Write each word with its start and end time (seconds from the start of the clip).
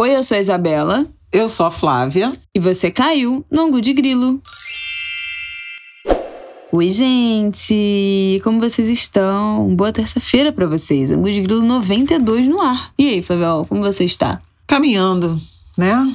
Oi, 0.00 0.16
eu 0.16 0.22
sou 0.22 0.34
a 0.34 0.40
Isabela. 0.40 1.06
Eu 1.30 1.46
sou 1.46 1.66
a 1.66 1.70
Flávia. 1.70 2.32
E 2.54 2.58
você 2.58 2.90
caiu 2.90 3.44
no 3.50 3.64
Angu 3.64 3.82
de 3.82 3.92
Grilo. 3.92 4.40
Oi, 6.72 6.90
gente! 6.90 8.40
Como 8.42 8.58
vocês 8.58 8.88
estão? 8.88 9.68
Boa 9.76 9.92
terça-feira 9.92 10.52
para 10.52 10.66
vocês. 10.66 11.10
Angu 11.10 11.30
de 11.30 11.42
Grilo 11.42 11.60
92 11.60 12.48
no 12.48 12.62
ar. 12.62 12.94
E 12.98 13.10
aí, 13.10 13.22
Flávia, 13.22 13.62
como 13.68 13.82
você 13.82 14.06
está? 14.06 14.40
Caminhando, 14.66 15.38
né? 15.76 16.10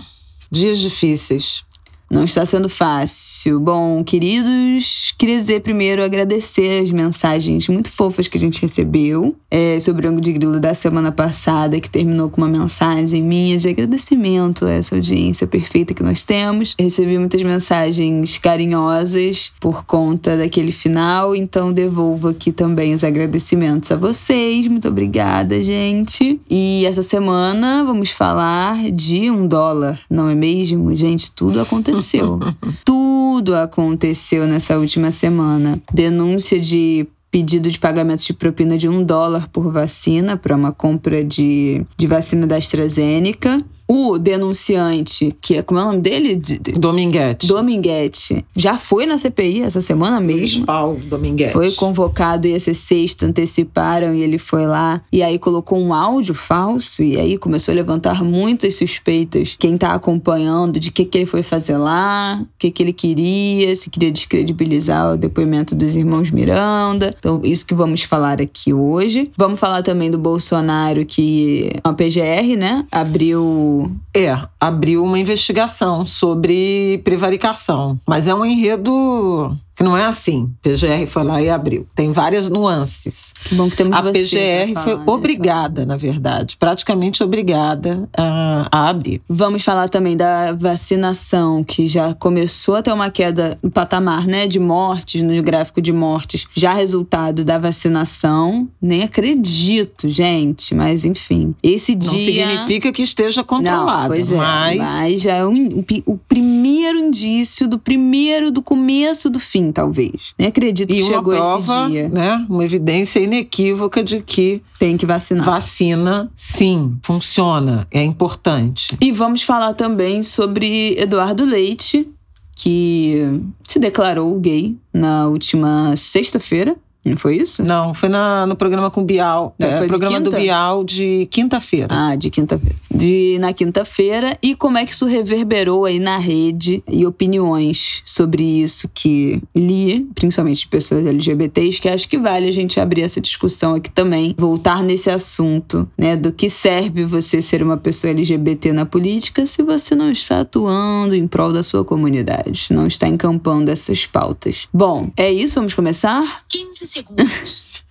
Dias 0.49 0.79
difíceis. 0.79 1.63
Não 2.09 2.23
está 2.23 2.45
sendo 2.45 2.69
fácil. 2.69 3.59
Bom, 3.59 4.03
queridos, 4.03 5.13
queria 5.17 5.37
dizer 5.37 5.61
primeiro 5.61 6.03
agradecer 6.03 6.83
as 6.83 6.91
mensagens 6.91 7.67
muito 7.67 7.89
fofas 7.89 8.27
que 8.27 8.37
a 8.37 8.39
gente 8.39 8.61
recebeu 8.61 9.35
é, 9.49 9.79
sobre 9.79 10.05
o 10.05 10.09
ângulo 10.09 10.21
de 10.21 10.31
grilo 10.31 10.59
da 10.59 10.75
semana 10.75 11.11
passada, 11.11 11.79
que 11.79 11.89
terminou 11.89 12.29
com 12.29 12.41
uma 12.41 12.47
mensagem 12.47 13.23
minha 13.23 13.57
de 13.57 13.69
agradecimento 13.69 14.65
a 14.65 14.71
essa 14.71 14.95
audiência 14.95 15.47
perfeita 15.47 15.93
que 15.93 16.03
nós 16.03 16.23
temos. 16.23 16.75
Recebi 16.79 17.17
muitas 17.17 17.41
mensagens 17.41 18.37
carinhosas 18.37 19.51
por 19.59 19.83
conta 19.85 20.37
daquele 20.37 20.71
final, 20.71 21.35
então 21.35 21.73
devolvo 21.73 22.27
aqui 22.27 22.51
também 22.51 22.93
os 22.93 23.03
agradecimentos 23.03 23.91
a 23.91 23.97
vocês. 23.97 24.67
Muito 24.67 24.87
obrigada, 24.87 25.61
gente. 25.61 26.39
E 26.49 26.85
essa 26.85 27.01
semana 27.01 27.83
vamos 27.83 28.11
falar 28.11 28.91
de 28.91 29.31
um 29.31 29.47
dólar, 29.47 29.99
não 30.09 30.29
é 30.29 30.35
mesmo? 30.35 30.95
Gente, 30.95 31.31
tudo 31.31 31.59
aconteceu 31.59 31.94
aconteceu. 31.95 32.39
Tudo 32.85 33.55
aconteceu 33.55 34.47
nessa 34.47 34.77
última 34.77 35.11
semana. 35.11 35.81
Denúncia 35.93 36.59
de 36.59 37.07
pedido 37.31 37.69
de 37.69 37.77
pagamento 37.77 38.23
de 38.23 38.33
propina 38.33 38.77
de 38.77 38.87
um 38.87 39.03
dólar 39.03 39.49
por 39.49 39.71
vacina 39.71 40.37
para 40.37 40.55
uma 40.55 40.71
compra 40.71 41.23
de, 41.23 41.85
de 41.97 42.07
vacina 42.07 42.47
da 42.47 42.55
AstraZeneca 42.55 43.57
o 43.87 44.17
denunciante, 44.17 45.35
que 45.39 45.55
é 45.55 45.61
como 45.61 45.79
é 45.79 45.83
o 45.83 45.85
nome 45.87 46.01
dele? 46.01 46.41
Dominguete. 46.75 47.47
Dominguete. 47.47 48.43
Já 48.55 48.77
foi 48.77 49.05
na 49.05 49.17
CPI 49.17 49.61
essa 49.61 49.79
semana 49.79 50.19
mesmo. 50.19 50.65
Paulo 50.65 50.99
Dominguete. 51.05 51.53
Foi 51.53 51.71
convocado, 51.71 52.47
ia 52.47 52.59
ser 52.59 52.73
sexta, 52.73 53.27
anteciparam 53.27 54.13
e 54.13 54.23
ele 54.23 54.37
foi 54.37 54.65
lá. 54.65 55.01
E 55.11 55.21
aí 55.21 55.37
colocou 55.37 55.79
um 55.79 55.93
áudio 55.93 56.33
falso 56.33 57.03
e 57.03 57.19
aí 57.19 57.37
começou 57.37 57.71
a 57.71 57.75
levantar 57.75 58.23
muitas 58.23 58.75
suspeitas. 58.75 59.55
Quem 59.59 59.77
tá 59.77 59.93
acompanhando 59.93 60.79
de 60.79 60.91
que, 60.91 61.05
que 61.05 61.19
ele 61.19 61.25
foi 61.27 61.43
fazer 61.43 61.77
lá, 61.77 62.39
o 62.41 62.47
que, 62.57 62.71
que 62.71 62.81
ele 62.81 62.93
queria, 62.93 63.75
se 63.75 63.89
queria 63.89 64.11
descredibilizar 64.11 65.13
o 65.13 65.17
depoimento 65.17 65.75
dos 65.75 65.95
irmãos 65.95 66.31
Miranda. 66.31 67.11
Então, 67.17 67.39
isso 67.43 67.65
que 67.65 67.75
vamos 67.75 68.01
falar 68.01 68.41
aqui 68.41 68.73
hoje. 68.73 69.31
Vamos 69.37 69.59
falar 69.59 69.83
também 69.83 70.09
do 70.09 70.17
Bolsonaro, 70.17 71.05
que 71.05 71.71
a 71.83 71.93
PGR, 71.93 72.57
né, 72.57 72.85
abriu 72.91 73.74
é, 74.15 74.37
abriu 74.59 75.03
uma 75.03 75.19
investigação 75.19 76.05
sobre 76.05 76.99
prevaricação. 77.03 77.99
Mas 78.05 78.27
é 78.27 78.33
um 78.33 78.45
enredo 78.45 79.57
que 79.75 79.83
não 79.83 79.97
é 79.97 80.05
assim. 80.05 80.49
PGR 80.61 81.05
foi 81.05 81.23
lá 81.23 81.41
e 81.41 81.49
abriu. 81.49 81.85
Tem 81.93 82.11
várias 82.11 82.49
nuances. 82.49 83.33
Que 83.43 83.55
bom 83.55 83.69
que 83.69 83.75
temos 83.75 83.95
a 83.97 84.01
PGR 84.01 84.73
falar, 84.73 84.83
foi 84.83 84.95
né? 84.95 85.03
obrigada, 85.05 85.85
na 85.85 85.97
verdade, 85.97 86.55
praticamente 86.57 87.23
obrigada 87.23 88.07
a, 88.15 88.67
a, 88.71 88.89
abrir. 88.89 89.21
Vamos 89.27 89.63
falar 89.63 89.89
também 89.89 90.15
da 90.15 90.53
vacinação, 90.53 91.63
que 91.63 91.87
já 91.87 92.13
começou 92.13 92.75
a 92.75 92.81
ter 92.81 92.93
uma 92.93 93.09
queda 93.09 93.57
no 93.61 93.69
patamar, 93.69 94.25
né, 94.25 94.47
de 94.47 94.59
mortes, 94.59 95.21
no 95.21 95.43
gráfico 95.43 95.81
de 95.81 95.91
mortes, 95.91 96.47
já 96.53 96.73
resultado 96.73 97.43
da 97.43 97.57
vacinação. 97.57 98.69
Nem 98.81 99.03
acredito, 99.03 100.09
gente, 100.09 100.73
mas 100.73 101.03
enfim. 101.03 101.53
Esse 101.61 101.93
dia 101.93 102.11
não 102.11 102.19
significa 102.19 102.91
que 102.93 103.01
esteja 103.01 103.43
controlado, 103.43 104.03
não, 104.03 104.07
pois 104.07 104.31
é, 104.31 104.37
mas... 104.37 104.77
mas 104.77 105.21
já 105.21 105.33
é 105.33 105.45
um, 105.45 105.79
um, 105.79 105.85
o 106.05 106.17
primeiro 106.17 106.97
indício 106.99 107.67
do 107.67 107.77
primeiro 107.77 108.51
do 108.51 108.61
começo 108.61 109.29
do 109.29 109.39
fim 109.39 109.64
talvez. 109.71 110.33
Nem 110.37 110.47
acredito 110.47 110.93
e 110.93 110.97
que 110.97 111.03
chegou 111.03 111.33
prova, 111.33 111.83
esse 111.83 111.91
dia. 111.91 112.09
Né, 112.09 112.45
uma 112.49 112.63
evidência 112.63 113.19
inequívoca 113.19 114.03
de 114.03 114.21
que 114.21 114.61
tem 114.79 114.97
que 114.97 115.05
vacinar. 115.05 115.45
Vacina, 115.45 116.31
sim, 116.35 116.97
funciona, 117.01 117.87
é 117.91 118.03
importante. 118.03 118.97
E 119.01 119.11
vamos 119.11 119.43
falar 119.43 119.73
também 119.73 120.23
sobre 120.23 120.97
Eduardo 120.99 121.45
Leite, 121.45 122.07
que 122.55 123.41
se 123.67 123.79
declarou 123.79 124.37
gay 124.39 124.77
na 124.93 125.27
última 125.27 125.95
sexta-feira. 125.95 126.75
Não 127.05 127.15
foi 127.15 127.37
isso? 127.37 127.63
Não, 127.63 127.93
foi 127.93 128.09
na, 128.09 128.47
no 128.47 128.55
programa 128.55 128.89
com 128.89 129.01
o 129.01 129.05
Bial. 129.05 129.55
É, 129.59 129.77
foi 129.77 129.87
programa 129.87 130.17
quinta? 130.17 130.31
do 130.31 130.35
Bial 130.35 130.83
de 130.83 131.27
quinta-feira. 131.29 131.87
Ah, 131.91 132.15
de 132.15 132.31
quinta-feira. 132.31 132.75
De 132.91 133.37
na 133.39 133.53
quinta-feira. 133.53 134.35
E 134.41 134.55
como 134.55 134.79
é 134.79 134.85
que 134.85 134.91
isso 134.91 135.05
reverberou 135.05 135.85
aí 135.85 135.99
na 135.99 136.17
rede 136.17 136.81
e 136.89 137.05
opiniões 137.05 138.01
sobre 138.03 138.43
isso 138.43 138.89
que 138.93 139.41
li, 139.55 140.07
principalmente 140.15 140.61
de 140.61 140.67
pessoas 140.67 141.05
LGBTs, 141.05 141.79
que 141.79 141.87
acho 141.87 142.09
que 142.09 142.17
vale 142.17 142.47
a 142.47 142.51
gente 142.51 142.79
abrir 142.79 143.01
essa 143.01 143.21
discussão 143.21 143.75
aqui 143.75 143.91
também, 143.91 144.33
voltar 144.37 144.81
nesse 144.81 145.09
assunto, 145.09 145.87
né, 145.97 146.15
do 146.15 146.31
que 146.31 146.49
serve 146.49 147.05
você 147.05 147.41
ser 147.41 147.61
uma 147.61 147.77
pessoa 147.77 148.11
LGBT 148.11 148.73
na 148.73 148.85
política 148.85 149.45
se 149.45 149.61
você 149.61 149.93
não 149.93 150.11
está 150.11 150.39
atuando 150.41 151.13
em 151.13 151.27
prol 151.27 151.53
da 151.53 151.61
sua 151.61 151.85
comunidade, 151.85 152.67
não 152.71 152.87
está 152.87 153.07
encampando 153.07 153.69
essas 153.69 154.05
pautas. 154.05 154.67
Bom, 154.73 155.11
é 155.15 155.31
isso, 155.31 155.55
vamos 155.55 155.73
começar? 155.73 156.43
15 156.49 156.94
segundos. 156.95 157.85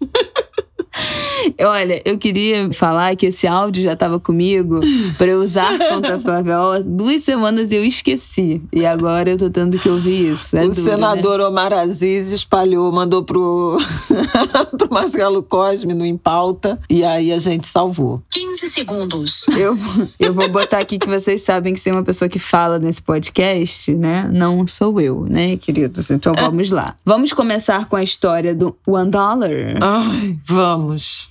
Olha, 1.60 2.00
eu 2.04 2.18
queria 2.18 2.70
falar 2.72 3.14
que 3.16 3.26
esse 3.26 3.46
áudio 3.46 3.82
já 3.82 3.92
estava 3.92 4.18
comigo 4.18 4.80
para 5.16 5.28
eu 5.28 5.40
usar 5.40 5.78
contra 5.88 6.16
a 6.16 6.20
Flávia 6.20 6.56
há 6.56 6.78
duas 6.80 7.22
semanas 7.22 7.70
eu 7.72 7.84
esqueci. 7.84 8.62
E 8.72 8.84
agora 8.84 9.30
eu 9.30 9.38
tô 9.38 9.50
tendo 9.50 9.78
que 9.78 9.88
ouvir 9.88 10.32
isso. 10.32 10.56
É 10.56 10.64
o 10.64 10.68
duro, 10.68 10.82
senador 10.82 11.38
né? 11.38 11.44
Omar 11.44 11.72
Aziz 11.72 12.32
espalhou, 12.32 12.90
mandou 12.92 13.22
pro, 13.22 13.78
pro 14.76 14.88
Marcelo 14.90 15.42
Cosme 15.42 15.94
no 15.94 16.04
Em 16.04 16.16
Pauta 16.16 16.78
e 16.88 17.04
aí 17.04 17.32
a 17.32 17.38
gente 17.38 17.66
salvou. 17.66 18.22
15 18.30 18.66
segundos. 18.66 19.46
Eu, 19.56 19.76
eu 20.18 20.34
vou 20.34 20.48
botar 20.48 20.78
aqui 20.78 20.98
que 20.98 21.08
vocês 21.08 21.40
sabem 21.42 21.72
que 21.72 21.80
ser 21.80 21.92
uma 21.92 22.02
pessoa 22.02 22.28
que 22.28 22.38
fala 22.38 22.78
nesse 22.78 23.02
podcast, 23.02 23.94
né? 23.94 24.28
Não 24.32 24.66
sou 24.66 25.00
eu, 25.00 25.26
né, 25.28 25.56
queridos? 25.56 26.10
Então 26.10 26.32
vamos 26.34 26.70
lá. 26.70 26.96
Vamos 27.04 27.32
começar 27.32 27.86
com 27.86 27.96
a 27.96 28.02
história 28.02 28.54
do 28.54 28.76
One 28.86 29.10
Dollar. 29.10 29.50
Ai, 29.80 30.38
vamos. 30.44 30.79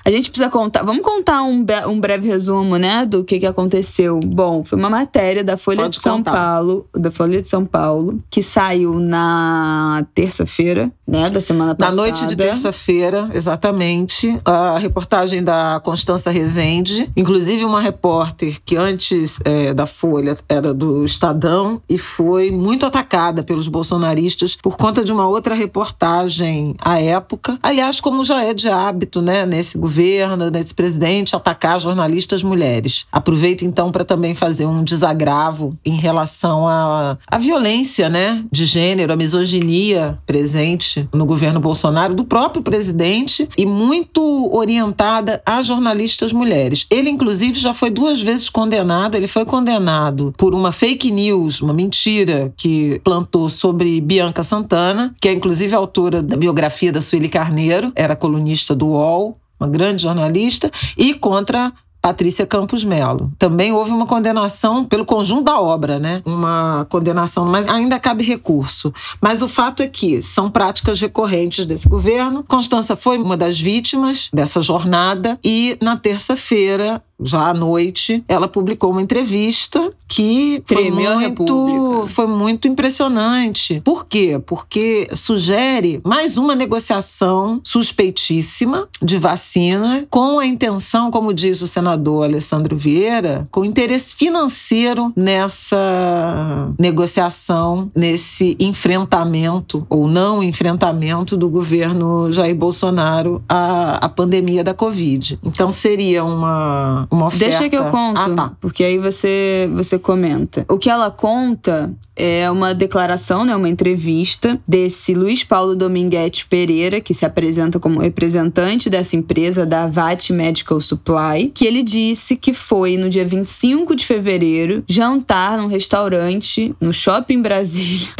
A 0.05 0.11
gente 0.11 0.29
precisa 0.29 0.49
contar. 0.49 0.83
Vamos 0.83 1.03
contar 1.03 1.43
um, 1.43 1.65
um 1.87 1.99
breve 1.99 2.27
resumo, 2.27 2.77
né, 2.77 3.05
do 3.05 3.23
que, 3.23 3.39
que 3.39 3.45
aconteceu. 3.45 4.19
Bom, 4.23 4.63
foi 4.63 4.77
uma 4.77 4.89
matéria 4.89 5.43
da 5.43 5.57
Folha 5.57 5.83
Pode 5.83 5.97
de 5.97 6.03
São 6.03 6.17
contar. 6.17 6.31
Paulo, 6.31 6.85
da 6.95 7.11
Folha 7.11 7.41
de 7.41 7.49
São 7.49 7.65
Paulo, 7.65 8.21
que 8.29 8.41
saiu 8.41 8.99
na 8.99 10.05
terça-feira, 10.13 10.91
né, 11.07 11.29
da 11.29 11.41
semana 11.41 11.71
Na 11.71 11.75
passada. 11.75 11.95
noite 11.95 12.25
de 12.25 12.35
terça-feira, 12.35 13.29
exatamente, 13.33 14.37
a 14.45 14.77
reportagem 14.77 15.43
da 15.43 15.79
Constança 15.83 16.31
Rezende, 16.31 17.09
inclusive 17.15 17.63
uma 17.65 17.81
repórter 17.81 18.59
que 18.65 18.75
antes 18.75 19.39
é, 19.45 19.73
da 19.73 19.85
Folha 19.85 20.35
era 20.47 20.73
do 20.73 21.03
Estadão 21.05 21.81
e 21.89 21.97
foi 21.97 22.51
muito 22.51 22.85
atacada 22.85 23.43
pelos 23.43 23.67
bolsonaristas 23.67 24.55
por 24.55 24.77
conta 24.77 25.03
de 25.03 25.11
uma 25.11 25.27
outra 25.27 25.55
reportagem 25.55 26.75
à 26.79 26.99
época. 26.99 27.57
Aliás, 27.61 27.99
como 27.99 28.23
já 28.23 28.43
é 28.43 28.53
de 28.53 28.69
hábito, 28.69 29.21
né, 29.21 29.38
nesse 29.45 29.77
governo, 29.77 30.49
nesse 30.49 30.73
presidente, 30.73 31.35
atacar 31.35 31.79
jornalistas 31.79 32.43
mulheres. 32.43 33.05
Aproveito 33.11 33.63
então 33.63 33.91
para 33.91 34.05
também 34.05 34.33
fazer 34.33 34.65
um 34.65 34.83
desagravo 34.83 35.77
em 35.85 35.95
relação 35.95 36.67
à, 36.67 37.17
à 37.27 37.37
violência, 37.37 38.09
né, 38.09 38.43
de 38.51 38.65
gênero, 38.65 39.13
a 39.13 39.15
misoginia 39.15 40.17
presente 40.25 41.07
no 41.13 41.25
governo 41.25 41.59
Bolsonaro 41.59 42.13
do 42.13 42.23
próprio 42.23 42.63
presidente 42.63 43.49
e 43.57 43.65
muito 43.65 44.49
orientada 44.53 45.41
a 45.45 45.61
jornalistas 45.63 46.33
mulheres. 46.33 46.85
Ele 46.89 47.09
inclusive 47.09 47.59
já 47.59 47.73
foi 47.73 47.89
duas 47.89 48.21
vezes 48.21 48.49
condenado, 48.49 49.15
ele 49.15 49.27
foi 49.27 49.45
condenado 49.45 50.33
por 50.37 50.53
uma 50.53 50.71
fake 50.71 51.11
news, 51.11 51.61
uma 51.61 51.73
mentira 51.73 52.53
que 52.55 52.99
plantou 53.03 53.49
sobre 53.49 53.99
Bianca 54.01 54.43
Santana, 54.43 55.15
que 55.19 55.27
é 55.27 55.33
inclusive 55.33 55.75
autora 55.75 56.21
da 56.21 56.35
biografia 56.35 56.91
da 56.91 57.01
Sueli 57.01 57.29
Carneiro, 57.29 57.91
era 57.95 58.15
colunista 58.15 58.75
do 58.75 58.87
UOL, 58.87 59.28
uma 59.59 59.69
grande 59.69 60.03
jornalista, 60.03 60.71
e 60.97 61.13
contra 61.13 61.71
Patrícia 62.01 62.45
Campos 62.45 62.83
Melo. 62.85 63.31
Também 63.37 63.73
houve 63.73 63.91
uma 63.91 64.05
condenação 64.05 64.85
pelo 64.85 65.05
conjunto 65.05 65.43
da 65.43 65.59
obra, 65.59 65.99
né? 65.99 66.21
Uma 66.25 66.85
condenação, 66.89 67.45
mas 67.45 67.67
ainda 67.67 67.99
cabe 67.99 68.23
recurso. 68.23 68.93
Mas 69.21 69.41
o 69.41 69.49
fato 69.49 69.83
é 69.83 69.87
que 69.87 70.21
são 70.21 70.49
práticas 70.49 70.99
recorrentes 70.99 71.65
desse 71.65 71.89
governo. 71.89 72.43
Constança 72.47 72.95
foi 72.95 73.17
uma 73.17 73.35
das 73.35 73.59
vítimas 73.59 74.29
dessa 74.33 74.61
jornada 74.61 75.37
e 75.43 75.77
na 75.81 75.97
terça-feira 75.97 77.03
já 77.21 77.49
à 77.49 77.53
noite, 77.53 78.23
ela 78.27 78.47
publicou 78.47 78.91
uma 78.91 79.01
entrevista 79.01 79.89
que 80.07 80.63
foi 80.65 80.75
Tremeu 80.75 81.13
a 81.13 81.19
muito, 81.19 82.05
foi 82.07 82.27
muito 82.27 82.67
impressionante. 82.67 83.81
Por 83.83 84.07
quê? 84.07 84.41
Porque 84.45 85.07
sugere 85.13 86.01
mais 86.03 86.37
uma 86.37 86.55
negociação 86.55 87.61
suspeitíssima 87.63 88.87
de 89.01 89.17
vacina 89.17 90.07
com 90.09 90.39
a 90.39 90.45
intenção, 90.45 91.11
como 91.11 91.33
diz 91.33 91.61
o 91.61 91.67
senador 91.67 92.23
Alessandro 92.23 92.75
Vieira, 92.75 93.47
com 93.51 93.63
interesse 93.63 94.15
financeiro 94.15 95.13
nessa 95.15 96.73
negociação, 96.79 97.91
nesse 97.95 98.55
enfrentamento 98.59 99.85
ou 99.89 100.07
não 100.07 100.41
enfrentamento 100.41 101.37
do 101.37 101.49
governo 101.49 102.31
Jair 102.31 102.55
Bolsonaro 102.55 103.41
à, 103.47 104.05
à 104.05 104.09
pandemia 104.09 104.63
da 104.63 104.73
Covid. 104.73 105.39
Então 105.43 105.71
seria 105.71 106.23
uma, 106.23 107.07
uma 107.11 107.27
oferta. 107.27 107.45
Deixa 107.45 107.69
que 107.69 107.75
eu 107.75 107.85
conto, 107.85 108.19
Ah, 108.19 108.29
tá. 108.35 108.51
porque 108.59 108.83
aí 108.83 108.97
você, 108.97 109.69
você 109.73 109.97
comenta. 109.97 110.65
O 110.69 110.77
que 110.77 110.89
ela 110.89 111.09
conta 111.09 111.91
é 112.15 112.51
uma 112.51 112.73
declaração, 112.73 113.45
né, 113.45 113.55
uma 113.55 113.69
entrevista 113.69 114.59
desse 114.67 115.13
Luiz 115.13 115.43
Paulo 115.43 115.75
Dominguete 115.75 116.45
Pereira, 116.47 116.99
que 116.99 117.13
se 117.13 117.25
apresenta 117.25 117.79
como 117.79 117.99
representante 118.01 118.89
dessa 118.89 119.15
empresa 119.15 119.65
da 119.65 119.87
VAT 119.87 120.31
Medical 120.33 120.81
Supply, 120.81 121.51
que 121.55 121.65
ele 121.65 121.81
disse 121.81 122.35
que 122.35 122.53
foi 122.53 122.97
no 122.97 123.09
dia 123.09 123.25
25 123.25 123.95
de 123.95 124.05
fevereiro 124.05 124.83
jantar 124.87 125.57
num 125.57 125.67
restaurante 125.67 126.75
no 126.79 126.93
Shopping 126.93 127.41
Brasília. 127.41 128.09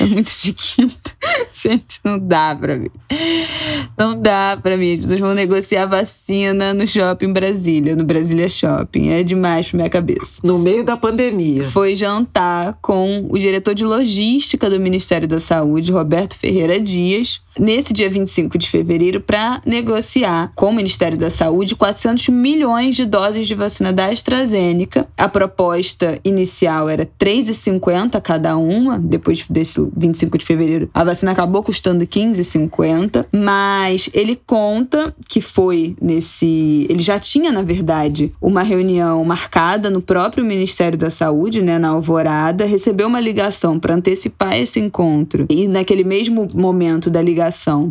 É 0.00 0.04
muito 0.04 0.30
quinta. 0.56 1.01
Gente, 1.52 2.00
não 2.04 2.18
dá 2.18 2.56
pra 2.58 2.76
mim. 2.76 2.90
Não 3.96 4.20
dá 4.20 4.58
pra 4.60 4.76
mim. 4.76 4.94
As 4.94 5.00
pessoas 5.00 5.20
vão 5.20 5.34
negociar 5.34 5.86
vacina 5.86 6.74
no 6.74 6.86
Shopping 6.86 7.32
Brasília, 7.32 7.94
no 7.94 8.04
Brasília 8.04 8.48
Shopping. 8.48 9.10
É 9.10 9.22
demais 9.22 9.70
pra 9.70 9.76
minha 9.76 9.90
cabeça. 9.90 10.40
No 10.42 10.58
meio 10.58 10.84
da 10.84 10.96
pandemia. 10.96 11.64
Foi 11.64 11.94
jantar 11.94 12.78
com 12.80 13.26
o 13.30 13.38
diretor 13.38 13.74
de 13.74 13.84
logística 13.84 14.68
do 14.68 14.80
Ministério 14.80 15.28
da 15.28 15.40
Saúde, 15.40 15.92
Roberto 15.92 16.36
Ferreira 16.36 16.78
Dias, 16.80 17.40
nesse 17.58 17.92
dia 17.92 18.08
25 18.08 18.58
de 18.58 18.68
fevereiro, 18.68 19.20
para 19.20 19.60
negociar 19.64 20.52
com 20.54 20.66
o 20.66 20.72
Ministério 20.72 21.18
da 21.18 21.30
Saúde 21.30 21.76
400 21.76 22.28
milhões 22.28 22.96
de 22.96 23.04
doses 23.04 23.46
de 23.46 23.54
vacina 23.54 23.92
da 23.92 24.06
AstraZeneca. 24.06 25.06
A 25.16 25.28
proposta 25.28 26.18
inicial 26.24 26.88
era 26.88 27.04
3,50 27.04 28.20
cada 28.20 28.56
uma, 28.56 28.98
depois 28.98 29.44
desse 29.48 29.86
25 29.96 30.38
de 30.38 30.46
fevereiro, 30.46 30.90
a 30.94 31.04
vacina 31.04 31.32
acabou 31.32 31.62
custando 31.62 32.06
15,50, 32.06 33.26
mas 33.32 34.08
ele 34.12 34.40
conta 34.46 35.14
que 35.28 35.40
foi 35.40 35.96
nesse. 36.00 36.86
Ele 36.88 37.02
já 37.02 37.18
tinha, 37.18 37.50
na 37.52 37.62
verdade, 37.62 38.32
uma 38.40 38.62
reunião 38.62 39.24
marcada 39.24 39.90
no 39.90 40.00
próprio 40.00 40.44
Ministério 40.44 40.98
da 40.98 41.10
Saúde, 41.10 41.62
né, 41.62 41.78
na 41.78 41.88
Alvorada, 41.90 42.64
recebeu 42.64 43.08
uma 43.08 43.20
ligação 43.20 43.78
para 43.78 43.94
antecipar 43.94 44.56
esse 44.56 44.80
encontro. 44.80 45.46
E 45.48 45.68
naquele 45.68 46.04
mesmo 46.04 46.46
momento 46.54 47.10
da 47.10 47.20
ligação, 47.20 47.41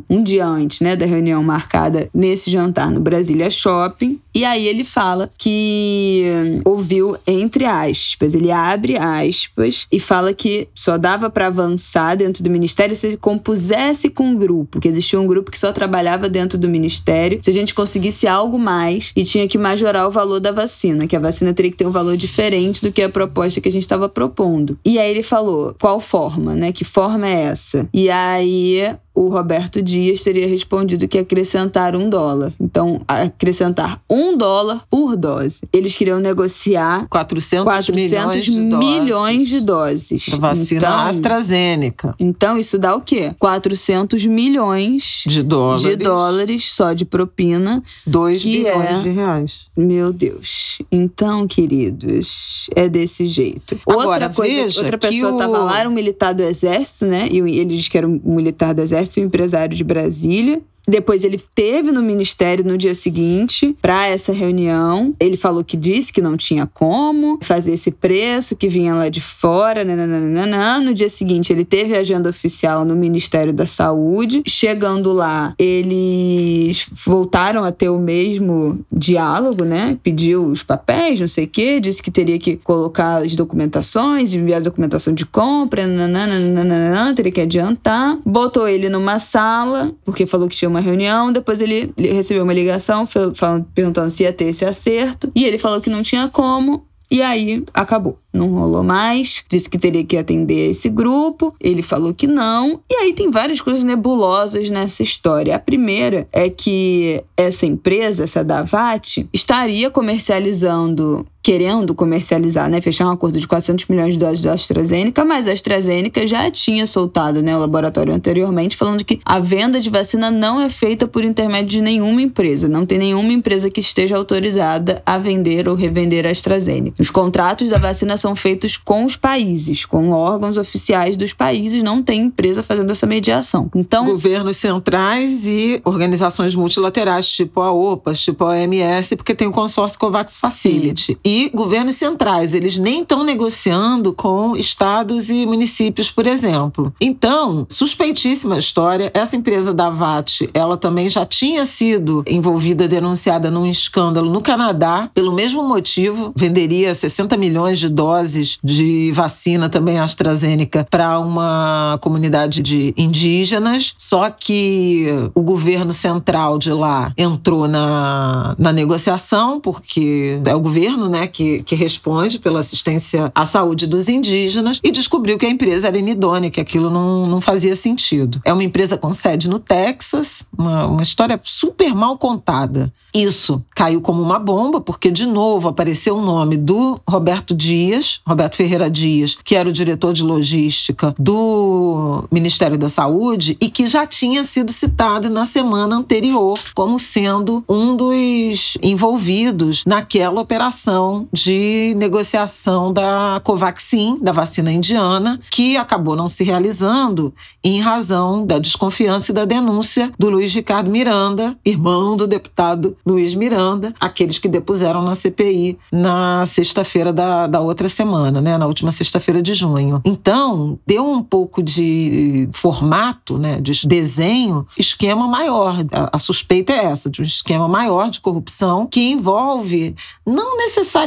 um 0.09 0.23
dia 0.23 0.45
antes, 0.45 0.81
né, 0.81 0.95
da 0.95 1.05
reunião 1.05 1.43
marcada 1.43 2.09
nesse 2.13 2.49
jantar 2.49 2.91
no 2.91 2.99
Brasília 2.99 3.49
Shopping, 3.49 4.19
e 4.33 4.45
aí 4.45 4.65
ele 4.65 4.83
fala 4.83 5.29
que 5.37 6.25
ouviu 6.63 7.17
entre 7.27 7.65
aspas, 7.65 8.33
ele 8.33 8.51
abre 8.51 8.97
aspas 8.97 9.87
e 9.91 9.99
fala 9.99 10.33
que 10.33 10.67
só 10.73 10.97
dava 10.97 11.29
para 11.29 11.47
avançar 11.47 12.15
dentro 12.15 12.43
do 12.43 12.49
ministério 12.49 12.95
se 12.95 13.17
compusesse 13.17 14.09
com 14.09 14.23
um 14.23 14.35
grupo, 14.35 14.79
que 14.79 14.87
existia 14.87 15.19
um 15.19 15.27
grupo 15.27 15.51
que 15.51 15.59
só 15.59 15.71
trabalhava 15.71 16.29
dentro 16.29 16.57
do 16.57 16.69
ministério, 16.69 17.39
se 17.41 17.49
a 17.49 17.53
gente 17.53 17.73
conseguisse 17.73 18.27
algo 18.27 18.57
mais 18.57 19.11
e 19.15 19.23
tinha 19.23 19.47
que 19.47 19.57
majorar 19.57 20.07
o 20.07 20.11
valor 20.11 20.39
da 20.39 20.51
vacina, 20.51 21.07
que 21.07 21.15
a 21.15 21.19
vacina 21.19 21.53
teria 21.53 21.71
que 21.71 21.77
ter 21.77 21.87
um 21.87 21.91
valor 21.91 22.15
diferente 22.15 22.81
do 22.81 22.91
que 22.91 23.01
a 23.01 23.09
proposta 23.09 23.59
que 23.59 23.69
a 23.69 23.71
gente 23.71 23.83
estava 23.83 24.07
propondo. 24.07 24.77
E 24.85 24.99
aí 24.99 25.11
ele 25.11 25.23
falou, 25.23 25.75
qual 25.79 25.99
forma, 25.99 26.55
né? 26.55 26.71
Que 26.71 26.83
forma 26.83 27.27
é 27.27 27.43
essa? 27.43 27.87
E 27.93 28.09
aí 28.09 28.95
o 29.13 29.27
Roberto 29.29 29.81
Dias 29.81 30.21
teria 30.23 30.47
respondido 30.47 31.07
que 31.07 31.17
acrescentar 31.17 31.95
um 31.95 32.09
dólar. 32.09 32.53
Então, 32.59 33.01
acrescentar 33.07 34.01
um 34.09 34.37
dólar 34.37 34.83
por 34.89 35.15
dose. 35.17 35.59
Eles 35.73 35.95
queriam 35.95 36.19
negociar 36.19 37.07
400, 37.09 37.63
400 37.65 38.47
milhões, 38.47 38.85
milhões 39.03 39.47
de 39.49 39.59
de 39.59 39.65
doses. 39.65 40.25
doses. 40.25 40.39
Vacina 40.39 40.79
então, 40.79 40.99
AstraZeneca. 40.99 42.15
então, 42.19 42.57
isso 42.57 42.77
dá 42.79 42.95
o 42.95 43.01
quê? 43.01 43.33
400 43.37 44.25
milhões 44.25 45.23
De 45.27 45.43
dólares. 45.43 45.83
de 45.83 45.95
dólares 45.97 46.71
só 46.73 46.93
de 46.93 47.05
propina. 47.05 47.83
2 48.07 48.41
que 48.41 48.57
bilhões 48.63 48.99
é- 48.99 49.01
de 49.01 49.09
reais. 49.09 49.61
Meu 49.75 50.13
Deus. 50.13 50.77
Então, 50.91 51.45
queridos, 51.47 52.69
é 52.75 52.87
desse 52.87 53.27
jeito. 53.27 53.77
Agora, 53.87 54.07
outra 54.25 54.29
coisa, 54.29 54.79
outra 54.81 54.97
pessoa 54.97 55.33
o- 55.33 55.37
tava 55.37 55.57
lá, 55.57 55.79
era 55.79 55.89
um 55.89 55.93
militar 55.93 56.33
do 56.33 56.43
exército, 56.43 57.05
né? 57.05 57.27
E 57.31 57.37
ele 57.39 57.65
diz 57.75 57.87
que 57.87 57.97
era 57.97 58.07
um 58.07 58.19
militar 58.23 58.73
do 58.73 58.81
exército 58.81 59.00
e 59.03 59.23
um 59.23 59.25
empresário 59.25 59.75
de 59.75 59.83
Brasília. 59.83 60.61
Depois 60.87 61.23
ele 61.23 61.39
teve 61.53 61.91
no 61.91 62.01
ministério 62.01 62.65
no 62.65 62.77
dia 62.77 62.95
seguinte 62.95 63.75
para 63.81 64.07
essa 64.07 64.33
reunião. 64.33 65.13
Ele 65.19 65.37
falou 65.37 65.63
que 65.63 65.77
disse 65.77 66.11
que 66.11 66.21
não 66.21 66.35
tinha 66.35 66.65
como 66.65 67.39
fazer 67.41 67.73
esse 67.73 67.91
preço, 67.91 68.55
que 68.55 68.67
vinha 68.67 68.93
lá 68.93 69.09
de 69.09 69.21
fora. 69.21 69.83
Nananana. 69.83 70.79
No 70.79 70.93
dia 70.93 71.09
seguinte 71.09 71.53
ele 71.53 71.63
teve 71.63 71.95
agenda 71.95 72.29
oficial 72.29 72.83
no 72.83 72.95
Ministério 72.95 73.53
da 73.53 73.65
Saúde. 73.65 74.41
Chegando 74.47 75.11
lá, 75.11 75.53
eles 75.57 76.87
voltaram 77.05 77.63
a 77.63 77.71
ter 77.71 77.89
o 77.89 77.99
mesmo 77.99 78.83
diálogo, 78.91 79.63
né? 79.63 79.97
Pediu 80.01 80.45
os 80.45 80.63
papéis, 80.63 81.19
não 81.19 81.27
sei 81.27 81.45
o 81.45 81.47
quê, 81.47 81.79
disse 81.79 82.01
que 82.01 82.11
teria 82.11 82.39
que 82.39 82.55
colocar 82.57 83.23
as 83.23 83.35
documentações, 83.35 84.33
enviar 84.33 84.61
a 84.61 84.63
documentação 84.63 85.13
de 85.13 85.25
compra, 85.25 85.85
nananana, 85.85 87.13
teria 87.13 87.31
que 87.31 87.41
adiantar. 87.41 88.17
Botou 88.25 88.67
ele 88.67 88.89
numa 88.89 89.19
sala, 89.19 89.91
porque 90.03 90.25
falou 90.25 90.47
que 90.47 90.55
tinha 90.55 90.70
uma 90.71 90.79
reunião. 90.79 91.31
Depois 91.31 91.61
ele 91.61 91.93
recebeu 91.97 92.43
uma 92.43 92.53
ligação 92.53 93.05
falando, 93.05 93.65
perguntando 93.73 94.09
se 94.09 94.23
ia 94.23 94.33
ter 94.33 94.45
esse 94.45 94.65
acerto. 94.65 95.31
E 95.35 95.45
ele 95.45 95.57
falou 95.57 95.79
que 95.79 95.89
não 95.89 96.01
tinha 96.01 96.27
como. 96.27 96.85
E 97.11 97.21
aí 97.21 97.61
acabou. 97.73 98.17
Não 98.33 98.47
rolou 98.47 98.81
mais. 98.81 99.43
Disse 99.49 99.69
que 99.69 99.77
teria 99.77 100.05
que 100.05 100.15
atender 100.15 100.71
esse 100.71 100.87
grupo. 100.87 101.53
Ele 101.59 101.81
falou 101.81 102.13
que 102.13 102.25
não. 102.25 102.79
E 102.89 102.95
aí 102.95 103.13
tem 103.13 103.29
várias 103.29 103.59
coisas 103.59 103.83
nebulosas 103.83 104.69
nessa 104.69 105.03
história. 105.03 105.53
A 105.53 105.59
primeira 105.59 106.25
é 106.31 106.49
que 106.49 107.21
essa 107.35 107.65
empresa, 107.65 108.23
essa 108.23 108.45
Davat, 108.45 109.27
estaria 109.33 109.91
comercializando 109.91 111.27
querendo 111.41 111.95
comercializar, 111.95 112.69
né, 112.69 112.79
fechar 112.81 113.07
um 113.07 113.11
acordo 113.11 113.39
de 113.39 113.47
400 113.47 113.85
milhões 113.87 114.13
de 114.13 114.19
doses 114.19 114.41
da 114.41 114.53
AstraZeneca, 114.53 115.25
mas 115.25 115.47
a 115.47 115.53
AstraZeneca 115.53 116.25
já 116.27 116.49
tinha 116.51 116.85
soltado, 116.85 117.41
né, 117.41 117.55
o 117.55 117.59
laboratório 117.59 118.13
anteriormente, 118.13 118.77
falando 118.77 119.03
que 119.03 119.19
a 119.25 119.39
venda 119.39 119.79
de 119.79 119.89
vacina 119.89 120.29
não 120.29 120.61
é 120.61 120.69
feita 120.69 121.07
por 121.07 121.23
intermédio 121.23 121.69
de 121.69 121.81
nenhuma 121.81 122.21
empresa, 122.21 122.67
não 122.67 122.85
tem 122.85 122.97
nenhuma 122.97 123.31
empresa 123.31 123.69
que 123.69 123.79
esteja 123.79 124.15
autorizada 124.17 125.01
a 125.05 125.17
vender 125.17 125.67
ou 125.67 125.75
revender 125.75 126.25
a 126.25 126.29
AstraZeneca. 126.29 127.01
Os 127.01 127.09
contratos 127.09 127.69
da 127.69 127.77
vacina 127.77 128.17
são 128.17 128.35
feitos 128.35 128.77
com 128.77 129.05
os 129.05 129.15
países, 129.15 129.85
com 129.85 130.11
órgãos 130.11 130.57
oficiais 130.57 131.17
dos 131.17 131.33
países, 131.33 131.83
não 131.83 132.03
tem 132.03 132.21
empresa 132.21 132.61
fazendo 132.61 132.91
essa 132.91 133.05
mediação. 133.05 133.69
Então, 133.75 134.05
Governos 134.05 134.57
centrais 134.57 135.45
e 135.47 135.81
organizações 135.83 136.55
multilaterais, 136.55 137.29
tipo 137.29 137.61
a 137.61 137.71
OPAS, 137.71 138.21
tipo 138.21 138.43
a 138.43 138.49
OMS, 138.49 139.15
porque 139.15 139.33
tem 139.33 139.47
o 139.47 139.51
consórcio 139.51 139.99
COVAX 139.99 140.37
Facility. 140.37 141.17
E 141.31 141.49
governos 141.53 141.95
centrais, 141.95 142.53
eles 142.53 142.75
nem 142.75 143.03
estão 143.03 143.23
negociando 143.23 144.11
com 144.11 144.57
estados 144.57 145.29
e 145.29 145.45
municípios, 145.45 146.11
por 146.11 146.27
exemplo. 146.27 146.93
Então, 146.99 147.65
suspeitíssima 147.69 148.57
história. 148.57 149.09
Essa 149.13 149.37
empresa 149.37 149.73
da 149.73 149.89
VAT, 149.89 150.49
ela 150.53 150.75
também 150.75 151.09
já 151.09 151.25
tinha 151.25 151.63
sido 151.63 152.21
envolvida, 152.27 152.85
denunciada 152.85 153.49
num 153.49 153.65
escândalo 153.65 154.29
no 154.29 154.41
Canadá, 154.41 155.09
pelo 155.13 155.33
mesmo 155.33 155.63
motivo, 155.63 156.33
venderia 156.35 156.93
60 156.93 157.37
milhões 157.37 157.79
de 157.79 157.87
doses 157.87 158.57
de 158.61 159.13
vacina 159.13 159.69
também 159.69 159.99
AstraZeneca 159.99 160.85
para 160.89 161.17
uma 161.17 161.97
comunidade 162.01 162.61
de 162.61 162.93
indígenas, 162.97 163.93
só 163.97 164.29
que 164.29 165.07
o 165.33 165.41
governo 165.41 165.93
central 165.93 166.57
de 166.57 166.73
lá 166.73 167.13
entrou 167.17 167.69
na, 167.69 168.53
na 168.59 168.73
negociação, 168.73 169.61
porque 169.61 170.41
é 170.45 170.53
o 170.53 170.59
governo, 170.59 171.07
né, 171.07 171.20
né, 171.21 171.27
que, 171.27 171.61
que 171.63 171.75
responde 171.75 172.39
pela 172.39 172.59
assistência 172.59 173.31
à 173.35 173.45
saúde 173.45 173.85
dos 173.85 174.09
indígenas, 174.09 174.79
e 174.83 174.91
descobriu 174.91 175.37
que 175.37 175.45
a 175.45 175.49
empresa 175.49 175.87
era 175.87 175.97
inidônea, 175.97 176.49
que 176.49 176.59
aquilo 176.59 176.89
não, 176.89 177.27
não 177.27 177.39
fazia 177.39 177.75
sentido. 177.75 178.41
É 178.43 178.51
uma 178.51 178.63
empresa 178.63 178.97
com 178.97 179.13
sede 179.13 179.47
no 179.47 179.59
Texas, 179.59 180.43
uma, 180.57 180.87
uma 180.87 181.03
história 181.03 181.39
super 181.43 181.93
mal 181.93 182.17
contada. 182.17 182.91
Isso 183.13 183.61
caiu 183.75 184.01
como 184.01 184.21
uma 184.21 184.39
bomba, 184.39 184.79
porque 184.79 185.11
de 185.11 185.25
novo 185.25 185.67
apareceu 185.67 186.17
o 186.17 186.21
nome 186.21 186.55
do 186.55 186.99
Roberto 187.07 187.53
Dias, 187.53 188.21
Roberto 188.25 188.55
Ferreira 188.55 188.89
Dias, 188.89 189.37
que 189.43 189.55
era 189.55 189.67
o 189.67 189.71
diretor 189.71 190.13
de 190.13 190.23
logística 190.23 191.13
do 191.19 192.23
Ministério 192.31 192.77
da 192.77 192.87
Saúde 192.87 193.57
e 193.59 193.69
que 193.69 193.85
já 193.85 194.07
tinha 194.07 194.43
sido 194.43 194.71
citado 194.71 195.29
na 195.29 195.45
semana 195.45 195.95
anterior 195.97 196.57
como 196.73 196.97
sendo 196.97 197.63
um 197.67 197.95
dos 197.95 198.77
envolvidos 198.81 199.83
naquela 199.85 200.39
operação 200.39 201.10
de 201.31 201.93
negociação 201.97 202.91
da 202.93 203.41
Covaxin, 203.43 204.17
da 204.21 204.31
vacina 204.31 204.71
indiana, 204.71 205.39
que 205.51 205.77
acabou 205.77 206.15
não 206.15 206.29
se 206.29 206.43
realizando 206.43 207.33
em 207.63 207.79
razão 207.79 208.45
da 208.45 208.57
desconfiança 208.57 209.31
e 209.31 209.35
da 209.35 209.45
denúncia 209.45 210.11
do 210.17 210.29
Luiz 210.29 210.53
Ricardo 210.53 210.89
Miranda, 210.89 211.57
irmão 211.63 212.15
do 212.15 212.25
deputado 212.27 212.95
Luiz 213.05 213.35
Miranda, 213.35 213.93
aqueles 213.99 214.39
que 214.39 214.47
depuseram 214.47 215.01
na 215.01 215.15
CPI 215.15 215.77
na 215.91 216.45
sexta-feira 216.45 217.13
da, 217.13 217.47
da 217.47 217.59
outra 217.59 217.87
semana, 217.87 218.41
né, 218.41 218.57
na 218.57 218.65
última 218.65 218.91
sexta-feira 218.91 219.41
de 219.41 219.53
junho. 219.53 220.01
Então, 220.03 220.79
deu 220.85 221.09
um 221.09 221.21
pouco 221.21 221.61
de 221.61 222.49
formato, 222.51 223.37
né, 223.37 223.59
de 223.61 223.87
desenho, 223.87 224.65
esquema 224.77 225.27
maior. 225.27 225.75
A, 225.91 226.15
a 226.15 226.19
suspeita 226.19 226.73
é 226.73 226.85
essa, 226.85 227.09
de 227.09 227.21
um 227.21 227.25
esquema 227.25 227.67
maior 227.67 228.09
de 228.09 228.21
corrupção 228.21 228.87
que 228.87 229.11
envolve 229.11 229.95
não 230.25 230.57
necessariamente 230.57 231.00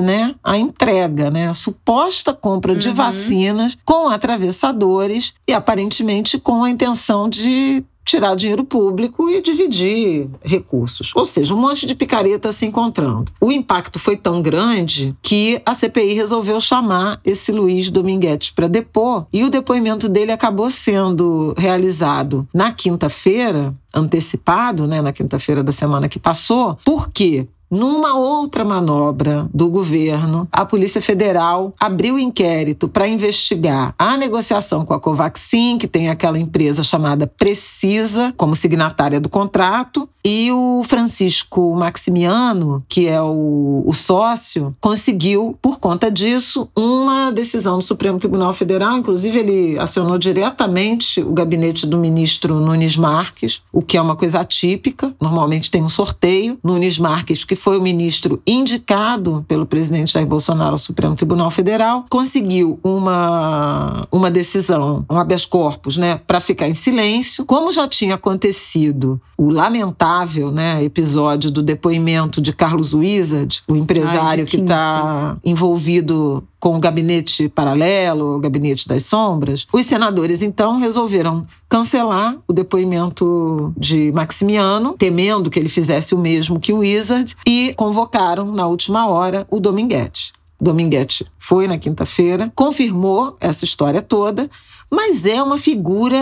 né, 0.00 0.34
a 0.42 0.56
entrega, 0.58 1.30
né, 1.30 1.48
a 1.48 1.54
suposta 1.54 2.32
compra 2.32 2.74
de 2.74 2.88
Uhum. 2.88 2.94
vacinas 2.94 3.76
com 3.84 4.08
atravessadores 4.08 5.34
e 5.48 5.52
aparentemente 5.52 6.38
com 6.38 6.64
a 6.64 6.70
intenção 6.70 7.28
de 7.28 7.84
tirar 8.04 8.34
dinheiro 8.36 8.64
público 8.64 9.30
e 9.30 9.40
dividir 9.40 10.28
recursos. 10.42 11.10
Ou 11.16 11.24
seja, 11.24 11.54
um 11.54 11.58
monte 11.58 11.86
de 11.86 11.94
picareta 11.94 12.52
se 12.52 12.66
encontrando. 12.66 13.32
O 13.40 13.50
impacto 13.50 13.98
foi 13.98 14.14
tão 14.14 14.42
grande 14.42 15.16
que 15.22 15.60
a 15.64 15.74
CPI 15.74 16.12
resolveu 16.12 16.60
chamar 16.60 17.18
esse 17.24 17.50
Luiz 17.50 17.88
Dominguete 17.88 18.52
para 18.52 18.68
depor 18.68 19.26
e 19.32 19.42
o 19.42 19.48
depoimento 19.48 20.06
dele 20.06 20.32
acabou 20.32 20.68
sendo 20.70 21.54
realizado 21.56 22.46
na 22.52 22.70
quinta-feira, 22.72 23.74
antecipado, 23.94 24.86
né, 24.86 25.00
na 25.00 25.12
quinta-feira 25.12 25.62
da 25.62 25.72
semana 25.72 26.06
que 26.08 26.18
passou. 26.18 26.76
Por 26.84 27.10
quê? 27.10 27.48
Numa 27.70 28.14
outra 28.14 28.64
manobra 28.64 29.48
do 29.52 29.68
governo, 29.70 30.46
a 30.52 30.64
Polícia 30.64 31.00
Federal 31.00 31.72
abriu 31.78 32.18
inquérito 32.18 32.88
para 32.88 33.08
investigar 33.08 33.94
a 33.98 34.16
negociação 34.16 34.84
com 34.84 34.94
a 34.94 35.00
Covaxin, 35.00 35.78
que 35.78 35.88
tem 35.88 36.08
aquela 36.08 36.38
empresa 36.38 36.82
chamada 36.82 37.26
Precisa 37.26 38.32
como 38.36 38.54
signatária 38.54 39.20
do 39.20 39.28
contrato, 39.28 40.08
e 40.24 40.50
o 40.50 40.82
Francisco 40.84 41.74
Maximiano, 41.74 42.82
que 42.88 43.06
é 43.06 43.20
o, 43.20 43.82
o 43.84 43.92
sócio, 43.92 44.74
conseguiu, 44.80 45.58
por 45.60 45.78
conta 45.78 46.10
disso, 46.10 46.66
uma 46.74 47.30
decisão 47.30 47.78
do 47.78 47.84
Supremo 47.84 48.18
Tribunal 48.18 48.54
Federal. 48.54 48.96
Inclusive, 48.96 49.38
ele 49.38 49.78
acionou 49.78 50.16
diretamente 50.16 51.20
o 51.20 51.32
gabinete 51.32 51.86
do 51.86 51.98
ministro 51.98 52.58
Nunes 52.58 52.96
Marques, 52.96 53.60
o 53.70 53.82
que 53.82 53.98
é 53.98 54.00
uma 54.00 54.16
coisa 54.16 54.40
atípica. 54.40 55.14
Normalmente 55.20 55.70
tem 55.70 55.82
um 55.82 55.90
sorteio. 55.90 56.58
Nunes 56.64 56.98
Marques, 56.98 57.44
que 57.44 57.54
foi 57.54 57.76
o 57.76 57.82
ministro 57.82 58.40
indicado 58.46 59.44
pelo 59.46 59.66
presidente 59.66 60.14
Jair 60.14 60.26
Bolsonaro 60.26 60.72
ao 60.72 60.78
Supremo 60.78 61.14
Tribunal 61.14 61.50
Federal, 61.50 62.06
conseguiu 62.08 62.80
uma, 62.82 64.00
uma 64.10 64.30
decisão, 64.30 65.04
um 65.10 65.18
habeas 65.18 65.44
corpus, 65.44 65.98
né, 65.98 66.18
para 66.26 66.40
ficar 66.40 66.66
em 66.66 66.74
silêncio. 66.74 67.44
Como 67.44 67.70
já 67.70 67.86
tinha 67.86 68.14
acontecido 68.14 69.20
o 69.36 69.50
lamentável 69.50 70.13
né, 70.52 70.82
episódio 70.84 71.50
do 71.50 71.62
depoimento 71.62 72.40
de 72.40 72.52
Carlos 72.52 72.94
Wizard, 72.94 73.62
o 73.66 73.74
empresário 73.74 74.44
Ai, 74.44 74.44
que 74.44 74.56
que 74.56 74.60
está 74.62 75.36
envolvido 75.44 76.44
com 76.60 76.76
o 76.76 76.78
gabinete 76.78 77.48
paralelo, 77.48 78.36
o 78.36 78.40
gabinete 78.40 78.86
das 78.86 79.04
sombras, 79.04 79.66
os 79.72 79.84
senadores 79.84 80.42
então 80.42 80.78
resolveram 80.78 81.46
cancelar 81.68 82.36
o 82.46 82.52
depoimento 82.52 83.72
de 83.76 84.12
Maximiano, 84.12 84.94
temendo 84.96 85.50
que 85.50 85.58
ele 85.58 85.68
fizesse 85.68 86.14
o 86.14 86.18
mesmo 86.18 86.60
que 86.60 86.72
o 86.72 86.78
Wizard, 86.78 87.34
e 87.46 87.74
convocaram 87.76 88.52
na 88.52 88.66
última 88.66 89.06
hora 89.08 89.46
o 89.50 89.58
Dominguete. 89.58 90.32
Dominguete 90.60 91.26
foi 91.38 91.66
na 91.66 91.76
quinta-feira, 91.76 92.50
confirmou 92.54 93.36
essa 93.40 93.64
história 93.64 94.00
toda, 94.00 94.48
mas 94.90 95.26
é 95.26 95.42
uma 95.42 95.58
figura 95.58 96.18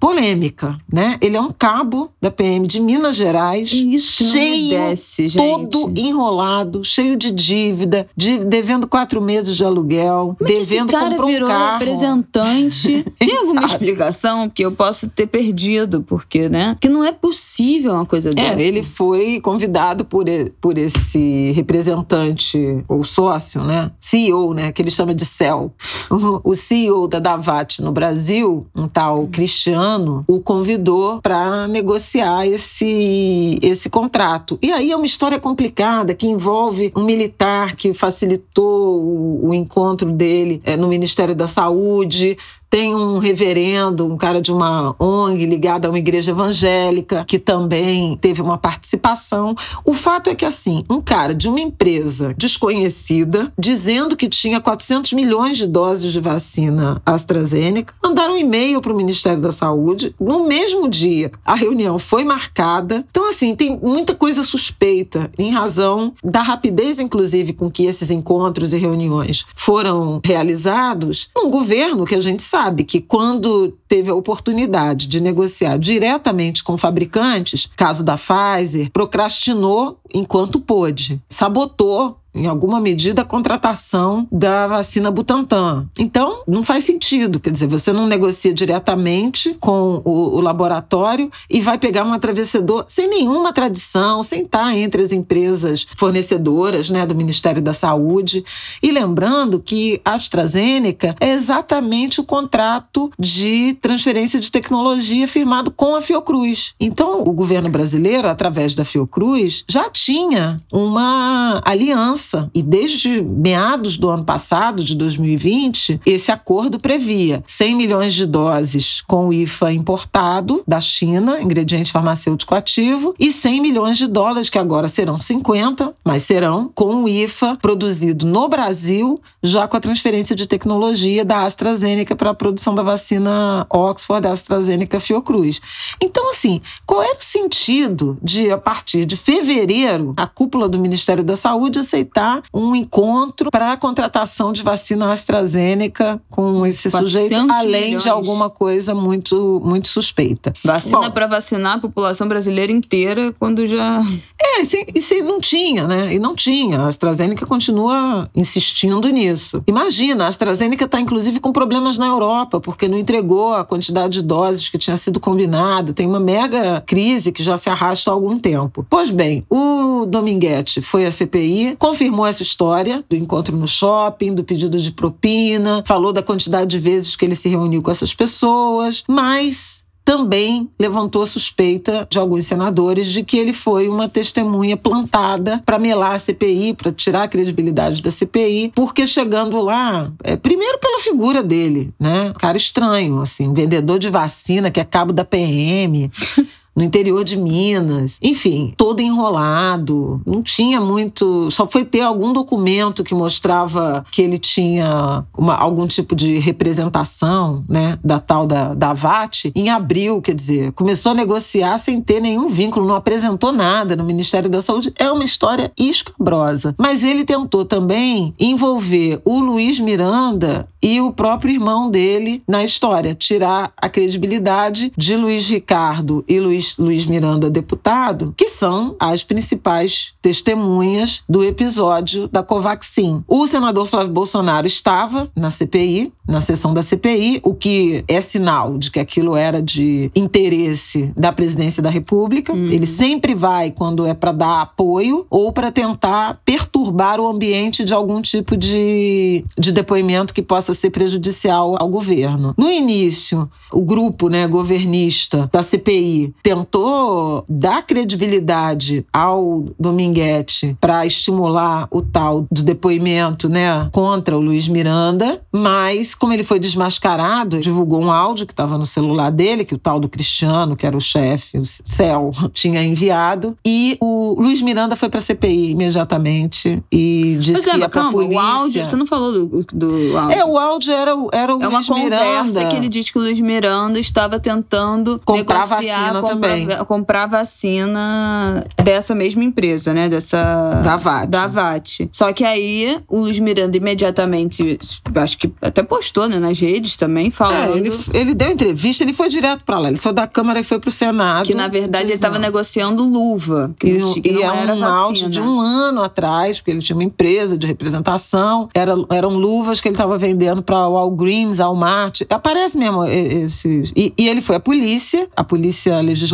polêmica, 0.00 0.76
né? 0.92 1.16
Ele 1.20 1.36
é 1.36 1.40
um 1.40 1.52
cabo 1.52 2.10
da 2.20 2.30
PM 2.30 2.66
de 2.66 2.80
Minas 2.80 3.16
Gerais, 3.16 3.72
Isso 3.72 4.24
cheio, 4.24 4.70
desce, 4.70 5.28
gente. 5.28 5.42
todo 5.70 5.92
enrolado, 5.96 6.82
cheio 6.84 7.16
de 7.16 7.30
dívida, 7.30 8.08
de- 8.16 8.38
devendo 8.44 8.86
quatro 8.88 9.20
meses 9.20 9.56
de 9.56 9.64
aluguel, 9.64 10.34
Como 10.38 10.50
é 10.50 10.54
devendo 10.54 10.90
esse 10.90 10.98
cara 10.98 11.10
comprar 11.10 11.24
um 11.24 11.28
virou 11.28 11.48
carro. 11.48 11.78
representante? 11.78 13.04
Tem 13.18 13.36
alguma 13.36 13.64
explicação 13.64 14.48
que 14.48 14.64
eu 14.64 14.72
posso 14.72 15.08
ter 15.08 15.26
perdido? 15.26 16.02
Porque, 16.02 16.48
né? 16.48 16.76
Que 16.80 16.88
não 16.88 17.04
é 17.04 17.12
possível 17.12 17.92
uma 17.92 18.06
coisa 18.06 18.30
dessa. 18.30 18.60
É, 18.62 18.66
ele 18.66 18.82
foi 18.82 19.40
convidado 19.40 20.04
por, 20.04 20.24
por 20.60 20.76
esse 20.78 21.52
representante 21.52 22.84
ou 22.88 23.04
sócio, 23.04 23.62
né? 23.62 23.90
CEO, 24.00 24.54
né? 24.54 24.72
Que 24.72 24.82
ele 24.82 24.90
chama 24.90 25.14
de 25.14 25.24
CEL. 25.24 25.72
O, 26.44 26.54
CEO 26.54 27.08
da 27.08 27.18
Davat 27.18 27.80
no 27.80 27.92
Brasil, 27.92 28.66
um 28.74 28.86
tal 28.86 29.26
Cristiano, 29.28 30.24
o 30.28 30.40
convidou 30.40 31.20
para 31.20 31.66
negociar 31.66 32.46
esse, 32.46 33.58
esse 33.62 33.88
contrato. 33.88 34.58
E 34.60 34.72
aí 34.72 34.92
é 34.92 34.96
uma 34.96 35.06
história 35.06 35.40
complicada 35.40 36.14
que 36.14 36.26
envolve 36.26 36.92
um 36.94 37.04
militar 37.04 37.74
que 37.74 37.92
facilitou 37.92 39.02
o, 39.02 39.48
o 39.48 39.54
encontro 39.54 40.10
dele 40.12 40.60
eh, 40.64 40.76
no 40.76 40.88
Ministério 40.88 41.34
da 41.34 41.46
Saúde. 41.46 42.36
Tem 42.72 42.94
um 42.94 43.18
reverendo, 43.18 44.06
um 44.06 44.16
cara 44.16 44.40
de 44.40 44.50
uma 44.50 44.96
ONG 44.98 45.44
ligado 45.44 45.84
a 45.84 45.90
uma 45.90 45.98
igreja 45.98 46.30
evangélica, 46.30 47.22
que 47.28 47.38
também 47.38 48.16
teve 48.16 48.40
uma 48.40 48.56
participação. 48.56 49.54
O 49.84 49.92
fato 49.92 50.30
é 50.30 50.34
que, 50.34 50.46
assim, 50.46 50.82
um 50.88 50.98
cara 50.98 51.34
de 51.34 51.50
uma 51.50 51.60
empresa 51.60 52.34
desconhecida, 52.34 53.52
dizendo 53.58 54.16
que 54.16 54.26
tinha 54.26 54.58
400 54.58 55.12
milhões 55.12 55.58
de 55.58 55.66
doses 55.66 56.14
de 56.14 56.18
vacina 56.18 57.02
AstraZeneca, 57.04 57.92
mandaram 58.02 58.32
um 58.32 58.38
e-mail 58.38 58.80
para 58.80 58.94
o 58.94 58.96
Ministério 58.96 59.42
da 59.42 59.52
Saúde. 59.52 60.14
No 60.18 60.46
mesmo 60.46 60.88
dia, 60.88 61.30
a 61.44 61.54
reunião 61.54 61.98
foi 61.98 62.24
marcada. 62.24 63.04
Então, 63.10 63.28
assim, 63.28 63.54
tem 63.54 63.78
muita 63.82 64.14
coisa 64.14 64.42
suspeita, 64.42 65.30
em 65.38 65.50
razão 65.50 66.14
da 66.24 66.40
rapidez, 66.40 66.98
inclusive, 66.98 67.52
com 67.52 67.70
que 67.70 67.84
esses 67.84 68.10
encontros 68.10 68.72
e 68.72 68.78
reuniões 68.78 69.44
foram 69.54 70.22
realizados, 70.24 71.28
num 71.36 71.50
governo 71.50 72.06
que 72.06 72.14
a 72.14 72.20
gente 72.20 72.42
sabe 72.42 72.61
que 72.84 73.00
quando 73.00 73.78
teve 73.92 74.10
a 74.10 74.14
oportunidade 74.14 75.06
de 75.06 75.20
negociar 75.20 75.76
diretamente 75.76 76.64
com 76.64 76.78
fabricantes, 76.78 77.68
caso 77.76 78.02
da 78.02 78.16
Pfizer, 78.16 78.90
procrastinou 78.90 79.98
enquanto 80.14 80.58
pôde, 80.58 81.20
sabotou 81.28 82.22
em 82.34 82.46
alguma 82.46 82.80
medida, 82.80 83.22
a 83.22 83.26
contratação 83.26 84.26
da 84.32 84.66
vacina 84.66 85.10
Butantan. 85.10 85.86
Então, 85.98 86.42
não 86.48 86.64
faz 86.64 86.84
sentido. 86.84 87.38
Quer 87.38 87.50
dizer, 87.50 87.66
você 87.66 87.92
não 87.92 88.06
negocia 88.06 88.54
diretamente 88.54 89.54
com 89.60 90.00
o, 90.04 90.36
o 90.36 90.40
laboratório 90.40 91.30
e 91.48 91.60
vai 91.60 91.76
pegar 91.78 92.04
um 92.04 92.12
atravessador 92.12 92.86
sem 92.88 93.08
nenhuma 93.08 93.52
tradição, 93.52 94.22
sem 94.22 94.42
estar 94.42 94.74
entre 94.76 95.02
as 95.02 95.12
empresas 95.12 95.86
fornecedoras 95.96 96.88
né, 96.88 97.04
do 97.04 97.14
Ministério 97.14 97.60
da 97.60 97.74
Saúde. 97.74 98.44
E 98.82 98.90
lembrando 98.90 99.60
que 99.60 100.00
a 100.04 100.14
AstraZeneca 100.14 101.14
é 101.20 101.32
exatamente 101.32 102.20
o 102.20 102.24
contrato 102.24 103.12
de 103.18 103.74
transferência 103.82 104.38
de 104.38 104.50
tecnologia 104.50 105.26
firmado 105.26 105.72
com 105.72 105.96
a 105.96 106.00
Fiocruz. 106.00 106.72
Então, 106.78 107.22
o 107.22 107.32
governo 107.32 107.68
brasileiro, 107.68 108.28
através 108.28 108.76
da 108.76 108.84
Fiocruz, 108.84 109.64
já 109.68 109.90
tinha 109.90 110.56
uma 110.72 111.60
aliança 111.64 112.48
e 112.54 112.62
desde 112.62 113.20
meados 113.20 113.98
do 113.98 114.08
ano 114.08 114.24
passado, 114.24 114.84
de 114.84 114.94
2020, 114.94 116.00
esse 116.06 116.30
acordo 116.30 116.78
previa 116.78 117.42
100 117.46 117.74
milhões 117.74 118.14
de 118.14 118.24
doses 118.24 119.00
com 119.00 119.28
o 119.28 119.32
IFA 119.32 119.72
importado 119.72 120.62
da 120.66 120.80
China, 120.80 121.40
ingrediente 121.42 121.90
farmacêutico 121.90 122.54
ativo, 122.54 123.14
e 123.18 123.32
100 123.32 123.60
milhões 123.60 123.98
de 123.98 124.06
dólares, 124.06 124.48
que 124.48 124.58
agora 124.58 124.86
serão 124.86 125.18
50, 125.18 125.92
mas 126.04 126.22
serão 126.22 126.70
com 126.72 127.02
o 127.02 127.08
IFA 127.08 127.58
produzido 127.60 128.26
no 128.26 128.48
Brasil, 128.48 129.20
já 129.42 129.66
com 129.66 129.76
a 129.76 129.80
transferência 129.80 130.36
de 130.36 130.46
tecnologia 130.46 131.24
da 131.24 131.40
AstraZeneca 131.40 132.14
para 132.14 132.30
a 132.30 132.34
produção 132.34 132.74
da 132.76 132.82
vacina 132.84 133.66
Oxford, 133.72 134.26
AstraZeneca, 134.26 135.00
Fiocruz. 135.00 135.60
Então, 136.02 136.30
assim, 136.30 136.60
qual 136.86 137.02
era 137.02 137.18
o 137.18 137.24
sentido 137.24 138.18
de, 138.22 138.50
a 138.50 138.58
partir 138.58 139.04
de 139.04 139.16
fevereiro, 139.16 140.14
a 140.16 140.26
cúpula 140.26 140.68
do 140.68 140.78
Ministério 140.78 141.24
da 141.24 141.36
Saúde 141.36 141.78
aceitar 141.78 142.42
um 142.52 142.74
encontro 142.74 143.50
para 143.50 143.72
a 143.72 143.76
contratação 143.76 144.52
de 144.52 144.62
vacina 144.62 145.12
AstraZeneca 145.12 146.20
com 146.30 146.64
esse 146.66 146.90
sujeito, 146.90 147.34
além 147.50 147.84
milhões. 147.84 148.02
de 148.02 148.08
alguma 148.08 148.50
coisa 148.50 148.94
muito, 148.94 149.60
muito 149.64 149.88
suspeita? 149.88 150.52
Vacina 150.64 151.10
para 151.10 151.26
vacinar 151.26 151.76
a 151.76 151.80
população 151.80 152.28
brasileira 152.28 152.72
inteira 152.72 153.34
quando 153.38 153.66
já. 153.66 154.02
É, 154.40 154.62
e 154.62 154.66
se, 154.66 154.86
e 154.94 155.00
se 155.00 155.22
não 155.22 155.40
tinha, 155.40 155.86
né? 155.86 156.14
E 156.14 156.18
não 156.18 156.34
tinha. 156.34 156.80
A 156.80 156.88
AstraZeneca 156.88 157.46
continua 157.46 158.28
insistindo 158.34 159.08
nisso. 159.08 159.62
Imagina, 159.66 160.24
a 160.24 160.28
AstraZeneca 160.28 160.84
está 160.84 161.00
inclusive 161.00 161.40
com 161.40 161.52
problemas 161.52 161.98
na 161.98 162.06
Europa, 162.06 162.60
porque 162.60 162.88
não 162.88 162.98
entregou 162.98 163.54
a 163.62 163.64
quantidade 163.64 164.20
de 164.20 164.22
doses 164.22 164.68
que 164.68 164.78
tinha 164.78 164.96
sido 164.96 165.18
combinada. 165.18 165.92
Tem 165.92 166.06
uma 166.06 166.20
mega 166.20 166.82
crise 166.86 167.32
que 167.32 167.42
já 167.42 167.56
se 167.56 167.70
arrasta 167.70 168.10
há 168.10 168.14
algum 168.14 168.38
tempo. 168.38 168.86
Pois 168.88 169.10
bem, 169.10 169.44
o 169.48 170.04
Dominguete 170.06 170.82
foi 170.82 171.06
à 171.06 171.10
CPI, 171.10 171.76
confirmou 171.78 172.26
essa 172.26 172.42
história 172.42 173.04
do 173.08 173.16
encontro 173.16 173.56
no 173.56 173.66
shopping, 173.66 174.34
do 174.34 174.44
pedido 174.44 174.78
de 174.78 174.92
propina, 174.92 175.82
falou 175.86 176.12
da 176.12 176.22
quantidade 176.22 176.70
de 176.70 176.78
vezes 176.78 177.16
que 177.16 177.24
ele 177.24 177.34
se 177.34 177.48
reuniu 177.48 177.82
com 177.82 177.90
essas 177.90 178.14
pessoas, 178.14 179.04
mas 179.08 179.84
também 180.12 180.68
levantou 180.78 181.22
a 181.22 181.26
suspeita 181.26 182.06
de 182.10 182.18
alguns 182.18 182.46
senadores 182.46 183.06
de 183.06 183.24
que 183.24 183.38
ele 183.38 183.54
foi 183.54 183.88
uma 183.88 184.10
testemunha 184.10 184.76
plantada 184.76 185.62
para 185.64 185.78
melar 185.78 186.14
a 186.14 186.18
CPI, 186.18 186.74
para 186.74 186.92
tirar 186.92 187.22
a 187.22 187.28
credibilidade 187.28 188.02
da 188.02 188.10
CPI, 188.10 188.72
porque 188.74 189.06
chegando 189.06 189.58
lá, 189.62 190.12
é, 190.22 190.36
primeiro 190.36 190.78
pela 190.78 191.00
figura 191.00 191.42
dele, 191.42 191.94
né? 191.98 192.30
Cara 192.38 192.58
estranho, 192.58 193.22
assim, 193.22 193.54
vendedor 193.54 193.98
de 193.98 194.10
vacina 194.10 194.70
que 194.70 194.80
é 194.80 194.84
cabo 194.84 195.14
da 195.14 195.24
PM. 195.24 196.10
no 196.74 196.82
interior 196.82 197.22
de 197.22 197.36
Minas, 197.36 198.18
enfim, 198.22 198.72
todo 198.76 199.00
enrolado, 199.00 200.20
não 200.26 200.42
tinha 200.42 200.80
muito, 200.80 201.50
só 201.50 201.66
foi 201.66 201.84
ter 201.84 202.00
algum 202.00 202.32
documento 202.32 203.04
que 203.04 203.14
mostrava 203.14 204.04
que 204.10 204.22
ele 204.22 204.38
tinha 204.38 205.24
uma, 205.36 205.54
algum 205.54 205.86
tipo 205.86 206.14
de 206.16 206.38
representação, 206.38 207.64
né, 207.68 207.98
da 208.02 208.18
tal 208.18 208.46
da, 208.46 208.74
da 208.74 208.92
VAT 208.92 209.52
em 209.54 209.68
abril, 209.68 210.22
quer 210.22 210.34
dizer, 210.34 210.72
começou 210.72 211.12
a 211.12 211.14
negociar 211.14 211.78
sem 211.78 212.00
ter 212.00 212.20
nenhum 212.20 212.48
vínculo, 212.48 212.86
não 212.86 212.94
apresentou 212.94 213.52
nada 213.52 213.94
no 213.94 214.04
Ministério 214.04 214.48
da 214.48 214.62
Saúde, 214.62 214.92
é 214.96 215.10
uma 215.10 215.24
história 215.24 215.70
escabrosa. 215.76 216.74
Mas 216.78 217.04
ele 217.04 217.24
tentou 217.24 217.64
também 217.64 218.34
envolver 218.38 219.20
o 219.24 219.40
Luiz 219.40 219.78
Miranda 219.78 220.68
e 220.82 221.00
o 221.00 221.12
próprio 221.12 221.52
irmão 221.52 221.90
dele 221.90 222.42
na 222.48 222.64
história, 222.64 223.14
tirar 223.14 223.72
a 223.76 223.88
credibilidade 223.88 224.92
de 224.96 225.16
Luiz 225.16 225.48
Ricardo 225.48 226.24
e 226.26 226.40
Luiz 226.40 226.61
Luiz, 226.78 227.06
Miranda, 227.06 227.50
deputado, 227.50 228.34
que 228.36 228.48
são 228.48 228.96
as 228.98 229.24
principais 229.24 230.12
testemunhas 230.20 231.22
do 231.28 231.44
episódio 231.44 232.28
da 232.28 232.42
Covaxin. 232.42 233.24
O 233.26 233.46
senador 233.46 233.86
Flávio 233.86 234.12
Bolsonaro 234.12 234.66
estava 234.66 235.30
na 235.34 235.50
CPI, 235.50 236.12
na 236.26 236.40
sessão 236.40 236.72
da 236.72 236.82
CPI, 236.82 237.40
o 237.42 237.54
que 237.54 238.04
é 238.06 238.20
sinal 238.20 238.78
de 238.78 238.90
que 238.90 239.00
aquilo 239.00 239.36
era 239.36 239.60
de 239.60 240.10
interesse 240.14 241.12
da 241.16 241.32
presidência 241.32 241.82
da 241.82 241.90
República. 241.90 242.52
Uhum. 242.52 242.66
Ele 242.66 242.86
sempre 242.86 243.34
vai 243.34 243.70
quando 243.70 244.06
é 244.06 244.14
para 244.14 244.32
dar 244.32 244.62
apoio 244.62 245.26
ou 245.28 245.52
para 245.52 245.72
tentar 245.72 246.40
perturbar 246.44 247.20
o 247.20 247.26
ambiente 247.26 247.84
de 247.84 247.92
algum 247.92 248.22
tipo 248.22 248.56
de, 248.56 249.44
de 249.58 249.72
depoimento 249.72 250.32
que 250.32 250.42
possa 250.42 250.72
ser 250.74 250.90
prejudicial 250.90 251.76
ao 251.78 251.88
governo. 251.88 252.54
No 252.56 252.70
início, 252.70 253.50
o 253.72 253.82
grupo 253.82 254.28
né, 254.28 254.46
governista 254.46 255.48
da 255.52 255.62
CPI 255.62 256.34
tentou 256.56 257.44
dar 257.48 257.82
credibilidade 257.86 259.04
ao 259.12 259.64
Dominguete 259.78 260.76
para 260.80 261.06
estimular 261.06 261.86
o 261.90 262.02
tal 262.02 262.46
do 262.50 262.62
depoimento 262.62 263.48
né, 263.48 263.88
contra 263.92 264.36
o 264.36 264.40
Luiz 264.40 264.68
Miranda, 264.68 265.40
mas 265.52 266.14
como 266.14 266.32
ele 266.32 266.44
foi 266.44 266.58
desmascarado, 266.58 267.60
divulgou 267.60 268.00
um 268.02 268.10
áudio 268.10 268.46
que 268.46 268.52
estava 268.52 268.76
no 268.78 268.86
celular 268.86 269.30
dele, 269.30 269.64
que 269.64 269.74
o 269.74 269.78
tal 269.78 269.98
do 269.98 270.08
Cristiano, 270.08 270.76
que 270.76 270.86
era 270.86 270.96
o 270.96 271.00
chefe, 271.00 271.58
o 271.58 271.62
Céu, 271.64 272.30
tinha 272.52 272.82
enviado, 272.82 273.56
e 273.64 273.96
o 274.00 274.36
Luiz 274.38 274.60
Miranda 274.62 274.94
foi 274.96 275.08
para 275.08 275.18
a 275.18 275.22
CPI 275.22 275.70
imediatamente 275.70 276.82
e 276.92 277.36
disse 277.40 277.52
Mas 277.52 277.64
que 277.64 277.82
é, 277.82 277.88
calma, 277.88 278.10
polícia. 278.10 278.36
o 278.36 278.40
áudio, 278.40 278.86
você 278.86 278.96
não 278.96 279.06
falou 279.06 279.32
do, 279.32 279.64
do 279.74 280.18
áudio. 280.18 280.38
É, 280.38 280.44
o 280.44 280.58
áudio 280.58 280.92
era, 280.92 281.16
o- 281.16 281.28
era 281.32 281.54
o 281.56 281.62
É 281.62 281.68
uma 281.68 281.78
Luiz 281.78 281.88
conversa 281.88 282.42
Miranda. 282.44 282.66
que 282.66 282.76
ele 282.76 282.88
diz 282.88 283.10
que 283.10 283.18
o 283.18 283.20
Luiz 283.22 283.40
Miranda 283.40 283.98
estava 283.98 284.38
tentando 284.38 285.20
Comprar 285.24 285.66
negociar, 285.66 285.76
vacina 285.76 286.20
comprar, 286.20 286.41
também. 286.48 286.84
comprar 286.86 287.26
vacina 287.26 288.64
dessa 288.82 289.14
mesma 289.14 289.44
empresa, 289.44 289.92
né? 289.92 290.08
Dessa. 290.08 290.80
Da 290.82 290.96
VAT. 290.96 291.28
Da 291.28 291.46
VAT. 291.46 292.08
Só 292.12 292.32
que 292.32 292.44
aí 292.44 292.98
o 293.08 293.20
Luiz 293.20 293.38
Miranda 293.38 293.76
imediatamente, 293.76 294.78
acho 295.14 295.38
que 295.38 295.52
até 295.60 295.82
postou 295.82 296.28
né, 296.28 296.38
nas 296.38 296.58
redes 296.60 296.96
também, 296.96 297.28
É, 297.28 297.30
falando 297.30 297.76
ele, 297.76 297.90
ele 298.14 298.34
deu 298.34 298.50
entrevista, 298.50 299.02
ele 299.04 299.12
foi 299.12 299.28
direto 299.28 299.64
para 299.64 299.78
lá. 299.78 299.88
Ele 299.88 299.96
saiu 299.96 300.12
da 300.12 300.26
Câmara 300.26 300.60
e 300.60 300.62
foi 300.64 300.78
pro 300.78 300.90
Senado. 300.90 301.46
que 301.46 301.54
na 301.54 301.68
verdade 301.68 302.06
ele 302.06 302.14
estava 302.14 302.38
negociando 302.38 303.04
luva. 303.04 303.74
Que 303.78 303.88
E, 303.88 303.98
não, 303.98 304.12
que 304.14 304.28
e 304.28 304.32
não 304.32 304.40
é 304.52 304.62
era 304.62 304.74
um 304.74 304.80
vacina. 304.80 304.96
áudio 304.96 305.30
de 305.30 305.40
um 305.40 305.60
ano 305.60 306.02
atrás, 306.02 306.58
porque 306.58 306.70
ele 306.70 306.80
tinha 306.80 306.96
uma 306.96 307.04
empresa 307.04 307.56
de 307.56 307.66
representação, 307.66 308.68
era, 308.74 308.94
eram 309.10 309.30
luvas 309.30 309.80
que 309.80 309.88
ele 309.88 309.94
estava 309.94 310.16
vendendo 310.18 310.62
para 310.62 310.86
o 310.88 310.92
Walgreens, 310.92 311.58
Walmart. 311.58 312.22
Aparece 312.30 312.76
mesmo 312.78 313.04
e- 313.04 313.44
esse. 313.44 313.82
E, 313.96 314.12
e 314.18 314.28
ele 314.28 314.40
foi 314.40 314.56
à 314.56 314.60
polícia, 314.60 315.28
a 315.36 315.44
polícia 315.44 316.00
legislativa, 316.00 316.31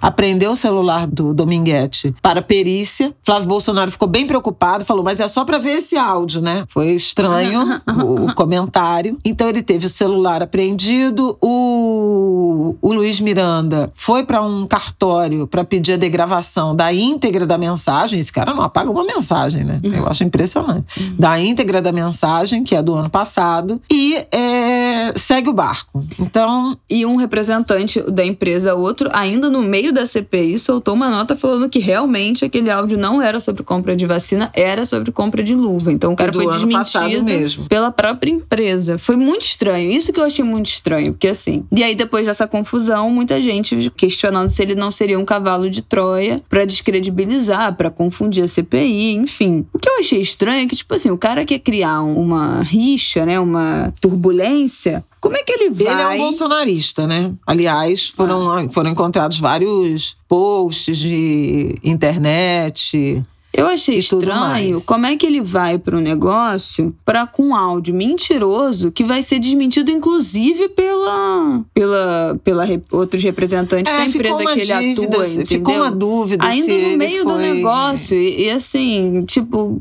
apreendeu 0.00 0.52
o 0.52 0.56
celular 0.56 1.06
do 1.06 1.34
Dominguete 1.34 2.14
para 2.22 2.42
perícia. 2.42 3.14
Flávio 3.22 3.48
Bolsonaro 3.48 3.90
ficou 3.90 4.08
bem 4.08 4.26
preocupado, 4.26 4.84
falou: 4.84 5.04
mas 5.04 5.20
é 5.20 5.28
só 5.28 5.44
para 5.44 5.58
ver 5.58 5.78
esse 5.78 5.96
áudio, 5.96 6.40
né? 6.40 6.64
Foi 6.68 6.90
estranho 6.90 7.80
o, 7.86 8.26
o 8.26 8.34
comentário. 8.34 9.18
Então 9.24 9.48
ele 9.48 9.62
teve 9.62 9.86
o 9.86 9.88
celular 9.88 10.42
apreendido, 10.42 11.36
o, 11.40 12.76
o 12.80 12.92
Luiz 12.92 13.20
Miranda 13.20 13.90
foi 13.94 14.24
para 14.24 14.42
um 14.42 14.66
cartório 14.66 15.46
para 15.46 15.64
pedir 15.64 15.94
a 15.94 15.96
degravação 15.96 16.74
da 16.74 16.92
íntegra 16.92 17.46
da 17.46 17.58
mensagem. 17.58 18.18
Esse 18.18 18.32
cara 18.32 18.54
não 18.54 18.62
apaga 18.62 18.90
uma 18.90 19.04
mensagem, 19.04 19.64
né? 19.64 19.78
Eu 19.82 20.08
acho 20.08 20.24
impressionante. 20.24 20.86
Da 21.18 21.38
íntegra 21.38 21.80
da 21.80 21.92
mensagem, 21.92 22.64
que 22.64 22.74
é 22.74 22.82
do 22.82 22.94
ano 22.94 23.10
passado, 23.10 23.80
e 23.90 24.16
é, 24.30 24.83
segue 25.16 25.48
o 25.48 25.52
barco. 25.52 26.04
Então, 26.18 26.76
E 26.88 27.06
um 27.06 27.16
representante 27.16 28.00
da 28.02 28.24
empresa, 28.24 28.74
outro, 28.74 29.08
ainda 29.12 29.48
no 29.48 29.62
meio 29.62 29.92
da 29.92 30.06
CPI, 30.06 30.58
soltou 30.58 30.94
uma 30.94 31.10
nota 31.10 31.34
falando 31.34 31.68
que 31.68 31.78
realmente 31.78 32.44
aquele 32.44 32.70
áudio 32.70 32.98
não 32.98 33.22
era 33.22 33.40
sobre 33.40 33.62
compra 33.62 33.96
de 33.96 34.06
vacina, 34.06 34.50
era 34.54 34.84
sobre 34.84 35.10
compra 35.10 35.42
de 35.42 35.54
luva. 35.54 35.90
Então 35.90 36.12
o 36.12 36.16
cara 36.16 36.32
foi 36.32 36.46
desmentido 36.46 37.24
pela 37.68 37.90
própria 37.90 38.30
empresa. 38.30 38.98
Foi 38.98 39.16
muito 39.16 39.42
estranho. 39.42 39.90
Isso 39.90 40.12
que 40.12 40.20
eu 40.20 40.24
achei 40.24 40.44
muito 40.44 40.66
estranho, 40.66 41.12
porque 41.12 41.28
assim. 41.28 41.64
E 41.72 41.82
aí, 41.82 41.94
depois 41.94 42.26
dessa 42.26 42.46
confusão, 42.46 43.10
muita 43.10 43.40
gente 43.40 43.90
questionando 43.96 44.50
se 44.50 44.62
ele 44.62 44.74
não 44.74 44.90
seria 44.90 45.18
um 45.18 45.24
cavalo 45.24 45.68
de 45.70 45.82
Troia 45.82 46.40
pra 46.48 46.64
descredibilizar, 46.64 47.74
pra 47.76 47.90
confundir 47.90 48.44
a 48.44 48.48
CPI, 48.48 49.14
enfim. 49.14 49.66
O 49.72 49.78
que 49.78 49.88
eu 49.88 49.98
achei 49.98 50.20
estranho 50.20 50.64
é 50.64 50.68
que, 50.68 50.76
tipo 50.76 50.94
assim, 50.94 51.10
o 51.10 51.18
cara 51.18 51.44
quer 51.44 51.58
criar 51.58 52.02
uma 52.02 52.60
rixa, 52.62 53.24
né? 53.24 53.40
Uma 53.40 53.92
turbulência. 54.00 54.83
Como 55.20 55.36
é 55.36 55.42
que 55.42 55.52
ele 55.52 55.70
vai. 55.70 55.92
ele 55.92 56.02
é 56.02 56.08
um 56.08 56.18
bolsonarista, 56.18 57.06
né? 57.06 57.32
Aliás, 57.46 58.08
foram, 58.08 58.70
foram 58.70 58.90
encontrados 58.90 59.38
vários 59.38 60.16
posts 60.28 60.98
de 60.98 61.78
internet. 61.82 63.22
Eu 63.56 63.68
achei 63.68 63.98
estranho 63.98 64.80
como 64.82 65.06
é 65.06 65.16
que 65.16 65.24
ele 65.24 65.40
vai 65.40 65.78
para 65.78 65.96
um 65.96 66.00
negócio 66.00 66.94
para 67.04 67.26
com 67.26 67.48
um 67.50 67.54
áudio 67.54 67.94
mentiroso 67.94 68.90
que 68.90 69.04
vai 69.04 69.22
ser 69.22 69.38
desmentido 69.38 69.90
inclusive 69.90 70.68
pela 70.70 71.62
pela 71.72 72.38
pela 72.42 72.64
rep- 72.64 72.92
outros 72.92 73.22
representantes 73.22 73.92
da 73.92 74.04
É, 74.04 74.08
ficou 74.08 74.40
empresa 74.40 74.52
que 74.54 74.60
ele 74.60 74.72
atua, 74.72 75.26
entendeu? 75.26 75.46
ficou 75.46 75.74
uma 75.76 75.90
dúvida 75.90 76.44
Ainda 76.44 76.72
no 76.72 76.96
meio 76.96 77.24
do 77.24 77.30
foi- 77.30 77.42
negócio 77.54 78.16
e, 78.16 78.46
e, 78.46 78.50
assim, 78.50 79.24
tipo, 79.24 79.80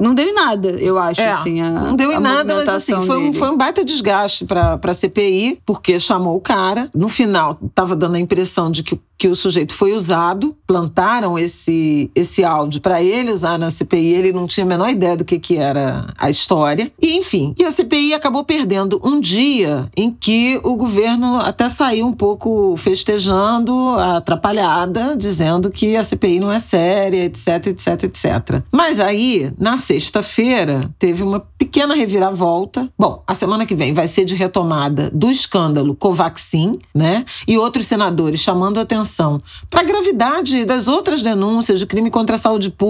não 0.00 0.14
deu 0.14 0.26
em 0.28 0.34
nada, 0.34 0.68
eu 0.70 0.98
acho 0.98 1.20
É, 1.20 1.30
assim, 1.30 1.60
a, 1.60 1.68
não 1.70 1.96
deu 1.96 2.12
em 2.12 2.16
a 2.16 2.20
nada, 2.20 2.54
mas 2.56 2.68
assim, 2.68 2.94
foi 3.02 3.16
um, 3.18 3.32
foi 3.32 3.50
um 3.50 3.56
baita 3.56 3.84
desgaste 3.84 4.44
para 4.44 4.78
a 4.82 4.94
CPI, 4.94 5.58
porque 5.66 5.98
chamou 5.98 6.36
o 6.36 6.40
cara. 6.40 6.88
No 6.94 7.08
final, 7.08 7.58
estava 7.66 7.96
dando 7.96 8.14
a 8.16 8.18
impressão 8.20 8.70
de 8.70 8.82
que, 8.82 8.98
que 9.18 9.28
o 9.28 9.34
sujeito 9.36 9.74
foi 9.74 9.92
usado, 9.92 10.56
plantaram 10.66 11.38
esse, 11.38 12.10
esse 12.14 12.42
áudio 12.44 12.80
para 12.80 12.99
ele 13.02 13.30
usar 13.30 13.58
na 13.58 13.70
CPI, 13.70 14.14
ele 14.14 14.32
não 14.32 14.46
tinha 14.46 14.64
a 14.64 14.68
menor 14.68 14.88
ideia 14.90 15.16
do 15.16 15.24
que, 15.24 15.38
que 15.38 15.56
era 15.56 16.12
a 16.18 16.30
história. 16.30 16.90
E, 17.00 17.16
enfim, 17.16 17.54
e 17.58 17.64
a 17.64 17.70
CPI 17.70 18.14
acabou 18.14 18.44
perdendo 18.44 19.00
um 19.04 19.20
dia 19.20 19.88
em 19.96 20.10
que 20.10 20.60
o 20.62 20.76
governo 20.76 21.36
até 21.36 21.68
saiu 21.68 22.06
um 22.06 22.12
pouco 22.12 22.76
festejando, 22.76 23.72
atrapalhada, 23.98 25.16
dizendo 25.16 25.70
que 25.70 25.96
a 25.96 26.04
CPI 26.04 26.40
não 26.40 26.52
é 26.52 26.58
séria, 26.58 27.24
etc, 27.24 27.66
etc, 27.66 28.04
etc. 28.04 28.62
Mas 28.72 29.00
aí, 29.00 29.52
na 29.58 29.76
sexta-feira, 29.76 30.80
teve 30.98 31.22
uma 31.22 31.40
pequena 31.40 31.94
reviravolta. 31.94 32.88
Bom, 32.98 33.22
a 33.26 33.34
semana 33.34 33.66
que 33.66 33.74
vem 33.74 33.92
vai 33.92 34.08
ser 34.08 34.24
de 34.24 34.34
retomada 34.34 35.10
do 35.12 35.30
escândalo 35.30 35.94
Covaxin, 35.94 36.78
né? 36.94 37.24
E 37.46 37.58
outros 37.58 37.86
senadores 37.86 38.40
chamando 38.40 38.80
atenção 38.80 39.40
para 39.68 39.80
a 39.80 39.84
gravidade 39.84 40.64
das 40.64 40.88
outras 40.88 41.22
denúncias 41.22 41.78
de 41.78 41.86
crime 41.86 42.10
contra 42.10 42.36
a 42.36 42.38
saúde 42.38 42.70
pública, 42.70 42.89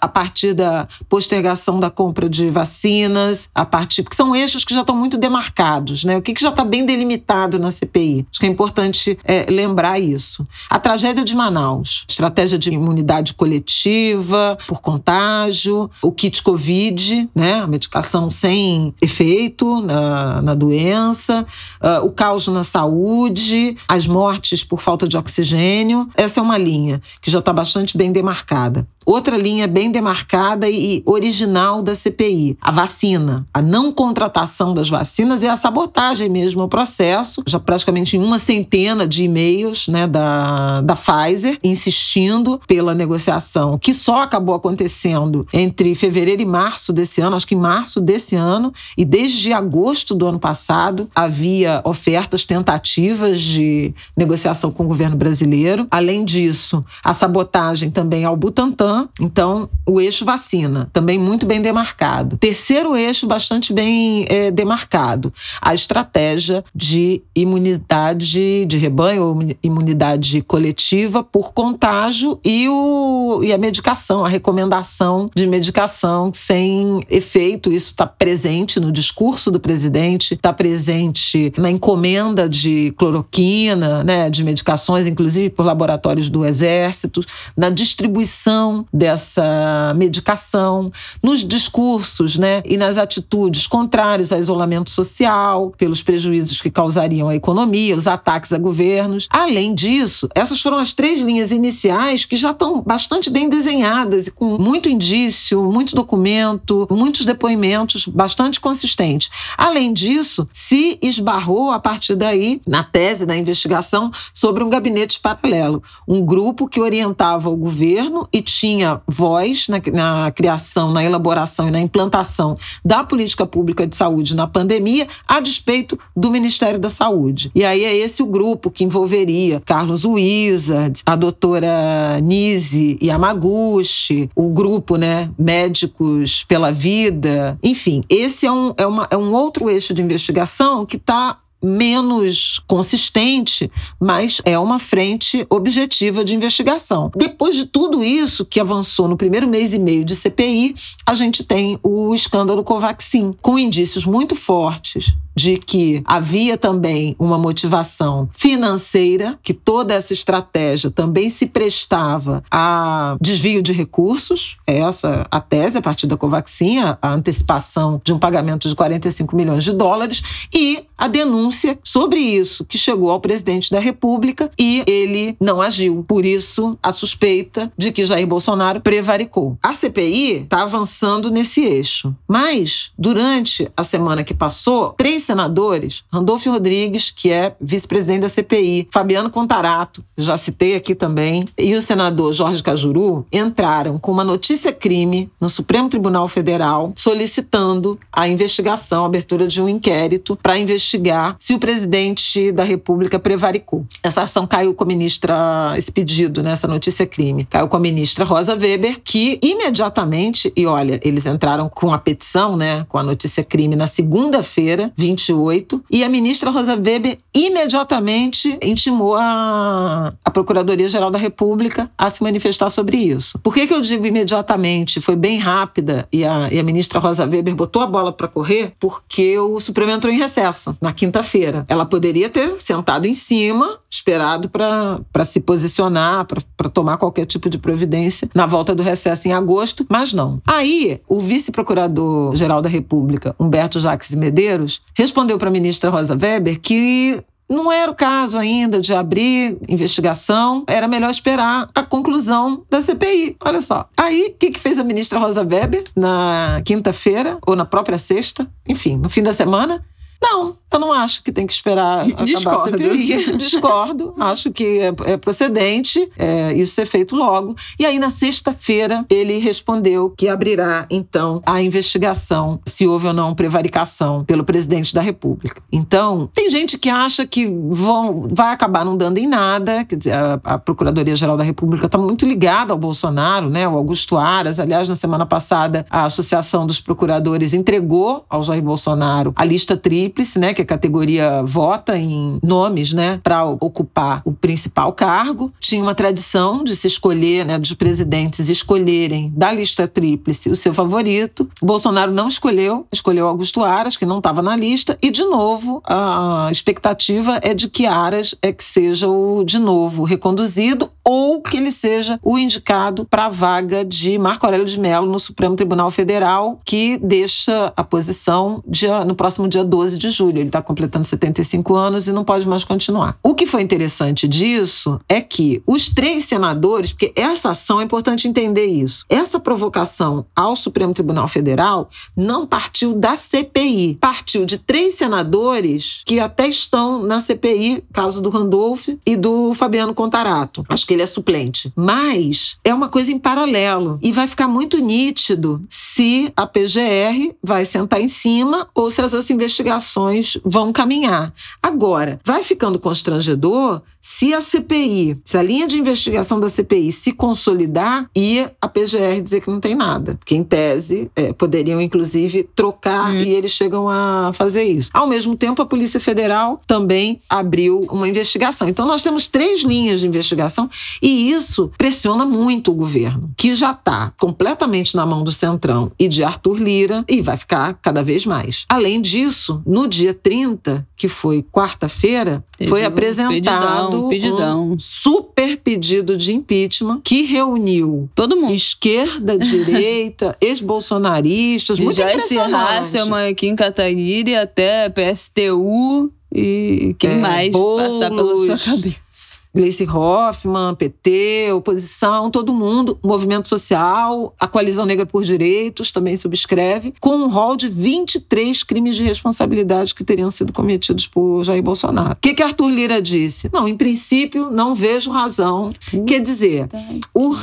a 0.00 0.08
partir 0.08 0.54
da 0.54 0.86
postergação 1.08 1.80
da 1.80 1.90
compra 1.90 2.28
de 2.28 2.50
vacinas, 2.50 3.50
a 3.54 3.64
partir. 3.64 4.02
porque 4.02 4.16
são 4.16 4.34
eixos 4.34 4.64
que 4.64 4.74
já 4.74 4.80
estão 4.80 4.96
muito 4.96 5.18
demarcados, 5.18 6.04
né? 6.04 6.16
O 6.16 6.22
que, 6.22 6.34
que 6.34 6.42
já 6.42 6.50
está 6.50 6.64
bem 6.64 6.84
delimitado 6.84 7.58
na 7.58 7.70
CPI. 7.70 8.26
Acho 8.30 8.40
que 8.40 8.46
é 8.46 8.48
importante 8.48 9.18
é, 9.24 9.46
lembrar 9.50 9.98
isso. 9.98 10.46
A 10.68 10.78
tragédia 10.78 11.24
de 11.24 11.34
Manaus, 11.34 12.04
estratégia 12.08 12.58
de 12.58 12.70
imunidade 12.70 13.34
coletiva 13.34 14.58
por 14.66 14.80
contágio, 14.80 15.90
o 16.02 16.12
kit 16.12 16.42
Covid, 16.42 17.28
né? 17.34 17.60
A 17.60 17.66
medicação 17.66 18.30
sem 18.30 18.94
efeito 19.00 19.80
na, 19.82 20.42
na 20.42 20.54
doença, 20.54 21.46
uh, 21.82 22.06
o 22.06 22.10
caos 22.10 22.48
na 22.48 22.64
saúde, 22.64 23.76
as 23.86 24.06
mortes 24.06 24.64
por 24.64 24.80
falta 24.80 25.06
de 25.06 25.16
oxigênio. 25.16 26.08
Essa 26.16 26.40
é 26.40 26.42
uma 26.42 26.58
linha 26.58 27.00
que 27.20 27.30
já 27.30 27.38
está 27.38 27.52
bastante 27.52 27.96
bem 27.96 28.12
demarcada. 28.12 28.86
Outra 29.08 29.38
linha 29.38 29.66
bem 29.66 29.90
demarcada 29.90 30.68
e 30.68 31.02
original 31.06 31.80
da 31.80 31.94
CPI, 31.94 32.58
a 32.60 32.70
vacina, 32.70 33.46
a 33.54 33.62
não 33.62 33.90
contratação 33.90 34.74
das 34.74 34.90
vacinas 34.90 35.42
e 35.42 35.48
a 35.48 35.56
sabotagem 35.56 36.28
mesmo 36.28 36.60
ao 36.60 36.68
processo, 36.68 37.42
já 37.46 37.58
praticamente 37.58 38.18
em 38.18 38.22
uma 38.22 38.38
centena 38.38 39.08
de 39.08 39.24
e-mails 39.24 39.88
né, 39.88 40.06
da, 40.06 40.82
da 40.82 40.94
Pfizer, 40.94 41.58
insistindo 41.64 42.60
pela 42.66 42.94
negociação, 42.94 43.78
que 43.78 43.94
só 43.94 44.20
acabou 44.20 44.54
acontecendo 44.54 45.48
entre 45.54 45.94
fevereiro 45.94 46.42
e 46.42 46.44
março 46.44 46.92
desse 46.92 47.22
ano, 47.22 47.34
acho 47.34 47.46
que 47.46 47.54
em 47.54 47.58
março 47.58 48.02
desse 48.02 48.36
ano, 48.36 48.74
e 48.94 49.06
desde 49.06 49.54
agosto 49.54 50.14
do 50.14 50.26
ano 50.26 50.38
passado 50.38 51.08
havia 51.14 51.80
ofertas, 51.82 52.44
tentativas 52.44 53.40
de 53.40 53.94
negociação 54.14 54.70
com 54.70 54.84
o 54.84 54.88
governo 54.88 55.16
brasileiro. 55.16 55.86
Além 55.90 56.26
disso, 56.26 56.84
a 57.02 57.14
sabotagem 57.14 57.90
também 57.90 58.26
ao 58.26 58.36
Butantan 58.36 58.97
então, 59.20 59.68
o 59.86 60.00
eixo 60.00 60.24
vacina, 60.24 60.88
também 60.92 61.18
muito 61.18 61.44
bem 61.46 61.60
demarcado. 61.60 62.36
Terceiro 62.36 62.96
eixo, 62.96 63.26
bastante 63.26 63.72
bem 63.72 64.26
é, 64.28 64.50
demarcado, 64.50 65.32
a 65.60 65.74
estratégia 65.74 66.64
de 66.74 67.22
imunidade 67.34 68.64
de 68.66 68.78
rebanho 68.78 69.24
ou 69.24 69.38
imunidade 69.62 70.40
coletiva 70.42 71.22
por 71.22 71.52
contágio 71.52 72.38
e, 72.44 72.68
o, 72.68 73.40
e 73.42 73.52
a 73.52 73.58
medicação, 73.58 74.24
a 74.24 74.28
recomendação 74.28 75.30
de 75.34 75.46
medicação 75.46 76.30
sem 76.32 77.00
efeito. 77.08 77.72
Isso 77.72 77.86
está 77.86 78.06
presente 78.06 78.80
no 78.80 78.92
discurso 78.92 79.50
do 79.50 79.60
presidente, 79.60 80.34
está 80.34 80.52
presente 80.52 81.52
na 81.56 81.70
encomenda 81.70 82.48
de 82.48 82.92
cloroquina, 82.96 84.02
né, 84.04 84.30
de 84.30 84.44
medicações, 84.44 85.06
inclusive 85.06 85.50
por 85.50 85.64
laboratórios 85.64 86.30
do 86.30 86.44
Exército, 86.44 87.20
na 87.56 87.70
distribuição 87.70 88.77
dessa 88.92 89.94
medicação, 89.96 90.90
nos 91.22 91.44
discursos 91.44 92.36
né, 92.36 92.62
e 92.64 92.76
nas 92.76 92.98
atitudes 92.98 93.66
contrários 93.66 94.32
ao 94.32 94.40
isolamento 94.40 94.90
social, 94.90 95.72
pelos 95.76 96.02
prejuízos 96.02 96.60
que 96.60 96.70
causariam 96.70 97.28
à 97.28 97.34
economia, 97.34 97.96
os 97.96 98.06
ataques 98.06 98.52
a 98.52 98.58
governos. 98.58 99.26
Além 99.30 99.74
disso, 99.74 100.28
essas 100.34 100.60
foram 100.60 100.78
as 100.78 100.92
três 100.92 101.20
linhas 101.20 101.50
iniciais 101.50 102.24
que 102.24 102.36
já 102.36 102.50
estão 102.50 102.82
bastante 102.82 103.30
bem 103.30 103.48
desenhadas 103.48 104.26
e 104.26 104.30
com 104.30 104.58
muito 104.58 104.88
indício, 104.88 105.64
muito 105.64 105.94
documento, 105.94 106.86
muitos 106.90 107.24
depoimentos 107.24 108.06
bastante 108.06 108.60
consistentes. 108.60 109.30
Além 109.56 109.92
disso, 109.92 110.48
se 110.52 110.98
esbarrou 111.02 111.70
a 111.70 111.78
partir 111.78 112.16
daí 112.16 112.60
na 112.66 112.82
tese 112.82 113.26
da 113.26 113.36
investigação 113.36 114.10
sobre 114.34 114.62
um 114.62 114.70
gabinete 114.70 115.20
paralelo, 115.20 115.82
um 116.06 116.24
grupo 116.24 116.68
que 116.68 116.80
orientava 116.80 117.48
o 117.48 117.56
governo 117.56 118.28
e 118.32 118.42
tinha 118.42 118.67
tinha 118.68 119.00
voz 119.06 119.66
na, 119.68 119.80
na, 119.92 120.30
criação, 120.30 120.92
na 120.92 121.02
elaboração 121.02 121.68
e 121.68 121.70
na 121.70 121.80
implantação 121.80 122.54
da 122.84 123.02
política 123.02 123.46
pública 123.46 123.86
de 123.86 123.96
saúde 123.96 124.36
na 124.36 124.46
pandemia, 124.46 125.06
a 125.26 125.40
despeito 125.40 125.98
do 126.14 126.30
Ministério 126.30 126.78
da 126.78 126.90
Saúde. 126.90 127.50
E 127.54 127.64
aí 127.64 127.84
é 127.84 127.96
esse 127.96 128.22
o 128.22 128.26
grupo 128.26 128.70
que 128.70 128.84
envolveria 128.84 129.62
Carlos 129.64 130.04
Wizard, 130.04 131.00
a 131.06 131.16
doutora 131.16 132.20
Nise 132.22 132.98
Yamaguchi, 133.02 134.28
o 134.36 134.50
grupo 134.50 134.96
né, 134.96 135.30
Médicos 135.38 136.44
pela 136.44 136.70
Vida. 136.70 137.58
Enfim, 137.62 138.04
esse 138.08 138.46
é 138.46 138.52
um, 138.52 138.74
é, 138.76 138.86
uma, 138.86 139.08
é 139.10 139.16
um 139.16 139.32
outro 139.32 139.70
eixo 139.70 139.94
de 139.94 140.02
investigação 140.02 140.84
que 140.84 140.96
está 140.96 141.38
menos 141.62 142.60
consistente, 142.66 143.70
mas 144.00 144.40
é 144.44 144.58
uma 144.58 144.78
frente 144.78 145.46
objetiva 145.50 146.24
de 146.24 146.34
investigação. 146.34 147.10
Depois 147.16 147.56
de 147.56 147.66
tudo 147.66 148.02
isso 148.02 148.44
que 148.44 148.60
avançou 148.60 149.08
no 149.08 149.16
primeiro 149.16 149.48
mês 149.48 149.74
e 149.74 149.78
meio 149.78 150.04
de 150.04 150.14
CPI, 150.14 150.74
a 151.04 151.14
gente 151.14 151.42
tem 151.42 151.78
o 151.82 152.14
escândalo 152.14 152.62
Covaxin, 152.62 153.34
com 153.42 153.58
indícios 153.58 154.06
muito 154.06 154.36
fortes 154.36 155.14
de 155.38 155.56
que 155.56 156.02
havia 156.04 156.58
também 156.58 157.14
uma 157.16 157.38
motivação 157.38 158.28
financeira, 158.32 159.38
que 159.40 159.54
toda 159.54 159.94
essa 159.94 160.12
estratégia 160.12 160.90
também 160.90 161.30
se 161.30 161.46
prestava 161.46 162.42
a 162.50 163.16
desvio 163.20 163.62
de 163.62 163.72
recursos, 163.72 164.56
essa 164.66 165.24
a 165.30 165.40
tese 165.40 165.78
a 165.78 165.82
partir 165.82 166.08
da 166.08 166.16
Covaxin, 166.16 166.78
a 166.80 167.12
antecipação 167.12 168.00
de 168.04 168.12
um 168.12 168.18
pagamento 168.18 168.68
de 168.68 168.74
45 168.74 169.36
milhões 169.36 169.62
de 169.62 169.72
dólares 169.72 170.48
e 170.52 170.84
a 170.98 171.06
denúncia 171.06 171.78
sobre 171.84 172.18
isso 172.18 172.64
que 172.64 172.76
chegou 172.76 173.12
ao 173.12 173.20
presidente 173.20 173.70
da 173.70 173.78
República 173.78 174.50
e 174.58 174.82
ele 174.88 175.36
não 175.40 175.62
agiu. 175.62 176.04
Por 176.06 176.24
isso, 176.24 176.76
a 176.82 176.90
suspeita 176.90 177.72
de 177.78 177.92
que 177.92 178.04
Jair 178.04 178.26
Bolsonaro 178.26 178.80
prevaricou. 178.80 179.56
A 179.62 179.72
CPI 179.72 180.42
está 180.42 180.62
avançando 180.62 181.30
nesse 181.30 181.60
eixo, 181.60 182.12
mas 182.26 182.90
durante 182.98 183.70
a 183.76 183.84
semana 183.84 184.24
que 184.24 184.34
passou, 184.34 184.94
três 184.96 185.27
senadores, 185.28 186.04
Randolfo 186.10 186.50
Rodrigues, 186.50 187.10
que 187.10 187.30
é 187.30 187.54
vice-presidente 187.60 188.22
da 188.22 188.28
CPI, 188.28 188.88
Fabiano 188.90 189.28
Contarato, 189.28 190.02
já 190.16 190.36
citei 190.36 190.74
aqui 190.74 190.94
também, 190.94 191.44
e 191.56 191.74
o 191.74 191.82
senador 191.82 192.32
Jorge 192.32 192.62
Cajuru, 192.62 193.26
entraram 193.30 193.98
com 193.98 194.10
uma 194.10 194.24
notícia-crime 194.24 195.30
no 195.40 195.50
Supremo 195.50 195.88
Tribunal 195.88 196.26
Federal 196.26 196.92
solicitando 196.96 197.98
a 198.10 198.26
investigação, 198.26 199.04
a 199.04 199.06
abertura 199.06 199.46
de 199.46 199.60
um 199.60 199.68
inquérito 199.68 200.36
para 200.42 200.58
investigar 200.58 201.36
se 201.38 201.54
o 201.54 201.58
presidente 201.58 202.50
da 202.50 202.64
República 202.64 203.18
prevaricou. 203.18 203.84
Essa 204.02 204.22
ação 204.22 204.46
caiu 204.46 204.74
com 204.74 204.84
a 204.84 204.86
ministra, 204.86 205.74
esse 205.76 205.92
pedido, 205.92 206.42
né, 206.42 206.52
essa 206.52 206.66
notícia-crime, 206.66 207.44
caiu 207.44 207.68
com 207.68 207.76
a 207.76 207.80
ministra 207.80 208.24
Rosa 208.24 208.56
Weber, 208.56 209.00
que 209.04 209.38
imediatamente, 209.42 210.50
e 210.56 210.64
olha, 210.66 210.98
eles 211.04 211.26
entraram 211.26 211.68
com 211.68 211.92
a 211.92 211.98
petição, 211.98 212.56
né, 212.56 212.86
com 212.88 212.96
a 212.96 213.02
notícia-crime 213.02 213.76
na 213.76 213.86
segunda-feira, 213.86 214.90
20 214.96 215.17
28, 215.18 215.84
e 215.90 216.04
a 216.04 216.08
ministra 216.08 216.50
Rosa 216.50 216.76
Weber 216.76 217.18
imediatamente 217.34 218.58
intimou 218.62 219.16
a, 219.16 220.12
a 220.24 220.30
Procuradoria-Geral 220.30 221.10
da 221.10 221.18
República 221.18 221.90
a 221.98 222.08
se 222.08 222.22
manifestar 222.22 222.70
sobre 222.70 222.96
isso. 222.96 223.38
Por 223.40 223.52
que, 223.52 223.66
que 223.66 223.74
eu 223.74 223.80
digo 223.80 224.06
imediatamente? 224.06 225.00
Foi 225.00 225.16
bem 225.16 225.38
rápida 225.38 226.06
e 226.12 226.24
a, 226.24 226.48
e 226.50 226.58
a 226.58 226.62
ministra 226.62 227.00
Rosa 227.00 227.26
Weber 227.26 227.54
botou 227.54 227.82
a 227.82 227.86
bola 227.86 228.12
para 228.12 228.28
correr 228.28 228.72
porque 228.78 229.38
o 229.38 229.58
Supremo 229.58 229.90
entrou 229.90 230.12
em 230.12 230.18
recesso 230.18 230.76
na 230.80 230.92
quinta-feira. 230.92 231.64
Ela 231.68 231.84
poderia 231.84 232.28
ter 232.28 232.60
sentado 232.60 233.06
em 233.06 233.14
cima, 233.14 233.78
esperado 233.90 234.48
para 234.48 235.24
se 235.24 235.40
posicionar, 235.40 236.26
para 236.56 236.68
tomar 236.68 236.96
qualquer 236.96 237.26
tipo 237.26 237.50
de 237.50 237.58
providência 237.58 238.28
na 238.34 238.46
volta 238.46 238.74
do 238.74 238.82
recesso 238.82 239.28
em 239.28 239.32
agosto, 239.32 239.84
mas 239.88 240.12
não. 240.12 240.40
Aí, 240.46 241.00
o 241.08 241.18
vice-procurador-geral 241.18 242.62
da 242.62 242.68
República, 242.68 243.34
Humberto 243.38 243.80
Jacques 243.80 244.14
Medeiros, 244.14 244.80
respondeu 245.08 245.38
para 245.38 245.48
a 245.48 245.52
ministra 245.52 245.88
Rosa 245.88 246.14
Weber 246.14 246.60
que 246.60 247.18
não 247.48 247.72
era 247.72 247.90
o 247.90 247.94
caso 247.94 248.36
ainda 248.36 248.78
de 248.78 248.92
abrir 248.92 249.56
investigação, 249.66 250.64
era 250.66 250.86
melhor 250.86 251.10
esperar 251.10 251.70
a 251.74 251.82
conclusão 251.82 252.62
da 252.68 252.82
CPI. 252.82 253.36
Olha 253.40 253.62
só. 253.62 253.88
Aí, 253.96 254.32
o 254.34 254.38
que, 254.38 254.50
que 254.50 254.60
fez 254.60 254.78
a 254.78 254.84
ministra 254.84 255.18
Rosa 255.18 255.40
Weber 255.40 255.82
na 255.96 256.60
quinta-feira, 256.62 257.38
ou 257.46 257.56
na 257.56 257.64
própria 257.64 257.96
sexta, 257.96 258.46
enfim, 258.68 258.98
no 258.98 259.08
fim 259.08 259.22
da 259.22 259.32
semana? 259.32 259.82
Não, 260.20 260.56
Eu 260.70 260.78
não 260.78 260.92
acho 260.92 261.22
que 261.22 261.32
tem 261.32 261.46
que 261.46 261.52
esperar 261.52 262.00
acabar 262.06 262.24
Discordo. 262.24 262.60
a 262.60 262.70
CPI. 262.70 263.36
Discordo. 263.38 264.14
Acho 264.18 264.50
que 264.50 264.80
é, 264.80 264.92
é 265.12 265.16
procedente 265.16 266.10
é, 266.18 266.52
isso 266.52 266.74
ser 266.74 266.86
feito 266.86 267.16
logo. 267.16 267.56
E 267.78 267.86
aí, 267.86 267.98
na 267.98 268.10
sexta-feira, 268.10 269.04
ele 269.08 269.38
respondeu 269.38 270.10
que 270.16 270.28
abrirá, 270.28 270.86
então, 270.90 271.42
a 271.46 271.62
investigação 271.62 272.60
se 272.66 272.86
houve 272.86 273.06
ou 273.06 273.12
não 273.12 273.34
prevaricação 273.34 274.24
pelo 274.24 274.44
presidente 274.44 274.94
da 274.94 275.00
República. 275.00 275.62
Então, 275.72 276.28
tem 276.34 276.50
gente 276.50 276.76
que 276.76 276.90
acha 276.90 277.26
que 277.26 277.46
vão, 277.70 278.28
vai 278.30 278.52
acabar 278.52 278.84
não 278.84 278.96
dando 278.96 279.18
em 279.18 279.26
nada. 279.26 279.84
Quer 279.84 279.96
dizer, 279.96 280.12
a, 280.14 280.40
a 280.44 280.58
Procuradoria-Geral 280.58 281.36
da 281.36 281.44
República 281.44 281.86
está 281.86 281.96
muito 281.96 282.26
ligada 282.26 282.72
ao 282.72 282.78
Bolsonaro, 282.78 283.48
né? 283.48 283.66
O 283.66 283.76
Augusto 283.76 284.16
Aras. 284.16 284.60
Aliás, 284.60 284.88
na 284.88 284.96
semana 284.96 285.24
passada, 285.24 285.86
a 285.88 286.04
Associação 286.04 286.66
dos 286.66 286.80
Procuradores 286.80 287.54
entregou 287.54 288.24
ao 288.28 288.42
Jair 288.42 288.62
Bolsonaro 288.62 289.32
a 289.34 289.44
lista 289.44 289.76
tríplice, 290.08 290.38
né? 290.38 290.54
Que 290.54 290.62
a 290.62 290.66
categoria 290.66 291.42
vota 291.44 291.96
em 291.96 292.38
nomes, 292.42 292.92
né? 292.92 293.20
Para 293.22 293.44
ocupar 293.44 294.22
o 294.24 294.32
principal 294.32 294.92
cargo. 294.92 295.52
Tinha 295.60 295.82
uma 295.82 295.94
tradição 295.94 296.64
de 296.64 296.74
se 296.74 296.86
escolher, 296.86 297.44
né? 297.44 297.58
Dos 297.58 297.74
presidentes 297.74 298.48
escolherem 298.48 299.32
da 299.36 299.52
lista 299.52 299.86
tríplice 299.86 300.50
o 300.50 300.56
seu 300.56 300.72
favorito. 300.72 301.48
Bolsonaro 301.62 302.12
não 302.12 302.28
escolheu, 302.28 302.86
escolheu 302.92 303.26
Augusto 303.26 303.62
Aras, 303.62 303.96
que 303.96 304.06
não 304.06 304.18
estava 304.18 304.42
na 304.42 304.56
lista. 304.56 304.98
E, 305.02 305.10
de 305.10 305.24
novo, 305.24 305.82
a 305.86 306.48
expectativa 306.50 307.38
é 307.42 307.52
de 307.52 307.68
que 307.68 307.86
Aras 307.86 308.34
é 308.40 308.52
que 308.52 308.64
seja 308.64 309.08
o, 309.08 309.44
de 309.44 309.58
novo, 309.58 310.04
reconduzido 310.04 310.90
ou 311.10 311.40
que 311.40 311.56
ele 311.56 311.72
seja 311.72 312.20
o 312.22 312.38
indicado 312.38 313.06
para 313.06 313.24
a 313.24 313.28
vaga 313.30 313.82
de 313.82 314.18
Marco 314.18 314.44
Aurélio 314.44 314.66
de 314.66 314.78
Mello 314.78 315.10
no 315.10 315.18
Supremo 315.18 315.56
Tribunal 315.56 315.90
Federal, 315.90 316.58
que 316.66 316.98
deixa 316.98 317.72
a 317.74 317.82
posição 317.82 318.62
dia, 318.66 319.06
no 319.06 319.14
próximo 319.14 319.48
dia 319.48 319.64
12 319.64 319.96
de 319.96 320.10
julho. 320.10 320.36
Ele 320.36 320.50
está 320.50 320.60
completando 320.60 321.06
75 321.06 321.74
anos 321.74 322.08
e 322.08 322.12
não 322.12 322.24
pode 322.24 322.46
mais 322.46 322.62
continuar. 322.62 323.16
O 323.22 323.34
que 323.34 323.46
foi 323.46 323.62
interessante 323.62 324.28
disso 324.28 325.00
é 325.08 325.22
que 325.22 325.62
os 325.66 325.88
três 325.88 326.24
senadores, 326.24 326.92
porque 326.92 327.10
essa 327.16 327.52
ação 327.52 327.80
é 327.80 327.84
importante 327.84 328.28
entender 328.28 328.66
isso, 328.66 329.06
essa 329.08 329.40
provocação 329.40 330.26
ao 330.36 330.54
Supremo 330.54 330.92
Tribunal 330.92 331.26
Federal 331.26 331.88
não 332.14 332.46
partiu 332.46 332.92
da 332.92 333.16
CPI, 333.16 333.96
partiu 333.98 334.44
de 334.44 334.58
três 334.58 334.92
senadores 334.92 336.02
que 336.04 336.20
até 336.20 336.46
estão 336.46 337.02
na 337.02 337.18
CPI, 337.18 337.82
caso 337.94 338.20
do 338.20 338.28
Randolph 338.28 338.88
e 339.06 339.16
do 339.16 339.54
Fabiano 339.54 339.94
Contarato. 339.94 340.62
Acho 340.68 340.86
que 340.86 340.97
ele 340.98 341.02
é 341.02 341.06
suplente. 341.06 341.72
Mas 341.76 342.58
é 342.64 342.74
uma 342.74 342.88
coisa 342.88 343.12
em 343.12 343.18
paralelo 343.18 343.98
e 344.02 344.10
vai 344.10 344.26
ficar 344.26 344.48
muito 344.48 344.78
nítido 344.78 345.64
se 345.70 346.32
a 346.36 346.46
PGR 346.46 347.34
vai 347.42 347.64
sentar 347.64 348.00
em 348.00 348.08
cima 348.08 348.68
ou 348.74 348.90
se 348.90 349.00
essas 349.00 349.30
investigações 349.30 350.36
vão 350.44 350.72
caminhar. 350.72 351.32
Agora, 351.62 352.20
vai 352.24 352.42
ficando 352.42 352.78
constrangedor 352.78 353.80
se 354.00 354.32
a 354.32 354.40
CPI, 354.40 355.20
se 355.24 355.36
a 355.36 355.42
linha 355.42 355.66
de 355.66 355.78
investigação 355.78 356.40
da 356.40 356.48
CPI 356.48 356.92
se 356.92 357.12
consolidar 357.12 358.08
e 358.14 358.46
a 358.60 358.68
PGR 358.68 359.20
dizer 359.22 359.40
que 359.40 359.50
não 359.50 359.60
tem 359.60 359.74
nada. 359.74 360.14
Porque, 360.14 360.34
em 360.34 360.42
tese, 360.42 361.10
é, 361.14 361.32
poderiam, 361.32 361.80
inclusive, 361.80 362.48
trocar 362.54 363.14
e 363.14 363.28
eles 363.30 363.52
chegam 363.52 363.88
a 363.88 364.30
fazer 364.32 364.64
isso. 364.64 364.90
Ao 364.94 365.06
mesmo 365.06 365.36
tempo, 365.36 365.60
a 365.60 365.66
Polícia 365.66 366.00
Federal 366.00 366.60
também 366.66 367.20
abriu 367.28 367.86
uma 367.90 368.08
investigação. 368.08 368.68
Então, 368.68 368.86
nós 368.86 369.02
temos 369.02 369.26
três 369.26 369.62
linhas 369.62 370.00
de 370.00 370.06
investigação 370.06 370.70
e 371.02 371.30
isso 371.30 371.70
pressiona 371.76 372.24
muito 372.24 372.70
o 372.70 372.74
governo, 372.74 373.30
que 373.36 373.54
já 373.54 373.72
está 373.72 374.12
completamente 374.18 374.96
na 374.96 375.04
mão 375.04 375.22
do 375.22 375.32
Centrão 375.32 375.90
e 375.98 376.08
de 376.08 376.22
Arthur 376.22 376.58
Lira 376.58 377.04
e 377.08 377.20
vai 377.20 377.36
ficar 377.36 377.74
cada 377.82 378.02
vez 378.02 378.24
mais. 378.24 378.64
Além 378.68 379.00
disso, 379.00 379.62
no 379.66 379.86
dia 379.88 380.14
30, 380.14 380.86
que 380.96 381.08
foi 381.08 381.42
quarta-feira, 381.42 382.44
foi 382.66 382.84
apresentado 382.84 383.87
pedidão, 383.90 384.08
pedidão. 384.08 384.72
um 384.72 384.78
super 384.78 385.56
pedido 385.58 386.16
de 386.16 386.32
impeachment 386.32 387.00
que 387.04 387.22
reuniu 387.22 388.08
Todo 388.14 388.36
mundo. 388.36 388.54
esquerda, 388.54 389.36
direita, 389.38 390.36
ex-bolsonaristas, 390.40 391.78
muito 391.78 391.96
Joyce 391.96 392.14
impressionante. 392.34 392.78
Hasselman, 392.78 393.34
Kim 393.34 393.54
Kataguiri 393.56 394.34
até 394.34 394.88
PSTU 394.90 396.12
e 396.34 396.94
quem 396.98 397.10
É, 397.10 397.14
mais 397.14 397.52
passar 397.52 398.10
pela 398.10 398.36
sua 398.36 398.58
cabeça. 398.58 399.37
Gleice 399.58 399.84
Hoffmann, 399.90 400.76
PT, 400.76 401.50
oposição, 401.52 402.30
todo 402.30 402.54
mundo, 402.54 402.96
movimento 403.02 403.48
social, 403.48 404.32
a 404.38 404.46
Coalizão 404.46 404.86
Negra 404.86 405.04
por 405.04 405.24
Direitos 405.24 405.90
também 405.90 406.16
subscreve, 406.16 406.94
com 407.00 407.16
um 407.16 407.28
rol 407.28 407.56
de 407.56 407.68
23 407.68 408.62
crimes 408.62 408.94
de 408.94 409.02
responsabilidade 409.02 409.96
que 409.96 410.04
teriam 410.04 410.30
sido 410.30 410.52
cometidos 410.52 411.08
por 411.08 411.42
Jair 411.42 411.60
Bolsonaro. 411.60 412.12
O 412.12 412.16
que, 412.20 412.34
que 412.34 412.42
Arthur 412.42 412.70
Lira 412.70 413.02
disse? 413.02 413.50
Não, 413.52 413.66
em 413.66 413.76
princípio, 413.76 414.48
não 414.48 414.76
vejo 414.76 415.10
razão. 415.10 415.70
Quer 416.06 416.20
dizer, 416.20 416.68
o... 417.12 417.34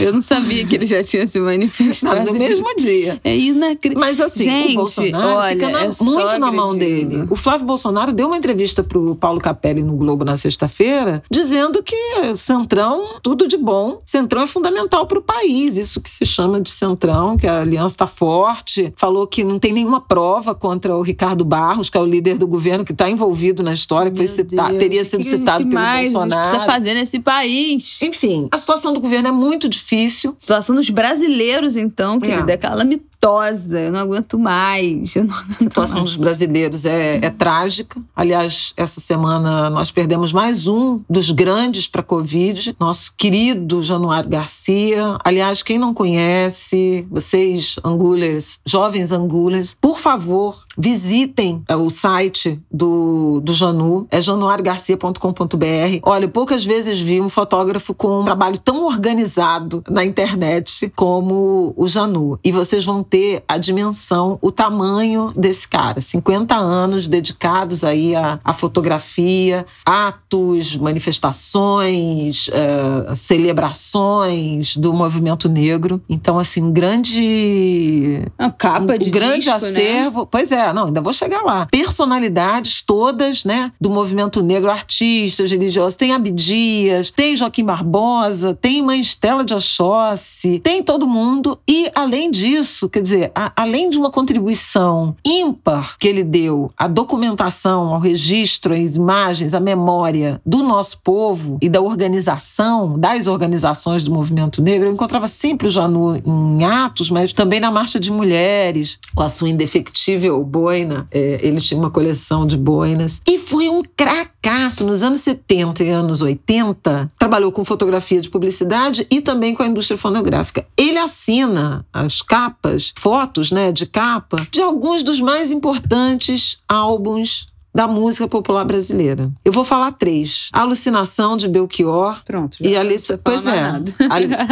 Eu 0.00 0.12
não 0.12 0.22
sabia 0.22 0.64
que 0.64 0.76
ele 0.76 0.86
já 0.86 1.02
tinha 1.02 1.26
se 1.26 1.40
manifestado. 1.40 2.32
no 2.32 2.38
mesmo 2.38 2.64
dia. 2.76 3.20
É 3.24 3.36
inacreditável. 3.36 3.98
Mas 3.98 4.20
assim, 4.20 4.44
Gente, 4.44 4.72
o 4.72 4.76
Bolsonaro 4.76 5.28
olha, 5.38 5.52
fica 5.54 5.68
na- 5.68 5.84
é 5.84 5.90
muito 6.00 6.38
na 6.38 6.52
mão 6.52 6.76
dele. 6.76 7.26
O 7.28 7.34
Flávio 7.34 7.66
Bolsonaro 7.66 8.12
deu 8.12 8.28
uma 8.28 8.36
entrevista 8.36 8.84
pro 8.84 9.16
Paulo 9.16 9.40
Capelli 9.40 9.82
no 9.82 9.96
Globo 9.96 10.24
na 10.24 10.36
sexta-feira, 10.36 11.07
dizendo 11.30 11.82
que 11.82 11.96
Centrão, 12.34 13.18
tudo 13.22 13.46
de 13.46 13.56
bom. 13.56 13.98
Centrão 14.04 14.42
é 14.42 14.46
fundamental 14.46 15.06
para 15.06 15.18
o 15.18 15.22
país. 15.22 15.76
Isso 15.76 16.00
que 16.00 16.10
se 16.10 16.24
chama 16.26 16.60
de 16.60 16.70
Centrão, 16.70 17.36
que 17.36 17.46
a 17.46 17.60
aliança 17.60 17.94
está 17.94 18.06
forte. 18.06 18.92
Falou 18.96 19.26
que 19.26 19.44
não 19.44 19.58
tem 19.58 19.72
nenhuma 19.72 20.00
prova 20.00 20.54
contra 20.54 20.96
o 20.96 21.02
Ricardo 21.02 21.44
Barros, 21.44 21.88
que 21.90 21.96
é 21.96 22.00
o 22.00 22.04
líder 22.06 22.38
do 22.38 22.46
governo 22.46 22.84
que 22.84 22.92
está 22.92 23.08
envolvido 23.08 23.62
na 23.62 23.72
história, 23.72 24.10
que 24.10 24.16
foi 24.16 24.26
citado, 24.26 24.68
Deus, 24.70 24.78
teria 24.80 25.04
sido 25.04 25.20
que- 25.22 25.28
citado 25.30 25.64
que 25.64 25.70
pelo 25.70 25.80
mais 25.82 26.14
a 26.14 26.18
Bolsonaro. 26.20 26.48
precisa 26.50 26.72
fazer 26.72 26.94
nesse 26.94 27.18
país? 27.20 28.00
Enfim, 28.02 28.48
a 28.50 28.58
situação 28.58 28.92
do 28.92 29.00
governo 29.00 29.28
é 29.28 29.32
muito 29.32 29.68
difícil. 29.68 30.34
Situação 30.38 30.74
dos 30.76 30.90
brasileiros, 30.90 31.76
então, 31.76 32.20
querida, 32.20 32.52
É. 32.52 32.54
é 32.54 32.56
calamitosa. 32.56 33.07
Eu 33.20 33.92
não 33.92 34.00
aguento 34.00 34.38
mais. 34.38 35.14
Eu 35.16 35.24
não 35.24 35.34
aguento 35.36 35.60
A 35.60 35.64
situação 35.64 35.98
mais. 35.98 36.10
dos 36.10 36.16
brasileiros 36.16 36.84
é, 36.84 37.16
é 37.16 37.30
trágica. 37.30 38.00
Aliás, 38.14 38.72
essa 38.76 39.00
semana 39.00 39.68
nós 39.70 39.90
perdemos 39.90 40.32
mais 40.32 40.66
um 40.66 41.00
dos 41.08 41.30
grandes 41.30 41.88
para 41.88 42.00
a 42.00 42.04
Covid, 42.04 42.76
nosso 42.78 43.12
querido 43.16 43.82
Januário 43.82 44.30
Garcia. 44.30 45.18
Aliás, 45.24 45.62
quem 45.62 45.78
não 45.78 45.92
conhece, 45.92 47.06
vocês 47.10 47.76
angulers, 47.84 48.60
jovens 48.64 49.12
angulers, 49.12 49.76
por 49.80 49.98
favor, 49.98 50.64
visitem 50.76 51.62
é, 51.68 51.76
o 51.76 51.90
site 51.90 52.60
do, 52.70 53.40
do 53.40 53.52
Janu, 53.52 54.06
é 54.10 54.20
januariogarcia.com.br. 54.20 55.98
Olha, 56.02 56.28
poucas 56.28 56.64
vezes 56.64 57.00
vi 57.00 57.20
um 57.20 57.28
fotógrafo 57.28 57.94
com 57.94 58.20
um 58.20 58.24
trabalho 58.24 58.58
tão 58.58 58.84
organizado 58.84 59.82
na 59.88 60.04
internet 60.04 60.92
como 60.94 61.72
o 61.76 61.86
Janu. 61.86 62.38
E 62.44 62.52
vocês 62.52 62.84
vão 62.84 63.02
ter 63.08 63.42
a 63.48 63.56
dimensão, 63.56 64.38
o 64.40 64.50
tamanho 64.52 65.30
desse 65.36 65.68
cara. 65.68 66.00
50 66.00 66.54
anos 66.54 67.06
dedicados 67.06 67.84
aí 67.84 68.14
à, 68.14 68.38
à 68.44 68.52
fotografia, 68.52 69.66
atos, 69.84 70.76
manifestações, 70.76 72.48
eh, 72.52 73.14
celebrações 73.14 74.76
do 74.76 74.92
movimento 74.92 75.48
negro. 75.48 76.00
Então, 76.08 76.38
assim, 76.38 76.62
um 76.62 76.72
grande 76.72 78.22
Uma 78.38 78.50
capa 78.50 78.94
um 78.94 78.98
de 78.98 79.10
grande 79.10 79.44
disco, 79.44 79.60
né? 79.60 79.68
acervo. 79.68 80.26
Pois 80.26 80.52
é, 80.52 80.72
não, 80.72 80.86
ainda 80.86 81.00
vou 81.00 81.12
chegar 81.12 81.42
lá. 81.42 81.66
Personalidades 81.70 82.82
todas, 82.82 83.44
né, 83.44 83.72
do 83.80 83.90
movimento 83.90 84.42
negro, 84.42 84.70
artistas, 84.70 85.50
religiosos. 85.50 85.96
Tem 85.96 86.12
Abdias, 86.12 87.10
tem 87.10 87.36
Joaquim 87.36 87.64
Barbosa, 87.64 88.54
tem 88.54 88.82
Mãe 88.82 89.00
Estela 89.00 89.44
de 89.44 89.54
Oxóssi, 89.54 90.60
tem 90.62 90.82
todo 90.82 91.06
mundo. 91.06 91.58
E, 91.68 91.90
além 91.94 92.30
disso, 92.30 92.88
quer 92.98 93.02
dizer, 93.02 93.32
a- 93.32 93.52
além 93.54 93.88
de 93.88 93.96
uma 93.96 94.10
contribuição 94.10 95.14
ímpar 95.24 95.96
que 95.98 96.08
ele 96.08 96.24
deu 96.24 96.68
à 96.76 96.88
documentação, 96.88 97.94
ao 97.94 98.00
registro, 98.00 98.74
às 98.74 98.96
imagens, 98.96 99.54
à 99.54 99.60
memória 99.60 100.40
do 100.44 100.64
nosso 100.64 100.98
povo 100.98 101.58
e 101.62 101.68
da 101.68 101.80
organização, 101.80 102.98
das 102.98 103.28
organizações 103.28 104.02
do 104.04 104.12
movimento 104.12 104.60
negro, 104.60 104.88
eu 104.88 104.92
encontrava 104.92 105.28
sempre 105.28 105.68
o 105.68 105.70
Janu 105.70 106.16
em 106.16 106.64
atos, 106.64 107.08
mas 107.10 107.32
também 107.32 107.60
na 107.60 107.70
Marcha 107.70 108.00
de 108.00 108.10
Mulheres, 108.10 108.98
com 109.14 109.22
a 109.22 109.28
sua 109.28 109.48
indefectível 109.48 110.42
boina. 110.42 111.06
É, 111.12 111.38
ele 111.42 111.60
tinha 111.60 111.78
uma 111.78 111.90
coleção 111.90 112.46
de 112.46 112.56
boinas. 112.56 113.22
E 113.28 113.38
foi 113.38 113.68
um 113.68 113.82
cracaço 113.96 114.84
nos 114.84 115.02
anos 115.04 115.20
70 115.20 115.84
e 115.84 115.90
anos 115.90 116.20
80. 116.20 117.08
Trabalhou 117.18 117.52
com 117.52 117.64
fotografia 117.64 118.20
de 118.20 118.28
publicidade 118.28 119.06
e 119.10 119.20
também 119.20 119.54
com 119.54 119.62
a 119.62 119.66
indústria 119.66 119.96
fonográfica. 119.96 120.66
Ele 120.76 120.98
assina 120.98 121.86
as 121.92 122.22
capas, 122.22 122.87
fotos 122.96 123.50
né, 123.50 123.72
de 123.72 123.86
capa, 123.86 124.46
de 124.50 124.60
alguns 124.60 125.02
dos 125.02 125.20
mais 125.20 125.50
importantes 125.50 126.58
álbuns 126.68 127.46
da 127.74 127.86
música 127.86 128.26
popular 128.26 128.64
brasileira. 128.64 129.30
Eu 129.44 129.52
vou 129.52 129.64
falar 129.64 129.92
três: 129.92 130.48
Alucinação 130.52 131.36
de 131.36 131.48
Belchior. 131.48 132.22
Pronto. 132.24 132.58
E 132.60 132.76
Alice, 132.76 133.16
pois 133.18 133.46
é. 133.46 133.60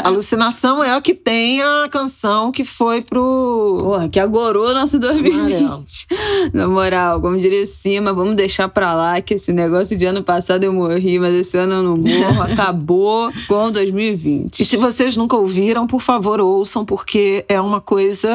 A 0.03 0.07
Alucinação 0.09 0.83
é 0.83 0.97
o 0.97 1.03
que 1.03 1.15
tem 1.15 1.63
a 1.63 1.89
canção 1.91 2.53
que 2.53 2.65
foi 2.65 3.03
pro. 3.03 3.79
Porra, 3.81 4.09
que 4.09 4.21
agorou 4.21 4.75
nosso 4.75 4.99
2020. 4.99 6.07
Na 6.53 6.69
moral, 6.69 7.21
como 7.21 7.37
diria 7.37 7.67
cima, 7.67 8.13
vamos 8.13 8.37
deixar 8.37 8.69
pra 8.69 8.95
lá 8.95 9.21
que 9.21 9.35
esse 9.35 9.53
negócio 9.53 9.97
de 9.97 10.05
ano 10.05 10.23
passado 10.23 10.65
eu 10.65 10.73
morri, 10.73 11.19
mas 11.19 11.35
esse 11.35 11.57
ano 11.57 11.75
eu 11.75 11.83
não 11.83 11.97
morro. 11.97 12.43
Acabou 12.53 13.33
com 13.49 13.71
2020. 13.71 14.61
E 14.61 14.65
se 14.65 14.77
vocês 14.77 15.17
nunca 15.17 15.37
ouviram, 15.37 15.87
por 15.87 16.01
favor, 16.01 16.41
ouçam, 16.41 16.85
porque 16.85 17.45
é 17.49 17.61
uma 17.61 17.81
coisa. 17.81 18.29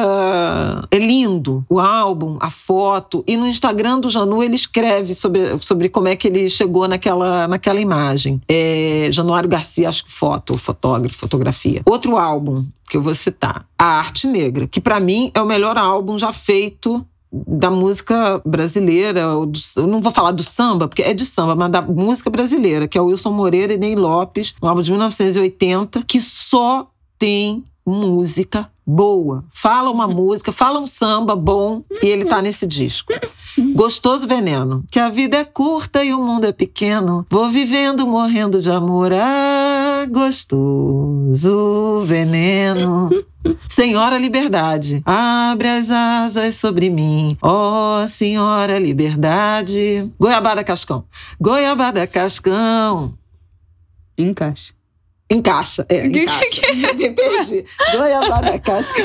É 0.90 0.98
lindo. 0.98 1.64
O 1.68 1.80
álbum, 1.80 2.36
a 2.40 2.50
foto. 2.50 3.24
E 3.26 3.36
no 3.36 3.46
Instagram 3.46 4.00
do 4.00 4.10
Janu 4.10 4.42
ele 4.42 4.56
escreve 4.72 5.14
sobre, 5.14 5.40
sobre 5.60 5.88
como 5.90 6.08
é 6.08 6.16
que 6.16 6.26
ele 6.26 6.48
chegou 6.48 6.88
naquela, 6.88 7.46
naquela 7.46 7.78
imagem. 7.78 8.40
É, 8.48 9.08
Januário 9.12 9.48
Garcia, 9.48 9.88
acho 9.88 10.06
que 10.06 10.10
foto, 10.10 10.56
fotógrafo, 10.56 11.18
fotografia. 11.18 11.82
Outro 11.84 12.16
álbum 12.16 12.64
que 12.88 12.96
eu 12.96 13.02
vou 13.02 13.14
citar, 13.14 13.66
A 13.78 13.84
Arte 13.84 14.26
Negra, 14.26 14.66
que 14.66 14.80
para 14.80 14.98
mim 14.98 15.30
é 15.34 15.40
o 15.40 15.46
melhor 15.46 15.76
álbum 15.76 16.18
já 16.18 16.32
feito 16.32 17.06
da 17.32 17.70
música 17.70 18.42
brasileira, 18.44 19.20
eu 19.20 19.86
não 19.86 20.02
vou 20.02 20.12
falar 20.12 20.32
do 20.32 20.42
samba, 20.42 20.86
porque 20.86 21.00
é 21.00 21.14
de 21.14 21.24
samba, 21.24 21.56
mas 21.56 21.70
da 21.70 21.80
música 21.80 22.28
brasileira, 22.28 22.86
que 22.86 22.98
é 22.98 23.00
o 23.00 23.06
Wilson 23.06 23.32
Moreira 23.32 23.72
e 23.72 23.78
Ney 23.78 23.96
Lopes, 23.96 24.54
um 24.62 24.68
álbum 24.68 24.82
de 24.82 24.90
1980, 24.90 26.02
que 26.06 26.20
só 26.20 26.86
tem 27.18 27.64
música 27.86 28.70
boa. 28.86 29.44
Fala 29.52 29.90
uma 29.90 30.06
música, 30.08 30.52
fala 30.52 30.80
um 30.80 30.86
samba 30.86 31.34
bom 31.36 31.82
e 32.02 32.06
ele 32.06 32.24
tá 32.24 32.42
nesse 32.42 32.66
disco. 32.66 33.12
Gostoso 33.74 34.26
Veneno. 34.26 34.84
Que 34.90 34.98
a 34.98 35.08
vida 35.08 35.36
é 35.36 35.44
curta 35.44 36.04
e 36.04 36.12
o 36.12 36.20
mundo 36.20 36.46
é 36.46 36.52
pequeno. 36.52 37.26
Vou 37.30 37.50
vivendo, 37.50 38.06
morrendo 38.06 38.60
de 38.60 38.70
amor. 38.70 39.12
Ah, 39.12 40.06
gostoso 40.10 42.04
veneno. 42.06 43.10
Senhora 43.68 44.18
Liberdade, 44.18 45.02
abre 45.04 45.68
as 45.68 45.90
asas 45.90 46.54
sobre 46.54 46.88
mim, 46.88 47.36
ó 47.42 48.02
oh, 48.04 48.08
Senhora 48.08 48.78
Liberdade. 48.78 50.08
Goiabada 50.18 50.62
Cascão, 50.62 51.04
Goiabada 51.40 52.06
Cascão. 52.06 53.14
Encaixa. 54.16 54.72
Encaixa, 55.32 55.86
é, 55.88 56.06
encaixa. 56.06 56.74
Me 56.94 57.10
perdi. 57.10 57.64
Goiabada 57.92 58.58
casca. 58.58 59.02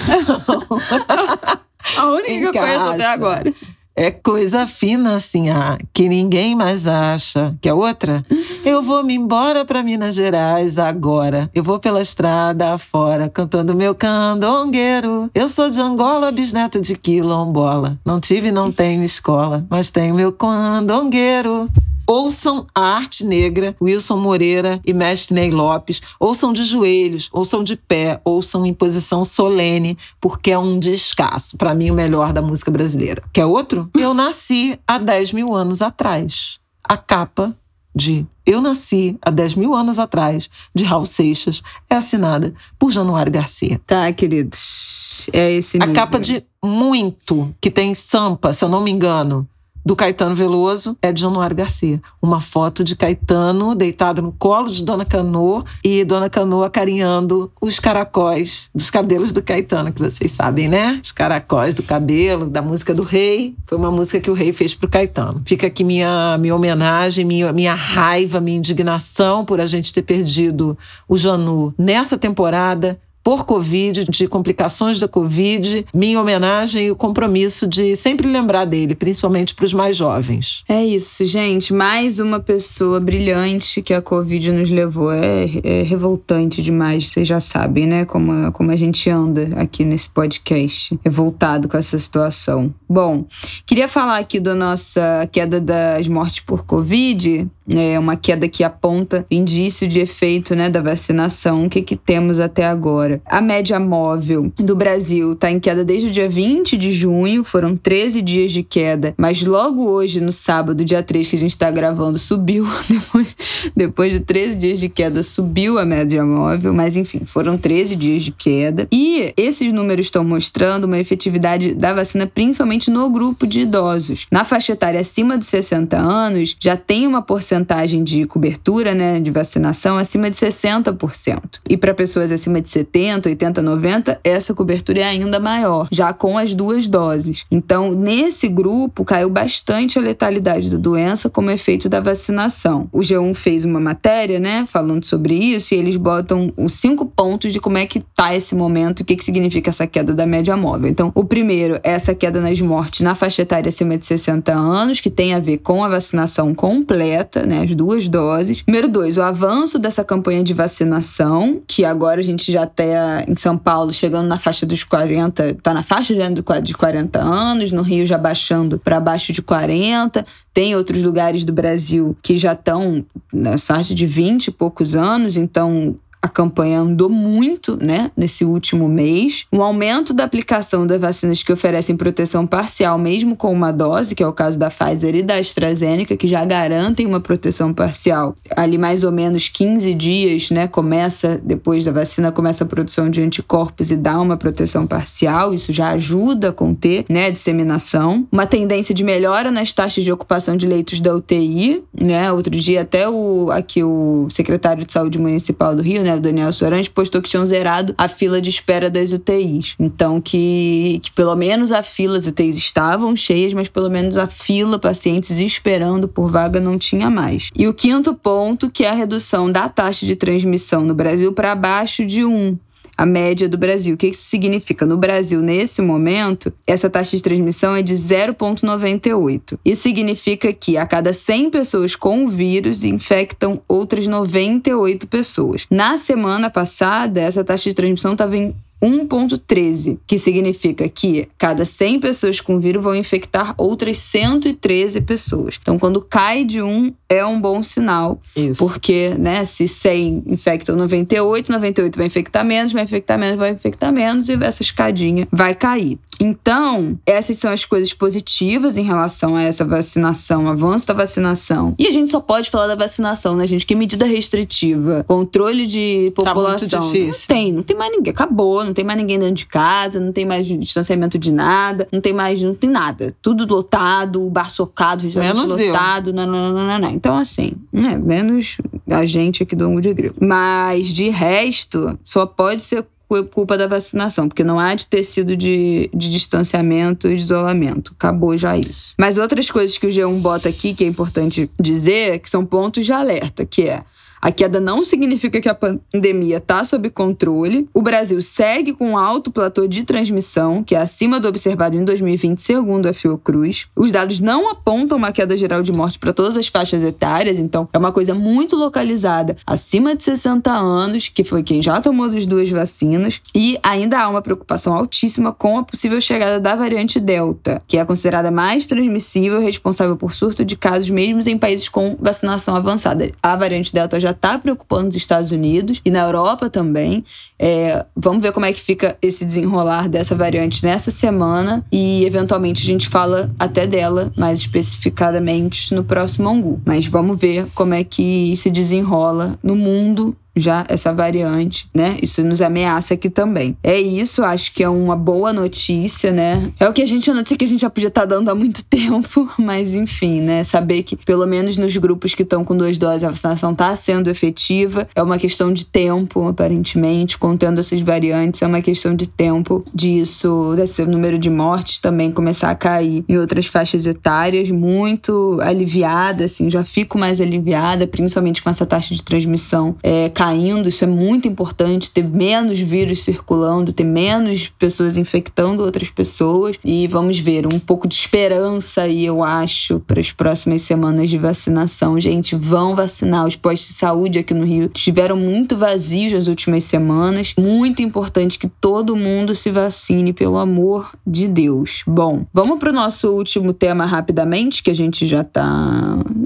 A 1.97 2.05
única 2.07 2.49
encaixa. 2.49 2.79
coisa 2.79 2.93
até 2.93 3.05
agora. 3.05 3.53
É 3.99 4.11
coisa 4.11 4.67
fina 4.67 5.15
assim, 5.15 5.49
ah, 5.49 5.75
que 5.91 6.07
ninguém 6.07 6.55
mais 6.55 6.85
acha. 6.85 7.57
Que 7.59 7.67
a 7.67 7.73
outra? 7.73 8.23
Eu 8.63 8.83
vou 8.83 9.03
me 9.03 9.15
embora 9.15 9.65
para 9.65 9.81
Minas 9.81 10.13
Gerais 10.13 10.77
agora. 10.77 11.49
Eu 11.51 11.63
vou 11.63 11.79
pela 11.79 11.99
estrada 11.99 12.77
fora, 12.77 13.27
cantando 13.27 13.73
meu 13.73 13.95
candongueiro. 13.95 15.31
Eu 15.33 15.49
sou 15.49 15.67
de 15.71 15.81
Angola, 15.81 16.31
bisneto 16.31 16.79
de 16.79 16.95
quilombola. 16.95 17.97
Não 18.05 18.19
tive, 18.19 18.51
não 18.51 18.71
tenho 18.71 19.03
escola, 19.03 19.65
mas 19.67 19.89
tenho 19.89 20.13
meu 20.13 20.31
candongueiro. 20.31 21.67
Ouçam 22.07 22.65
a 22.73 22.81
arte 22.81 23.25
negra, 23.25 23.75
Wilson 23.81 24.17
Moreira 24.17 24.79
e 24.85 24.93
Mestre 24.93 25.35
Ney 25.35 25.51
Lopes. 25.51 26.01
Ouçam 26.17 26.53
de 26.53 26.63
joelhos, 26.63 27.29
ouçam 27.33 27.63
de 27.63 27.75
pé, 27.75 28.21
ouçam 28.23 28.65
em 28.65 28.73
posição 28.73 29.25
solene, 29.25 29.97
porque 30.21 30.51
é 30.51 30.57
um 30.57 30.79
descasso. 30.79 31.57
Para 31.57 31.75
mim, 31.75 31.91
o 31.91 31.93
melhor 31.93 32.31
da 32.31 32.41
música 32.41 32.71
brasileira. 32.71 33.21
Quer 33.33 33.45
outro? 33.45 33.89
Eu 33.93 34.13
nasci 34.13 34.79
há 34.87 34.97
10 34.97 35.33
mil 35.33 35.53
anos 35.53 35.81
atrás. 35.81 36.59
A 36.81 36.95
capa 36.95 37.53
de 37.93 38.25
Eu 38.45 38.61
Nasci 38.61 39.17
há 39.21 39.31
10 39.31 39.55
mil 39.55 39.73
anos 39.73 39.97
atrás, 39.97 40.49
de 40.73 40.83
Raul 40.83 41.05
Seixas, 41.05 41.63
é 41.89 41.95
assinada 41.95 42.53
por 42.77 42.91
Januário 42.91 43.31
Garcia. 43.31 43.81
Tá, 43.85 44.13
queridos. 44.13 45.27
É 45.33 45.51
esse 45.51 45.79
nível. 45.79 45.93
A 45.93 45.95
capa 45.95 46.19
de 46.19 46.43
Muito, 46.63 47.53
que 47.59 47.71
tem 47.71 47.95
Sampa, 47.95 48.53
se 48.53 48.63
eu 48.63 48.69
não 48.69 48.81
me 48.81 48.91
engano 48.91 49.49
do 49.87 49.95
Caetano 49.95 50.35
Veloso 50.35 50.97
é 51.01 51.13
de 51.13 51.21
Januário 51.21 51.55
Garcia. 51.55 52.01
Uma 52.21 52.41
foto 52.41 52.83
de 52.83 52.93
Caetano 52.93 53.73
deitado 53.73 54.21
no 54.21 54.33
colo 54.33 54.69
de 54.69 54.83
Dona 54.83 55.05
Canoa 55.05 55.63
e 55.81 56.03
Dona 56.03 56.29
Canoa 56.29 56.69
carinhando 56.69 57.49
os 57.61 57.79
caracóis 57.79 58.69
dos 58.75 58.89
cabelos 58.89 59.31
do 59.31 59.41
Caetano, 59.41 59.93
que 59.93 60.01
vocês 60.01 60.29
sabem, 60.29 60.67
né? 60.67 60.99
Os 61.01 61.13
caracóis 61.13 61.73
do 61.73 61.81
cabelo, 61.81 62.49
da 62.49 62.61
música 62.61 62.93
do 62.93 63.01
rei. 63.01 63.55
Foi 63.65 63.77
uma 63.77 63.89
música 63.89 64.19
que 64.19 64.29
o 64.29 64.33
rei 64.33 64.51
fez 64.51 64.75
pro 64.75 64.89
Caetano. 64.89 65.41
Fica 65.45 65.67
aqui 65.67 65.85
minha, 65.85 66.37
minha 66.37 66.53
homenagem, 66.53 67.23
minha, 67.23 67.53
minha 67.53 67.73
raiva, 67.73 68.41
minha 68.41 68.57
indignação 68.57 69.45
por 69.45 69.61
a 69.61 69.65
gente 69.65 69.93
ter 69.93 70.01
perdido 70.01 70.77
o 71.07 71.15
Janu 71.15 71.73
nessa 71.77 72.17
temporada 72.17 72.99
por 73.27 73.45
Covid, 73.45 74.05
de 74.05 74.25
complicações 74.25 75.01
da 75.01 75.07
Covid, 75.09 75.85
minha 75.93 76.21
homenagem 76.21 76.85
e 76.85 76.91
o 76.91 76.95
compromisso 76.95 77.67
de 77.67 77.93
sempre 77.97 78.25
lembrar 78.25 78.63
dele, 78.63 78.95
principalmente 78.95 79.53
para 79.53 79.65
os 79.65 79.73
mais 79.73 79.97
jovens. 79.97 80.63
É 80.65 80.85
isso, 80.85 81.27
gente. 81.27 81.73
Mais 81.73 82.21
uma 82.21 82.39
pessoa 82.39 83.01
brilhante 83.01 83.81
que 83.81 83.93
a 83.93 84.01
Covid 84.01 84.53
nos 84.53 84.71
levou. 84.71 85.11
É, 85.11 85.43
é 85.61 85.81
revoltante 85.83 86.61
demais, 86.61 87.09
vocês 87.09 87.27
já 87.27 87.41
sabem, 87.41 87.85
né? 87.85 88.05
Como, 88.05 88.49
como 88.53 88.71
a 88.71 88.77
gente 88.77 89.09
anda 89.09 89.49
aqui 89.57 89.83
nesse 89.83 90.09
podcast, 90.09 90.97
revoltado 91.03 91.67
com 91.67 91.75
essa 91.75 91.99
situação. 91.99 92.73
Bom, 92.87 93.25
queria 93.65 93.89
falar 93.89 94.19
aqui 94.19 94.39
da 94.39 94.55
nossa 94.55 95.27
queda 95.29 95.59
das 95.59 96.07
mortes 96.07 96.39
por 96.39 96.65
Covid, 96.65 97.45
é 97.75 97.99
uma 97.99 98.15
queda 98.15 98.47
que 98.47 98.63
aponta 98.63 99.25
indício 99.29 99.87
de 99.87 99.99
efeito 99.99 100.55
né, 100.55 100.69
da 100.69 100.81
vacinação. 100.81 101.65
O 101.65 101.69
que, 101.69 101.81
que 101.81 101.95
temos 101.95 102.39
até 102.39 102.65
agora? 102.65 103.21
A 103.25 103.41
média 103.41 103.79
móvel 103.79 104.51
do 104.57 104.75
Brasil 104.75 105.33
está 105.33 105.51
em 105.51 105.59
queda 105.59 105.83
desde 105.83 106.07
o 106.07 106.11
dia 106.11 106.29
20 106.29 106.77
de 106.77 106.93
junho, 106.93 107.43
foram 107.43 107.75
13 107.75 108.21
dias 108.21 108.51
de 108.51 108.63
queda, 108.63 109.13
mas 109.17 109.43
logo 109.43 109.89
hoje, 109.89 110.21
no 110.21 110.31
sábado, 110.31 110.85
dia 110.85 111.03
3, 111.03 111.27
que 111.27 111.35
a 111.35 111.39
gente 111.39 111.51
está 111.51 111.69
gravando, 111.69 112.17
subiu. 112.17 112.65
Depois, 112.87 113.35
depois 113.75 114.11
de 114.11 114.19
13 114.19 114.55
dias 114.55 114.79
de 114.79 114.89
queda, 114.89 115.21
subiu 115.21 115.77
a 115.77 115.85
média 115.85 116.23
móvel, 116.25 116.73
mas 116.73 116.95
enfim, 116.95 117.21
foram 117.25 117.57
13 117.57 117.95
dias 117.95 118.23
de 118.23 118.31
queda. 118.31 118.87
E 118.91 119.33
esses 119.35 119.71
números 119.71 120.07
estão 120.07 120.23
mostrando 120.23 120.85
uma 120.85 120.97
efetividade 120.97 121.73
da 121.73 121.93
vacina, 121.93 122.25
principalmente 122.27 122.89
no 122.89 123.09
grupo 123.09 123.45
de 123.45 123.61
idosos. 123.61 124.25
Na 124.31 124.45
faixa 124.45 124.73
etária 124.73 124.99
acima 124.99 125.37
dos 125.37 125.47
60 125.47 125.97
anos, 125.97 126.55
já 126.59 126.75
tem 126.75 127.07
uma 127.07 127.21
porcentagem 127.21 127.56
porcentagem 127.57 128.03
de 128.03 128.25
cobertura, 128.25 128.93
né, 128.93 129.19
de 129.19 129.31
vacinação 129.31 129.97
acima 129.97 130.29
de 130.29 130.37
60%. 130.37 131.59
E 131.69 131.75
para 131.75 131.93
pessoas 131.93 132.31
acima 132.31 132.61
de 132.61 132.69
70, 132.69 133.29
80, 133.29 133.61
90, 133.61 134.19
essa 134.23 134.53
cobertura 134.53 134.99
é 134.99 135.03
ainda 135.03 135.39
maior, 135.39 135.87
já 135.91 136.13
com 136.13 136.37
as 136.37 136.53
duas 136.53 136.87
doses. 136.87 137.45
Então, 137.49 137.91
nesse 137.91 138.47
grupo 138.47 139.03
caiu 139.03 139.29
bastante 139.29 139.97
a 139.97 140.01
letalidade 140.01 140.69
da 140.69 140.77
doença 140.77 141.29
como 141.29 141.49
efeito 141.49 141.89
da 141.89 141.99
vacinação. 141.99 142.87
O 142.91 142.99
G1 142.99 143.33
fez 143.33 143.65
uma 143.65 143.79
matéria, 143.79 144.39
né, 144.39 144.65
falando 144.67 145.05
sobre 145.05 145.33
isso 145.33 145.73
e 145.73 145.77
eles 145.77 145.97
botam 145.97 146.53
os 146.55 146.73
cinco 146.73 147.05
pontos 147.05 147.51
de 147.51 147.59
como 147.59 147.77
é 147.77 147.85
que 147.85 147.99
tá 148.15 148.35
esse 148.35 148.55
momento, 148.55 149.01
o 149.01 149.05
que 149.05 149.15
que 149.15 149.23
significa 149.23 149.69
essa 149.69 149.87
queda 149.87 150.13
da 150.13 150.25
média 150.25 150.55
móvel. 150.55 150.89
Então, 150.89 151.11
o 151.15 151.25
primeiro 151.25 151.75
é 151.83 151.91
essa 151.91 152.13
queda 152.13 152.39
nas 152.39 152.59
mortes 152.61 153.01
na 153.01 153.15
faixa 153.15 153.41
etária 153.41 153.69
acima 153.69 153.97
de 153.97 154.05
60 154.05 154.53
anos, 154.53 154.99
que 154.99 155.09
tem 155.09 155.33
a 155.33 155.39
ver 155.39 155.57
com 155.59 155.83
a 155.83 155.89
vacinação 155.89 156.53
completa, 156.53 157.46
né, 157.47 157.63
as 157.63 157.73
duas 157.73 158.09
doses. 158.09 158.63
Número 158.67 158.87
dois, 158.87 159.17
o 159.17 159.21
avanço 159.21 159.79
dessa 159.79 160.03
campanha 160.03 160.43
de 160.43 160.53
vacinação, 160.53 161.61
que 161.67 161.85
agora 161.85 162.19
a 162.19 162.23
gente 162.23 162.51
já 162.51 162.63
está 162.63 163.23
em 163.27 163.35
São 163.35 163.57
Paulo 163.57 163.91
chegando 163.91 164.27
na 164.27 164.37
faixa 164.37 164.65
dos 164.65 164.83
40, 164.83 165.55
tá 165.55 165.73
na 165.73 165.83
faixa 165.83 166.13
de 166.61 166.73
40 166.73 167.19
anos, 167.19 167.71
no 167.71 167.81
Rio 167.81 168.05
já 168.05 168.17
baixando 168.17 168.77
para 168.77 168.99
baixo 168.99 169.31
de 169.33 169.41
40. 169.41 170.23
Tem 170.53 170.75
outros 170.75 171.01
lugares 171.03 171.43
do 171.43 171.53
Brasil 171.53 172.15
que 172.21 172.37
já 172.37 172.53
estão 172.53 173.05
na 173.31 173.57
faixa 173.57 173.93
de 173.93 174.05
20 174.05 174.47
e 174.47 174.51
poucos 174.51 174.95
anos, 174.95 175.37
então 175.37 175.95
a 176.27 176.29
campanha 176.29 176.81
andou 176.81 177.09
muito, 177.09 177.77
né, 177.81 178.11
nesse 178.15 178.43
último 178.43 178.87
mês. 178.87 179.45
O 179.51 179.61
aumento 179.61 180.13
da 180.13 180.25
aplicação 180.25 180.85
das 180.85 180.99
vacinas 180.99 181.41
que 181.41 181.53
oferecem 181.53 181.95
proteção 181.95 182.45
parcial, 182.45 182.97
mesmo 182.97 183.35
com 183.35 183.51
uma 183.51 183.71
dose, 183.71 184.13
que 184.13 184.21
é 184.21 184.27
o 184.27 184.33
caso 184.33 184.59
da 184.59 184.69
Pfizer 184.69 185.15
e 185.15 185.23
da 185.23 185.35
AstraZeneca, 185.35 186.17
que 186.17 186.27
já 186.27 186.43
garantem 186.43 187.05
uma 187.05 187.19
proteção 187.19 187.73
parcial. 187.73 188.35
Ali 188.55 188.77
mais 188.77 189.03
ou 189.03 189.11
menos 189.11 189.47
15 189.47 189.93
dias, 189.93 190.51
né, 190.51 190.67
começa 190.67 191.39
depois 191.43 191.85
da 191.85 191.91
vacina 191.91 192.31
começa 192.31 192.65
a 192.65 192.67
produção 192.67 193.09
de 193.09 193.21
anticorpos 193.21 193.89
e 193.89 193.95
dá 193.95 194.19
uma 194.19 194.35
proteção 194.35 194.85
parcial. 194.85 195.53
Isso 195.53 195.71
já 195.71 195.89
ajuda 195.89 196.49
a 196.49 196.53
conter, 196.53 197.05
né, 197.09 197.27
a 197.27 197.29
disseminação. 197.29 198.27
Uma 198.31 198.45
tendência 198.45 198.93
de 198.93 199.03
melhora 199.03 199.49
nas 199.49 199.71
taxas 199.71 200.03
de 200.03 200.11
ocupação 200.11 200.57
de 200.57 200.67
leitos 200.67 200.99
da 200.99 201.15
UTI, 201.15 201.83
né? 201.99 202.31
Outro 202.31 202.55
dia 202.55 202.81
até 202.81 203.07
o 203.07 203.49
aqui 203.51 203.83
o 203.83 204.27
secretário 204.29 204.85
de 204.85 204.91
Saúde 204.91 205.17
Municipal 205.17 205.75
do 205.75 205.81
Rio, 205.81 206.03
né, 206.03 206.16
o 206.17 206.21
Daniel 206.21 206.51
Sorante, 206.51 206.89
postou 206.89 207.21
que 207.21 207.29
tinham 207.29 207.45
zerado 207.45 207.93
a 207.97 208.07
fila 208.07 208.41
de 208.41 208.49
espera 208.49 208.89
das 208.89 209.11
UTIs. 209.13 209.75
Então, 209.79 210.19
que, 210.19 210.99
que 211.03 211.11
pelo 211.11 211.35
menos 211.35 211.71
a 211.71 211.81
fila, 211.83 212.17
as 212.17 212.27
UTIs 212.27 212.57
estavam 212.57 213.15
cheias, 213.15 213.53
mas 213.53 213.67
pelo 213.67 213.89
menos 213.89 214.17
a 214.17 214.27
fila, 214.27 214.79
pacientes 214.79 215.39
esperando 215.39 216.07
por 216.07 216.29
vaga, 216.29 216.59
não 216.59 216.77
tinha 216.77 217.09
mais. 217.09 217.49
E 217.55 217.67
o 217.67 217.73
quinto 217.73 218.13
ponto, 218.13 218.69
que 218.69 218.83
é 218.83 218.89
a 218.89 218.93
redução 218.93 219.51
da 219.51 219.69
taxa 219.69 220.05
de 220.05 220.15
transmissão 220.15 220.83
no 220.83 220.93
Brasil 220.93 221.31
para 221.33 221.51
abaixo 221.51 222.05
de 222.05 222.23
1 222.23 222.57
a 222.97 223.05
média 223.05 223.47
do 223.47 223.57
Brasil. 223.57 223.93
O 223.93 223.97
que 223.97 224.07
isso 224.07 224.23
significa? 224.23 224.85
No 224.85 224.97
Brasil, 224.97 225.41
nesse 225.41 225.81
momento, 225.81 226.51
essa 226.65 226.89
taxa 226.89 227.15
de 227.15 227.21
transmissão 227.21 227.75
é 227.75 227.81
de 227.81 227.93
0,98. 227.93 229.59
Isso 229.63 229.83
significa 229.83 230.51
que 230.51 230.77
a 230.77 230.85
cada 230.85 231.13
100 231.13 231.51
pessoas 231.51 231.95
com 231.95 232.25
o 232.25 232.29
vírus 232.29 232.83
infectam 232.83 233.61
outras 233.67 234.07
98 234.07 235.07
pessoas. 235.07 235.67
Na 235.69 235.97
semana 235.97 236.49
passada, 236.49 237.21
essa 237.21 237.43
taxa 237.43 237.69
de 237.69 237.75
transmissão 237.75 238.13
estava 238.13 238.35
em 238.35 238.55
1,13, 238.81 239.97
que 240.05 240.17
significa 240.17 240.87
que 240.87 241.27
cada 241.37 241.65
100 241.65 241.99
pessoas 241.99 242.39
com 242.39 242.59
vírus 242.59 242.83
vão 242.83 242.95
infectar 242.95 243.53
outras 243.57 243.97
113 243.99 245.01
pessoas. 245.01 245.59
Então, 245.61 245.77
quando 245.79 246.01
cai 246.01 246.43
de 246.43 246.61
um, 246.61 246.91
é 247.09 247.25
um 247.25 247.39
bom 247.39 247.63
sinal. 247.63 248.19
Isso. 248.35 248.57
Porque, 248.59 249.13
né, 249.17 249.45
se 249.45 249.67
100 249.67 250.23
infectam 250.27 250.75
98, 250.75 251.51
98 251.51 251.97
vai 251.97 252.05
infectar 252.07 252.45
menos, 252.45 252.73
vai 252.73 252.83
infectar 252.83 253.17
menos, 253.17 253.37
vai 253.39 253.51
infectar 253.51 253.91
menos, 253.91 254.29
e 254.29 254.37
essa 254.41 254.61
escadinha 254.61 255.27
vai 255.31 255.55
cair. 255.55 255.97
Então, 256.19 256.97
essas 257.05 257.37
são 257.37 257.51
as 257.51 257.63
coisas 257.63 257.93
positivas 257.93 258.75
em 258.77 258.83
relação 258.83 259.35
a 259.35 259.43
essa 259.43 259.63
vacinação, 259.63 260.47
avanço 260.47 260.87
da 260.87 260.93
vacinação. 260.93 261.75
E 261.77 261.87
a 261.87 261.91
gente 261.91 262.11
só 262.11 262.19
pode 262.19 262.49
falar 262.49 262.67
da 262.67 262.75
vacinação, 262.75 263.35
né, 263.35 263.45
gente? 263.45 263.65
Que 263.65 263.75
medida 263.75 264.05
restritiva, 264.05 265.05
controle 265.07 265.65
de 265.67 266.11
Tá 266.15 266.33
muito 266.33 266.35
população. 266.35 266.91
difícil. 266.91 267.25
Não 267.29 267.35
tem, 267.35 267.53
não 267.53 267.63
tem 267.63 267.77
mais 267.77 267.91
ninguém. 267.91 268.11
Acabou, 268.11 268.63
não 268.67 268.73
tem 268.73 268.85
mais 268.85 268.99
ninguém 268.99 269.17
dentro 269.17 269.35
de 269.35 269.45
casa, 269.45 269.99
não 269.99 270.11
tem 270.11 270.25
mais 270.25 270.45
distanciamento 270.45 271.17
de 271.17 271.31
nada, 271.31 271.87
não 271.91 271.99
tem 271.99 272.13
mais, 272.13 272.41
não 272.41 272.53
tem 272.53 272.69
nada. 272.69 273.15
Tudo 273.21 273.45
lotado, 273.51 274.25
o 274.25 274.29
bar 274.29 274.49
socado, 274.49 275.03
restaurante 275.05 275.35
Menos 275.35 275.51
lotado, 275.67 276.13
nananana. 276.13 276.91
Então, 276.91 277.17
assim, 277.17 277.53
né, 277.71 277.97
menos 277.97 278.57
a 278.89 279.05
gente 279.05 279.43
aqui 279.43 279.55
do 279.55 279.65
Ango 279.65 279.81
de 279.81 279.93
Grilo. 279.93 280.15
Mas, 280.21 280.87
de 280.87 281.09
resto, 281.09 281.97
só 282.03 282.25
pode 282.25 282.61
ser 282.61 282.85
cu- 283.07 283.23
culpa 283.25 283.57
da 283.57 283.67
vacinação, 283.67 284.27
porque 284.27 284.43
não 284.43 284.59
há 284.59 284.73
de 284.75 284.87
ter 284.87 285.03
sido 285.03 285.35
de, 285.35 285.89
de 285.93 286.09
distanciamento 286.09 287.07
e 287.07 287.15
de 287.15 287.21
isolamento. 287.21 287.93
Acabou 287.97 288.37
já 288.37 288.57
isso. 288.57 288.93
Mas 288.97 289.17
outras 289.17 289.49
coisas 289.49 289.77
que 289.77 289.87
o 289.87 289.89
G1 289.89 290.19
bota 290.19 290.49
aqui, 290.49 290.73
que 290.73 290.83
é 290.83 290.87
importante 290.87 291.49
dizer, 291.59 292.19
que 292.19 292.29
são 292.29 292.45
pontos 292.45 292.85
de 292.85 292.91
alerta, 292.91 293.45
que 293.45 293.63
é 293.63 293.81
a 294.21 294.31
queda 294.31 294.59
não 294.59 294.83
significa 294.83 295.39
que 295.39 295.49
a 295.49 295.55
pandemia 295.55 296.37
está 296.37 296.63
sob 296.63 296.89
controle. 296.89 297.69
O 297.73 297.81
Brasil 297.81 298.21
segue 298.21 298.73
com 298.73 298.91
um 298.91 298.97
alto 298.97 299.31
platô 299.31 299.67
de 299.67 299.83
transmissão, 299.83 300.63
que 300.63 300.75
é 300.75 300.79
acima 300.79 301.19
do 301.19 301.27
observado 301.27 301.75
em 301.75 301.83
2020, 301.83 302.41
segundo 302.41 302.87
a 302.87 302.93
Fiocruz. 302.93 303.67
Os 303.75 303.91
dados 303.91 304.19
não 304.19 304.49
apontam 304.49 304.97
uma 304.97 305.11
queda 305.11 305.37
geral 305.37 305.61
de 305.61 305.71
morte 305.71 305.99
para 305.99 306.13
todas 306.13 306.37
as 306.37 306.47
faixas 306.47 306.83
etárias, 306.83 307.39
então 307.39 307.67
é 307.71 307.77
uma 307.77 307.91
coisa 307.91 308.13
muito 308.13 308.55
localizada 308.55 309.37
acima 309.45 309.95
de 309.95 310.03
60 310.03 310.51
anos, 310.51 311.09
que 311.09 311.23
foi 311.23 311.43
quem 311.43 311.61
já 311.61 311.79
tomou 311.79 312.05
as 312.07 312.25
duas 312.25 312.49
vacinas. 312.49 313.21
E 313.33 313.57
ainda 313.61 313.99
há 313.99 314.09
uma 314.09 314.21
preocupação 314.21 314.73
altíssima 314.73 315.31
com 315.31 315.59
a 315.59 315.63
possível 315.63 315.99
chegada 316.01 316.39
da 316.39 316.55
variante 316.55 316.99
Delta, 316.99 317.61
que 317.67 317.77
é 317.77 317.85
considerada 317.85 318.31
mais 318.31 318.65
transmissível, 318.67 319.39
responsável 319.39 319.95
por 319.95 320.13
surto 320.13 320.43
de 320.43 320.55
casos 320.55 320.89
mesmo 320.89 321.21
em 321.27 321.37
países 321.37 321.69
com 321.69 321.95
vacinação 321.99 322.55
avançada. 322.55 323.11
A 323.21 323.35
variante 323.35 323.73
Delta 323.73 323.99
já 323.99 324.06
está 324.11 324.37
preocupando 324.37 324.89
os 324.89 324.95
Estados 324.95 325.31
Unidos 325.31 325.81
e 325.83 325.91
na 325.91 325.99
Europa 325.99 326.49
também. 326.49 327.03
É, 327.39 327.85
vamos 327.95 328.21
ver 328.21 328.31
como 328.31 328.45
é 328.45 328.53
que 328.53 328.59
fica 328.59 328.97
esse 329.01 329.23
desenrolar 329.25 329.87
dessa 329.87 330.15
variante 330.15 330.63
nessa 330.63 330.91
semana 330.91 331.65
e 331.71 332.05
eventualmente 332.05 332.61
a 332.63 332.65
gente 332.65 332.89
fala 332.89 333.31
até 333.37 333.67
dela 333.67 334.11
mais 334.17 334.39
especificadamente 334.39 335.73
no 335.73 335.83
próximo 335.83 336.29
Angu. 336.29 336.61
Mas 336.65 336.87
vamos 336.87 337.19
ver 337.19 337.47
como 337.53 337.73
é 337.73 337.83
que 337.83 338.35
se 338.35 338.49
desenrola 338.49 339.37
no 339.43 339.55
mundo 339.55 340.15
já 340.39 340.65
essa 340.67 340.93
variante, 340.93 341.69
né? 341.73 341.97
Isso 342.01 342.23
nos 342.23 342.41
ameaça 342.41 342.93
aqui 342.93 343.09
também. 343.09 343.57
É 343.63 343.79
isso, 343.79 344.23
acho 344.23 344.53
que 344.53 344.63
é 344.63 344.69
uma 344.69 344.95
boa 344.95 345.31
notícia, 345.33 346.11
né? 346.11 346.51
É 346.59 346.67
o 346.67 346.73
que 346.73 346.81
a 346.81 346.85
gente, 346.85 347.09
a 347.09 347.13
notícia 347.13 347.37
que 347.37 347.45
a 347.45 347.47
gente 347.47 347.61
já 347.61 347.69
podia 347.69 347.89
estar 347.89 348.05
dando 348.05 348.29
há 348.29 348.35
muito 348.35 348.63
tempo, 348.65 349.29
mas 349.37 349.73
enfim, 349.73 350.21
né? 350.21 350.43
Saber 350.43 350.83
que 350.83 350.95
pelo 350.95 351.25
menos 351.25 351.57
nos 351.57 351.75
grupos 351.77 352.13
que 352.13 352.23
estão 352.23 352.43
com 352.43 352.55
duas 352.55 352.77
doses 352.77 353.03
a 353.03 353.09
vacinação 353.09 353.51
está 353.51 353.75
sendo 353.75 354.09
efetiva 354.09 354.87
é 354.95 355.01
uma 355.01 355.17
questão 355.17 355.51
de 355.51 355.65
tempo, 355.65 356.27
aparentemente, 356.27 357.17
contendo 357.17 357.59
essas 357.59 357.81
variantes, 357.81 358.41
é 358.41 358.47
uma 358.47 358.61
questão 358.61 358.95
de 358.95 359.07
tempo 359.07 359.63
disso, 359.73 360.53
desse 360.55 360.85
número 360.85 361.17
de 361.17 361.29
mortes 361.29 361.79
também 361.79 362.11
começar 362.11 362.49
a 362.49 362.55
cair 362.55 363.03
em 363.07 363.17
outras 363.17 363.47
faixas 363.47 363.85
etárias, 363.85 364.49
muito 364.49 365.39
aliviada, 365.41 366.25
assim, 366.25 366.49
já 366.49 366.63
fico 366.63 366.97
mais 366.97 367.21
aliviada, 367.21 367.87
principalmente 367.87 368.41
com 368.41 368.49
essa 368.49 368.65
taxa 368.65 368.93
de 368.93 369.03
transmissão 369.03 369.75
é, 369.83 370.09
caindo, 370.27 370.67
isso 370.67 370.83
é 370.83 370.87
muito 370.87 371.25
importante, 371.25 371.89
ter 371.89 372.03
menos 372.03 372.59
vírus 372.59 373.01
circulando, 373.03 373.71
ter 373.71 373.85
menos 373.85 374.47
pessoas 374.47 374.97
infectando 374.97 375.63
outras 375.63 375.89
pessoas 375.89 376.57
e 376.65 376.85
vamos 376.87 377.17
ver 377.17 377.45
um 377.45 377.57
pouco 377.59 377.87
de 377.87 377.95
esperança 377.95 378.81
aí, 378.81 379.05
eu 379.05 379.23
acho, 379.23 379.79
para 379.79 380.01
as 380.01 380.11
próximas 380.11 380.63
semanas 380.63 381.09
de 381.09 381.17
vacinação. 381.17 381.97
Gente, 381.97 382.35
vão 382.35 382.75
vacinar. 382.75 383.25
Os 383.25 383.37
postos 383.37 383.69
de 383.69 383.73
saúde 383.75 384.19
aqui 384.19 384.33
no 384.33 384.45
Rio 384.45 384.69
estiveram 384.75 385.15
muito 385.15 385.55
vazios 385.55 386.11
nas 386.11 386.27
últimas 386.27 386.65
semanas. 386.65 387.33
Muito 387.39 387.81
importante 387.81 388.37
que 388.37 388.47
todo 388.47 388.97
mundo 388.97 389.33
se 389.33 389.49
vacine, 389.49 390.11
pelo 390.11 390.37
amor 390.37 390.91
de 391.05 391.27
Deus. 391.27 391.83
Bom, 391.87 392.25
vamos 392.33 392.59
para 392.59 392.71
o 392.71 392.73
nosso 392.73 393.09
último 393.11 393.53
tema 393.53 393.85
rapidamente, 393.85 394.61
que 394.61 394.71
a 394.71 394.75
gente 394.75 395.07
já 395.07 395.23
tá 395.23 395.45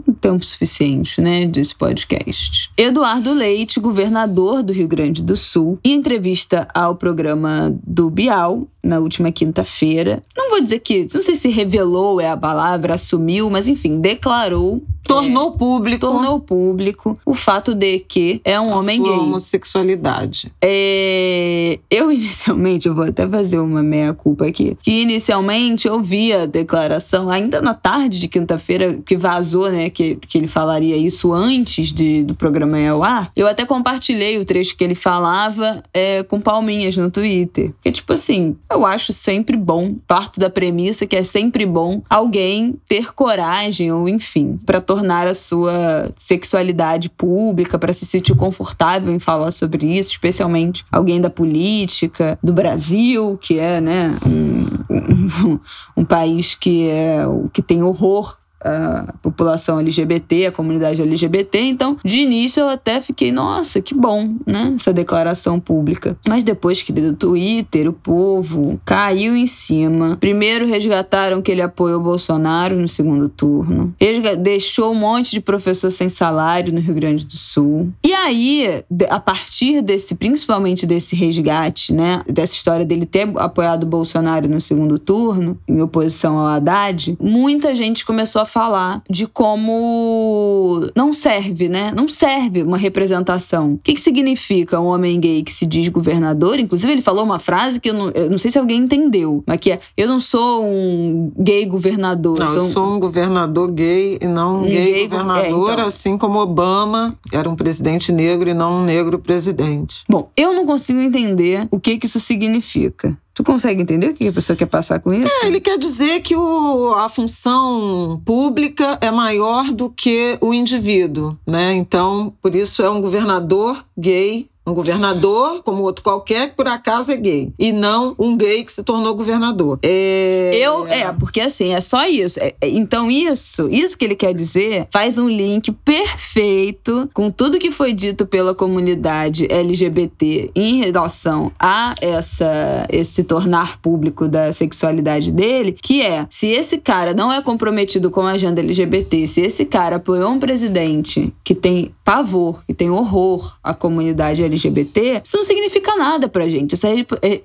no 0.07 0.13
tempo 0.19 0.43
suficiente, 0.43 1.21
né, 1.21 1.45
desse 1.45 1.75
podcast. 1.75 2.71
Eduardo 2.75 3.33
Leite, 3.33 3.79
governador 3.91 4.63
do 4.63 4.71
Rio 4.71 4.87
Grande 4.87 5.21
do 5.21 5.35
Sul, 5.35 5.77
em 5.83 5.95
entrevista 5.95 6.65
ao 6.73 6.95
programa 6.95 7.77
do 7.85 8.09
Bial, 8.09 8.65
na 8.81 8.99
última 8.99 9.33
quinta-feira. 9.33 10.23
Não 10.35 10.49
vou 10.49 10.61
dizer 10.61 10.79
que, 10.79 11.05
não 11.13 11.21
sei 11.21 11.35
se 11.35 11.49
revelou 11.49 12.21
é 12.21 12.29
a 12.29 12.37
palavra, 12.37 12.93
assumiu, 12.93 13.49
mas 13.49 13.67
enfim, 13.67 13.99
declarou 13.99 14.81
Tornou 15.13 15.51
público 15.51 16.01
tornou 16.01 16.39
público 16.39 17.13
o 17.25 17.33
fato 17.33 17.75
de 17.75 17.99
que 17.99 18.41
é 18.43 18.59
um 18.59 18.73
a 18.73 18.79
homem 18.79 18.97
sua 18.97 19.09
gay. 19.09 19.19
homossexualidade. 19.19 20.51
É, 20.61 21.79
eu 21.89 22.11
inicialmente, 22.11 22.87
eu 22.87 22.95
vou 22.95 23.05
até 23.05 23.27
fazer 23.27 23.59
uma 23.59 23.83
meia-culpa 23.83 24.47
aqui, 24.47 24.75
que 24.81 25.01
inicialmente 25.01 25.87
eu 25.87 26.01
vi 26.01 26.33
a 26.33 26.45
declaração, 26.45 27.29
ainda 27.29 27.61
na 27.61 27.73
tarde 27.73 28.19
de 28.19 28.27
quinta-feira, 28.27 28.99
que 29.05 29.15
vazou, 29.15 29.69
né, 29.69 29.89
que, 29.89 30.15
que 30.15 30.37
ele 30.37 30.47
falaria 30.47 30.97
isso 30.97 31.33
antes 31.33 31.91
de, 31.91 32.23
do 32.23 32.33
programa 32.33 32.79
ir 32.79 32.87
ao 32.87 33.03
ar, 33.03 33.31
eu 33.35 33.47
até 33.47 33.65
compartilhei 33.65 34.39
o 34.39 34.45
trecho 34.45 34.75
que 34.75 34.83
ele 34.83 34.95
falava 34.95 35.83
é, 35.93 36.23
com 36.23 36.39
palminhas 36.39 36.97
no 36.97 37.11
Twitter. 37.11 37.71
Porque, 37.73 37.91
tipo 37.91 38.13
assim, 38.13 38.55
eu 38.71 38.85
acho 38.85 39.13
sempre 39.13 39.55
bom, 39.55 39.95
parto 40.07 40.39
da 40.39 40.49
premissa 40.49 41.05
que 41.05 41.15
é 41.15 41.23
sempre 41.23 41.65
bom 41.65 42.01
alguém 42.09 42.75
ter 42.87 43.13
coragem, 43.13 43.91
ou 43.91 44.07
enfim, 44.07 44.57
pra 44.65 44.81
tornar 44.81 45.00
a 45.27 45.33
sua 45.33 46.11
sexualidade 46.17 47.09
pública, 47.09 47.77
pra 47.79 47.93
se 47.93 48.05
sentir 48.05 48.35
confortável 48.35 49.13
em 49.13 49.19
falar 49.19 49.51
sobre 49.51 49.85
isso, 49.85 50.11
especialmente 50.11 50.85
alguém 50.91 51.21
da 51.21 51.29
política, 51.29 52.37
do 52.43 52.53
Brasil, 52.53 53.37
que 53.41 53.59
é, 53.59 53.79
né, 53.79 54.17
um, 54.25 54.65
um, 55.47 55.59
um 55.97 56.05
país 56.05 56.55
que, 56.55 56.89
é, 56.89 57.23
que 57.53 57.61
tem 57.61 57.83
horror 57.83 58.40
a 58.63 59.13
população 59.21 59.79
LGBT, 59.79 60.47
a 60.47 60.51
comunidade 60.51 61.01
LGBT. 61.01 61.59
Então, 61.61 61.97
de 62.03 62.17
início 62.17 62.61
eu 62.61 62.69
até 62.69 63.01
fiquei, 63.01 63.31
nossa, 63.31 63.81
que 63.81 63.93
bom, 63.93 64.35
né? 64.45 64.73
Essa 64.75 64.93
declaração 64.93 65.59
pública. 65.59 66.17
Mas 66.27 66.43
depois, 66.43 66.81
querido, 66.81 67.09
o 67.09 67.13
Twitter, 67.13 67.87
o 67.89 67.93
povo 67.93 68.79
caiu 68.85 69.35
em 69.35 69.47
cima. 69.47 70.17
Primeiro 70.19 70.65
resgataram 70.65 71.41
que 71.41 71.51
ele 71.51 71.61
apoiou 71.61 71.99
o 71.99 72.03
Bolsonaro 72.03 72.75
no 72.75 72.87
segundo 72.87 73.29
turno. 73.29 73.93
Resga- 73.99 74.35
deixou 74.35 74.91
um 74.91 74.95
monte 74.95 75.31
de 75.31 75.41
professor 75.41 75.91
sem 75.91 76.09
salário 76.09 76.73
no 76.73 76.79
Rio 76.79 76.93
Grande 76.93 77.25
do 77.25 77.37
Sul. 77.37 77.89
E 78.05 78.13
aí, 78.13 78.83
a 79.09 79.19
partir 79.19 79.81
desse, 79.81 80.15
principalmente 80.15 80.85
desse 80.85 81.15
resgate, 81.15 81.93
né? 81.93 82.21
Dessa 82.27 82.53
história 82.53 82.85
dele 82.85 83.05
ter 83.05 83.31
apoiado 83.37 83.83
o 83.83 83.87
Bolsonaro 83.87 84.47
no 84.47 84.61
segundo 84.61 84.97
turno, 84.99 85.59
em 85.67 85.81
oposição 85.81 86.37
ao 86.37 86.47
Haddad, 86.47 87.17
muita 87.19 87.73
gente 87.75 88.05
começou 88.05 88.41
a 88.41 88.45
falar 88.51 89.01
de 89.09 89.25
como 89.25 90.87
não 90.95 91.13
serve, 91.13 91.69
né? 91.69 91.91
Não 91.95 92.07
serve 92.07 92.63
uma 92.63 92.77
representação. 92.77 93.73
O 93.73 93.77
que, 93.77 93.93
que 93.93 94.01
significa 94.01 94.79
um 94.79 94.87
homem 94.87 95.19
gay 95.19 95.41
que 95.41 95.53
se 95.53 95.65
diz 95.65 95.87
governador? 95.87 96.59
Inclusive, 96.59 96.91
ele 96.91 97.01
falou 97.01 97.23
uma 97.23 97.39
frase 97.39 97.79
que 97.79 97.89
eu 97.89 97.93
não, 97.93 98.11
eu 98.11 98.29
não 98.29 98.37
sei 98.37 98.51
se 98.51 98.59
alguém 98.59 98.81
entendeu, 98.81 99.43
mas 99.47 99.57
que 99.57 99.71
é: 99.71 99.79
eu 99.95 100.07
não 100.07 100.19
sou 100.19 100.65
um 100.65 101.31
gay 101.37 101.65
governador. 101.65 102.37
Não, 102.37 102.47
sou 102.47 102.57
eu 102.57 102.65
sou 102.65 102.95
um 102.95 102.99
governador 102.99 103.71
gay 103.71 104.17
e 104.21 104.27
não 104.27 104.57
um, 104.57 104.59
um 104.59 104.63
gay, 104.63 104.93
gay, 104.93 105.07
governador, 105.07 105.69
é, 105.69 105.73
então. 105.73 105.87
assim 105.87 106.17
como 106.17 106.39
Obama 106.39 107.17
era 107.31 107.49
um 107.49 107.55
presidente 107.55 108.11
negro 108.11 108.49
e 108.49 108.53
não 108.53 108.81
um 108.81 108.83
negro 108.83 109.17
presidente. 109.19 110.03
Bom, 110.09 110.29
eu 110.35 110.53
não 110.53 110.65
consigo 110.65 110.99
entender 110.99 111.67
o 111.71 111.79
que, 111.79 111.97
que 111.97 112.05
isso 112.05 112.19
significa. 112.19 113.17
Tu 113.33 113.43
consegue 113.43 113.81
entender 113.81 114.09
o 114.09 114.13
que 114.13 114.27
a 114.27 114.33
pessoa 114.33 114.55
quer 114.57 114.65
passar 114.65 114.99
com 114.99 115.13
isso? 115.13 115.33
É, 115.43 115.47
ele 115.47 115.61
quer 115.61 115.77
dizer 115.77 116.21
que 116.21 116.35
o, 116.35 116.93
a 116.95 117.07
função 117.07 118.21
pública 118.25 118.97
é 118.99 119.09
maior 119.09 119.71
do 119.71 119.89
que 119.89 120.37
o 120.41 120.53
indivíduo, 120.53 121.37
né? 121.47 121.73
Então, 121.73 122.33
por 122.41 122.53
isso 122.55 122.83
é 122.83 122.89
um 122.89 122.99
governador 122.99 123.85
gay 123.97 124.50
um 124.65 124.73
governador, 124.73 125.63
como 125.63 125.81
outro 125.83 126.03
qualquer, 126.03 126.49
que 126.49 126.55
por 126.55 126.67
acaso 126.67 127.11
é 127.11 127.17
gay. 127.17 127.51
E 127.57 127.71
não 127.71 128.15
um 128.17 128.37
gay 128.37 128.63
que 128.63 128.71
se 128.71 128.83
tornou 128.83 129.15
governador. 129.15 129.79
É... 129.81 130.51
Eu, 130.53 130.87
é, 130.87 131.11
porque 131.13 131.41
assim, 131.41 131.73
é 131.73 131.81
só 131.81 132.07
isso. 132.07 132.39
É, 132.39 132.53
é, 132.61 132.69
então, 132.69 133.09
isso, 133.09 133.67
isso 133.69 133.97
que 133.97 134.05
ele 134.05 134.15
quer 134.15 134.33
dizer, 134.33 134.87
faz 134.91 135.17
um 135.17 135.27
link 135.27 135.71
perfeito 135.71 137.09
com 137.13 137.31
tudo 137.31 137.59
que 137.59 137.71
foi 137.71 137.93
dito 137.93 138.25
pela 138.25 138.53
comunidade 138.53 139.47
LGBT 139.49 140.51
em 140.55 140.83
relação 140.83 141.51
a 141.59 141.95
essa, 141.99 142.85
esse 142.89 143.23
tornar 143.23 143.79
público 143.79 144.27
da 144.27 144.51
sexualidade 144.51 145.31
dele, 145.31 145.75
que 145.81 146.01
é, 146.01 146.25
se 146.29 146.47
esse 146.47 146.77
cara 146.77 147.13
não 147.13 147.31
é 147.31 147.41
comprometido 147.41 148.11
com 148.11 148.21
a 148.21 148.31
agenda 148.31 148.61
LGBT, 148.61 149.25
se 149.25 149.41
esse 149.41 149.65
cara 149.65 149.95
apoiou 149.95 150.31
um 150.31 150.39
presidente 150.39 151.33
que 151.43 151.55
tem 151.55 151.91
pavor, 152.11 152.61
que 152.67 152.73
tem 152.73 152.89
horror 152.89 153.55
à 153.63 153.73
comunidade 153.73 154.43
LGBT, 154.43 155.21
isso 155.23 155.37
não 155.37 155.45
significa 155.45 155.95
nada 155.95 156.27
pra 156.27 156.49
gente. 156.49 156.75
Essa, 156.75 156.89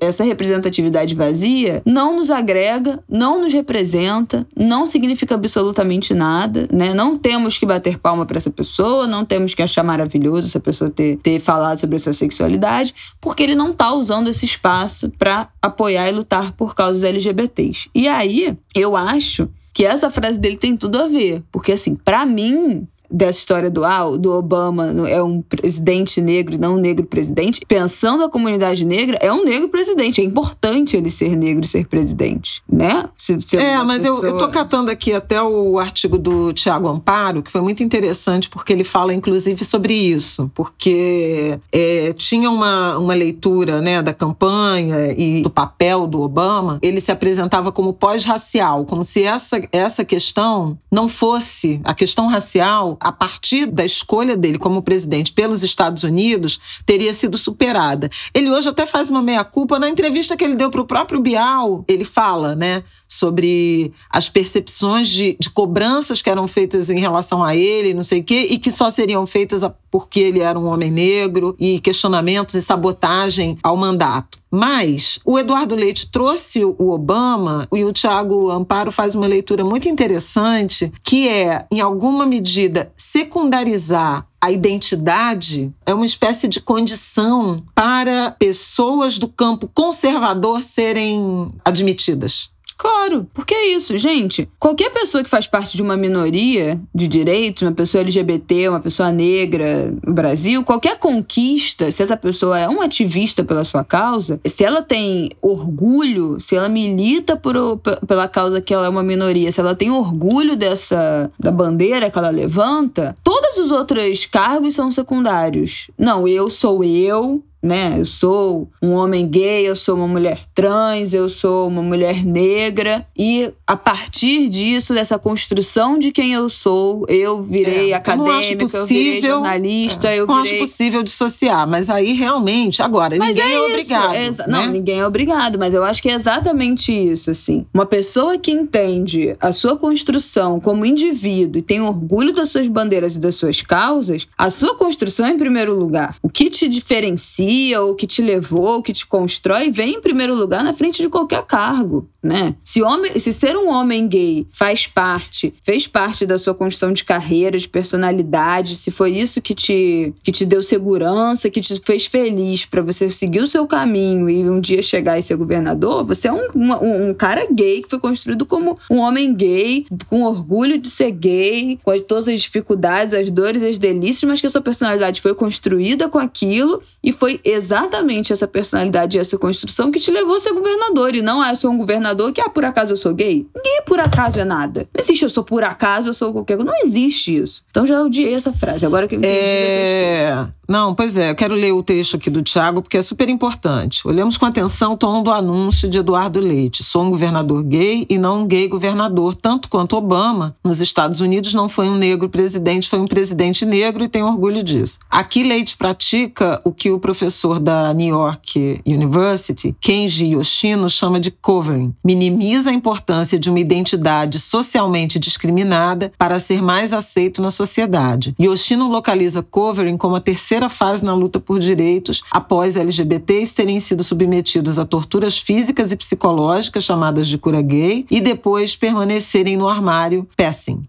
essa 0.00 0.24
representatividade 0.24 1.14
vazia 1.14 1.80
não 1.86 2.16
nos 2.16 2.32
agrega, 2.32 2.98
não 3.08 3.40
nos 3.40 3.52
representa, 3.52 4.44
não 4.56 4.84
significa 4.88 5.36
absolutamente 5.36 6.12
nada, 6.12 6.66
né? 6.72 6.92
Não 6.94 7.16
temos 7.16 7.56
que 7.56 7.64
bater 7.64 7.96
palma 7.96 8.26
para 8.26 8.38
essa 8.38 8.50
pessoa, 8.50 9.06
não 9.06 9.24
temos 9.24 9.54
que 9.54 9.62
achar 9.62 9.84
maravilhoso 9.84 10.48
essa 10.48 10.58
pessoa 10.58 10.90
ter, 10.90 11.16
ter 11.18 11.38
falado 11.38 11.78
sobre 11.78 11.96
sua 12.00 12.12
sexualidade, 12.12 12.92
porque 13.20 13.44
ele 13.44 13.54
não 13.54 13.72
tá 13.72 13.94
usando 13.94 14.26
esse 14.26 14.44
espaço 14.44 15.12
para 15.16 15.48
apoiar 15.62 16.08
e 16.08 16.12
lutar 16.12 16.50
por 16.50 16.74
causas 16.74 17.04
LGBTs. 17.04 17.88
E 17.94 18.08
aí, 18.08 18.58
eu 18.74 18.96
acho 18.96 19.48
que 19.76 19.84
essa 19.84 20.10
frase 20.10 20.40
dele 20.40 20.56
tem 20.56 20.74
tudo 20.74 20.98
a 20.98 21.06
ver, 21.06 21.42
porque 21.52 21.72
assim, 21.72 21.94
para 21.94 22.24
mim, 22.24 22.88
dessa 23.10 23.38
história 23.38 23.70
do, 23.70 23.84
ah, 23.84 24.16
do 24.16 24.32
Obama 24.32 25.08
é 25.08 25.22
um 25.22 25.40
presidente 25.40 26.20
negro 26.20 26.54
e 26.54 26.58
não 26.58 26.74
um 26.74 26.78
negro 26.78 27.06
presidente, 27.06 27.60
pensando 27.66 28.24
a 28.24 28.28
comunidade 28.28 28.84
negra, 28.84 29.18
é 29.20 29.32
um 29.32 29.44
negro 29.44 29.68
presidente. 29.68 30.20
É 30.20 30.24
importante 30.24 30.96
ele 30.96 31.10
ser 31.10 31.36
negro 31.36 31.64
e 31.64 31.68
ser 31.68 31.86
presidente, 31.86 32.62
né? 32.68 33.04
Se, 33.16 33.40
se 33.40 33.56
é, 33.56 33.82
mas 33.82 34.02
pessoa... 34.02 34.26
eu, 34.26 34.34
eu 34.34 34.38
tô 34.38 34.48
catando 34.48 34.90
aqui 34.90 35.12
até 35.12 35.42
o 35.42 35.78
artigo 35.78 36.18
do 36.18 36.52
Tiago 36.52 36.88
Amparo, 36.88 37.42
que 37.42 37.50
foi 37.50 37.60
muito 37.60 37.82
interessante, 37.82 38.48
porque 38.48 38.72
ele 38.72 38.84
fala, 38.84 39.14
inclusive, 39.14 39.64
sobre 39.64 39.94
isso. 39.94 40.50
Porque 40.54 41.58
é, 41.72 42.12
tinha 42.14 42.50
uma, 42.50 42.98
uma 42.98 43.14
leitura 43.14 43.80
né, 43.80 44.02
da 44.02 44.12
campanha 44.12 45.12
e 45.16 45.42
do 45.42 45.50
papel 45.50 46.06
do 46.06 46.20
Obama, 46.22 46.78
ele 46.82 47.00
se 47.00 47.12
apresentava 47.12 47.70
como 47.70 47.92
pós-racial, 47.92 48.84
como 48.84 49.04
se 49.04 49.22
essa, 49.22 49.60
essa 49.72 50.04
questão 50.04 50.78
não 50.90 51.08
fosse 51.08 51.80
a 51.84 51.94
questão 51.94 52.26
racial 52.26 52.95
a 53.00 53.12
partir 53.12 53.66
da 53.66 53.84
escolha 53.84 54.36
dele 54.36 54.58
como 54.58 54.82
presidente 54.82 55.32
pelos 55.32 55.62
Estados 55.62 56.02
Unidos, 56.02 56.60
teria 56.84 57.12
sido 57.12 57.38
superada. 57.38 58.10
Ele 58.34 58.50
hoje 58.50 58.68
até 58.68 58.86
faz 58.86 59.10
uma 59.10 59.22
meia-culpa 59.22 59.78
na 59.78 59.88
entrevista 59.88 60.36
que 60.36 60.44
ele 60.44 60.56
deu 60.56 60.70
para 60.70 60.80
o 60.80 60.86
próprio 60.86 61.20
Bial. 61.20 61.84
Ele 61.88 62.04
fala, 62.04 62.54
né? 62.54 62.82
Sobre 63.08 63.92
as 64.10 64.28
percepções 64.28 65.08
de, 65.08 65.36
de, 65.40 65.50
cobranças 65.50 66.20
que 66.20 66.30
eram 66.30 66.46
feitas 66.46 66.90
em 66.90 66.98
relação 66.98 67.42
a 67.42 67.54
ele, 67.54 67.94
não 67.94 68.02
sei 68.02 68.20
o 68.20 68.24
quê, 68.24 68.48
e 68.50 68.58
que 68.58 68.70
só 68.70 68.90
seriam 68.90 69.26
feitas 69.26 69.62
porque 69.90 70.20
ele 70.20 70.40
era 70.40 70.58
um 70.58 70.66
homem 70.66 70.90
negro, 70.90 71.56
e 71.58 71.80
questionamentos 71.80 72.54
e 72.54 72.62
sabotagem 72.62 73.58
ao 73.62 73.76
mandato. 73.76 74.38
Mas 74.50 75.18
o 75.24 75.38
Eduardo 75.38 75.74
Leite 75.74 76.10
trouxe 76.10 76.64
o 76.64 76.90
Obama 76.90 77.66
e 77.72 77.84
o 77.84 77.92
Tiago 77.92 78.50
Amparo 78.50 78.92
faz 78.92 79.14
uma 79.14 79.26
leitura 79.26 79.64
muito 79.64 79.88
interessante, 79.88 80.92
que 81.02 81.28
é, 81.28 81.66
em 81.70 81.80
alguma 81.80 82.24
medida, 82.26 82.92
secundarizar 82.96 84.26
a 84.46 84.50
identidade 84.52 85.72
é 85.84 85.92
uma 85.92 86.06
espécie 86.06 86.46
de 86.46 86.60
condição 86.60 87.64
para 87.74 88.30
pessoas 88.30 89.18
do 89.18 89.26
campo 89.26 89.68
conservador 89.74 90.62
serem 90.62 91.52
admitidas. 91.64 92.50
Claro, 92.76 93.26
porque 93.32 93.54
é 93.54 93.68
isso, 93.68 93.96
gente. 93.96 94.48
Qualquer 94.58 94.90
pessoa 94.90 95.24
que 95.24 95.30
faz 95.30 95.46
parte 95.46 95.76
de 95.76 95.82
uma 95.82 95.96
minoria 95.96 96.78
de 96.94 97.08
direitos, 97.08 97.62
uma 97.62 97.72
pessoa 97.72 98.02
LGBT, 98.02 98.68
uma 98.68 98.80
pessoa 98.80 99.10
negra 99.10 99.94
no 100.06 100.12
Brasil, 100.12 100.62
qualquer 100.62 100.98
conquista, 100.98 101.90
se 101.90 102.02
essa 102.02 102.16
pessoa 102.16 102.58
é 102.58 102.68
um 102.68 102.82
ativista 102.82 103.42
pela 103.42 103.64
sua 103.64 103.82
causa, 103.82 104.38
se 104.44 104.62
ela 104.62 104.82
tem 104.82 105.30
orgulho, 105.40 106.38
se 106.38 106.54
ela 106.54 106.68
milita 106.68 107.36
por, 107.36 107.78
pela 108.06 108.28
causa 108.28 108.60
que 108.60 108.74
ela 108.74 108.86
é 108.86 108.90
uma 108.90 109.02
minoria, 109.02 109.50
se 109.50 109.60
ela 109.60 109.74
tem 109.74 109.90
orgulho 109.90 110.54
dessa 110.54 111.30
da 111.38 111.50
bandeira 111.50 112.10
que 112.10 112.18
ela 112.18 112.30
levanta, 112.30 113.14
todos 113.24 113.56
os 113.56 113.70
outros 113.70 114.26
cargos 114.26 114.74
são 114.74 114.92
secundários. 114.92 115.90
Não, 115.98 116.28
eu 116.28 116.50
sou 116.50 116.84
eu, 116.84 117.42
né? 117.66 117.94
Eu 117.98 118.04
sou 118.04 118.68
um 118.80 118.92
homem 118.92 119.26
gay, 119.26 119.68
eu 119.68 119.74
sou 119.74 119.96
uma 119.96 120.06
mulher 120.06 120.40
trans, 120.54 121.12
eu 121.12 121.28
sou 121.28 121.66
uma 121.66 121.82
mulher 121.82 122.24
negra 122.24 123.04
e 123.16 123.52
a 123.66 123.76
partir 123.76 124.48
disso, 124.48 124.94
dessa 124.94 125.18
construção 125.18 125.98
de 125.98 126.12
quem 126.12 126.32
eu 126.32 126.48
sou, 126.48 127.04
eu 127.08 127.42
virei 127.42 127.90
é, 127.90 127.94
acadêmica, 127.94 128.52
eu, 128.52 128.58
possível, 128.58 128.80
eu 128.80 128.86
virei 128.86 129.20
jornalista, 129.20 130.08
é, 130.08 130.20
eu 130.20 130.26
não 130.26 130.42
virei... 130.42 130.60
acho 130.60 130.70
possível 130.70 131.02
dissociar, 131.02 131.66
mas 131.68 131.90
aí 131.90 132.12
realmente, 132.12 132.80
agora, 132.80 133.16
mas 133.16 133.36
ninguém 133.36 133.52
é, 133.52 133.56
é 133.56 133.60
obrigado. 133.60 134.14
É, 134.14 134.30
né? 134.30 134.44
Não, 134.46 134.66
ninguém 134.68 135.00
é 135.00 135.06
obrigado, 135.06 135.58
mas 135.58 135.74
eu 135.74 135.82
acho 135.82 136.00
que 136.00 136.08
é 136.08 136.14
exatamente 136.14 136.92
isso, 136.92 137.30
assim. 137.30 137.66
Uma 137.74 137.86
pessoa 137.86 138.38
que 138.38 138.52
entende 138.52 139.36
a 139.40 139.52
sua 139.52 139.76
construção 139.76 140.60
como 140.60 140.86
indivíduo 140.86 141.58
e 141.58 141.62
tem 141.62 141.80
orgulho 141.80 142.32
das 142.32 142.50
suas 142.50 142.68
bandeiras 142.68 143.16
e 143.16 143.18
das 143.18 143.34
suas 143.34 143.60
causas, 143.60 144.28
a 144.38 144.48
sua 144.50 144.76
construção 144.76 145.26
é 145.26 145.30
em 145.30 145.38
primeiro 145.38 145.74
lugar. 145.74 146.16
O 146.22 146.28
que 146.28 146.48
te 146.48 146.68
diferencia, 146.68 147.55
o 147.76 147.94
que 147.94 148.06
te 148.06 148.22
levou, 148.22 148.78
o 148.78 148.82
que 148.82 148.92
te 148.92 149.06
constrói, 149.06 149.70
vem 149.70 149.94
em 149.94 150.00
primeiro 150.00 150.34
lugar 150.34 150.62
na 150.62 150.74
frente 150.74 151.02
de 151.02 151.08
qualquer 151.08 151.42
cargo, 151.44 152.08
né? 152.22 152.54
Se, 152.64 152.82
homem, 152.82 153.18
se 153.18 153.32
ser 153.32 153.56
um 153.56 153.68
homem 153.68 154.06
gay 154.08 154.46
faz 154.52 154.86
parte, 154.86 155.54
fez 155.62 155.86
parte 155.86 156.26
da 156.26 156.38
sua 156.38 156.54
construção 156.54 156.92
de 156.92 157.04
carreira, 157.04 157.58
de 157.58 157.68
personalidade, 157.68 158.76
se 158.76 158.90
foi 158.90 159.12
isso 159.12 159.40
que 159.40 159.54
te, 159.54 160.12
que 160.22 160.32
te 160.32 160.44
deu 160.44 160.62
segurança, 160.62 161.48
que 161.50 161.60
te 161.60 161.80
fez 161.80 162.06
feliz 162.06 162.64
para 162.64 162.82
você 162.82 163.08
seguir 163.10 163.40
o 163.40 163.46
seu 163.46 163.66
caminho 163.66 164.28
e 164.28 164.48
um 164.48 164.60
dia 164.60 164.82
chegar 164.82 165.18
e 165.18 165.22
ser 165.22 165.36
governador, 165.36 166.04
você 166.04 166.28
é 166.28 166.32
um, 166.32 166.48
um, 166.54 167.08
um, 167.10 167.14
cara 167.14 167.46
gay 167.50 167.82
que 167.82 167.88
foi 167.88 167.98
construído 167.98 168.44
como 168.44 168.76
um 168.90 168.98
homem 168.98 169.34
gay, 169.34 169.86
com 170.08 170.22
orgulho 170.22 170.78
de 170.78 170.90
ser 170.90 171.10
gay, 171.10 171.78
com 171.82 171.98
todas 172.00 172.28
as 172.28 172.42
dificuldades, 172.42 173.14
as 173.14 173.30
dores, 173.30 173.62
as 173.62 173.78
delícias, 173.78 174.28
mas 174.28 174.40
que 174.40 174.46
a 174.46 174.50
sua 174.50 174.60
personalidade 174.60 175.20
foi 175.20 175.34
construída 175.34 176.08
com 176.08 176.18
aquilo 176.18 176.82
e 177.02 177.12
foi 177.12 177.40
exatamente 177.48 178.32
essa 178.32 178.46
personalidade 178.46 179.16
e 179.16 179.20
essa 179.20 179.38
construção 179.38 179.90
que 179.90 180.00
te 180.00 180.10
levou 180.10 180.36
a 180.36 180.40
ser 180.40 180.52
governador 180.52 181.14
e 181.14 181.22
não 181.22 181.40
a 181.40 181.54
ser 181.54 181.68
um 181.68 181.78
governador 181.78 182.32
que, 182.32 182.40
ah, 182.40 182.48
por 182.48 182.64
acaso 182.64 182.92
eu 182.92 182.96
sou 182.96 183.14
gay? 183.14 183.46
Ninguém 183.54 183.82
por 183.86 184.00
acaso 184.00 184.38
é 184.40 184.44
nada. 184.44 184.88
Não 184.94 185.02
existe 185.02 185.22
eu 185.22 185.30
sou 185.30 185.44
por 185.44 185.62
acaso, 185.62 186.08
eu 186.08 186.14
sou 186.14 186.32
qualquer 186.32 186.56
coisa. 186.56 186.70
Não 186.70 186.78
existe 186.84 187.36
isso. 187.36 187.64
Então 187.70 187.86
já 187.86 188.02
odiei 188.02 188.34
essa 188.34 188.52
frase. 188.52 188.84
Agora 188.84 189.06
que 189.06 189.14
eu 189.14 189.18
entendi. 189.18 189.34
É... 189.34 190.46
Não, 190.68 190.94
pois 190.94 191.16
é. 191.16 191.30
Eu 191.30 191.34
quero 191.36 191.54
ler 191.54 191.72
o 191.72 191.82
texto 191.82 192.16
aqui 192.16 192.28
do 192.28 192.42
Tiago, 192.42 192.82
porque 192.82 192.96
é 192.96 193.02
super 193.02 193.28
importante. 193.28 194.06
Olhamos 194.06 194.36
com 194.36 194.46
atenção 194.46 194.94
o 194.94 194.96
tom 194.96 195.22
do 195.22 195.30
anúncio 195.30 195.88
de 195.88 195.98
Eduardo 195.98 196.40
Leite. 196.40 196.82
Sou 196.82 197.04
um 197.04 197.10
governador 197.10 197.62
gay 197.62 198.06
e 198.08 198.18
não 198.18 198.40
um 198.40 198.46
gay 198.46 198.68
governador. 198.68 199.34
Tanto 199.34 199.68
quanto 199.68 199.96
Obama, 199.96 200.56
nos 200.64 200.80
Estados 200.80 201.20
Unidos, 201.20 201.54
não 201.54 201.68
foi 201.68 201.88
um 201.88 201.94
negro 201.94 202.28
presidente, 202.28 202.88
foi 202.88 202.98
um 202.98 203.06
presidente 203.06 203.64
negro 203.64 204.04
e 204.04 204.08
tem 204.08 204.22
orgulho 204.22 204.62
disso. 204.62 204.98
Aqui, 205.10 205.42
Leite 205.42 205.76
pratica 205.76 206.60
o 206.64 206.72
que 206.72 206.90
o 206.90 206.98
professor 206.98 207.60
da 207.60 207.92
New 207.94 208.08
York 208.08 208.80
University, 208.84 209.74
Kenji 209.80 210.32
Yoshino, 210.32 210.88
chama 210.88 211.20
de 211.20 211.30
covering. 211.30 211.94
Minimiza 212.04 212.70
a 212.70 212.72
importância 212.72 213.38
de 213.38 213.48
uma 213.48 213.60
identidade 213.60 214.38
socialmente 214.38 215.18
discriminada 215.18 216.12
para 216.18 216.40
ser 216.40 216.62
mais 216.62 216.92
aceito 216.92 217.40
na 217.40 217.50
sociedade. 217.50 218.34
Yoshino 218.40 218.88
localiza 218.88 219.42
covering 219.42 219.96
como 219.96 220.16
a 220.16 220.20
terceira 220.20 220.55
terceira 220.56 220.68
fase 220.68 221.04
na 221.04 221.14
luta 221.14 221.38
por 221.38 221.58
direitos 221.58 222.22
após 222.30 222.76
LGBTs 222.76 223.54
terem 223.54 223.78
sido 223.78 224.02
submetidos 224.02 224.78
a 224.78 224.86
torturas 224.86 225.38
físicas 225.38 225.92
e 225.92 225.96
psicológicas, 225.96 226.84
chamadas 226.84 227.28
de 227.28 227.36
cura 227.36 227.60
gay, 227.60 228.06
e 228.10 228.20
depois 228.20 228.74
permanecerem 228.74 229.56
no 229.56 229.68
armário 229.68 230.26
passing. 230.36 230.82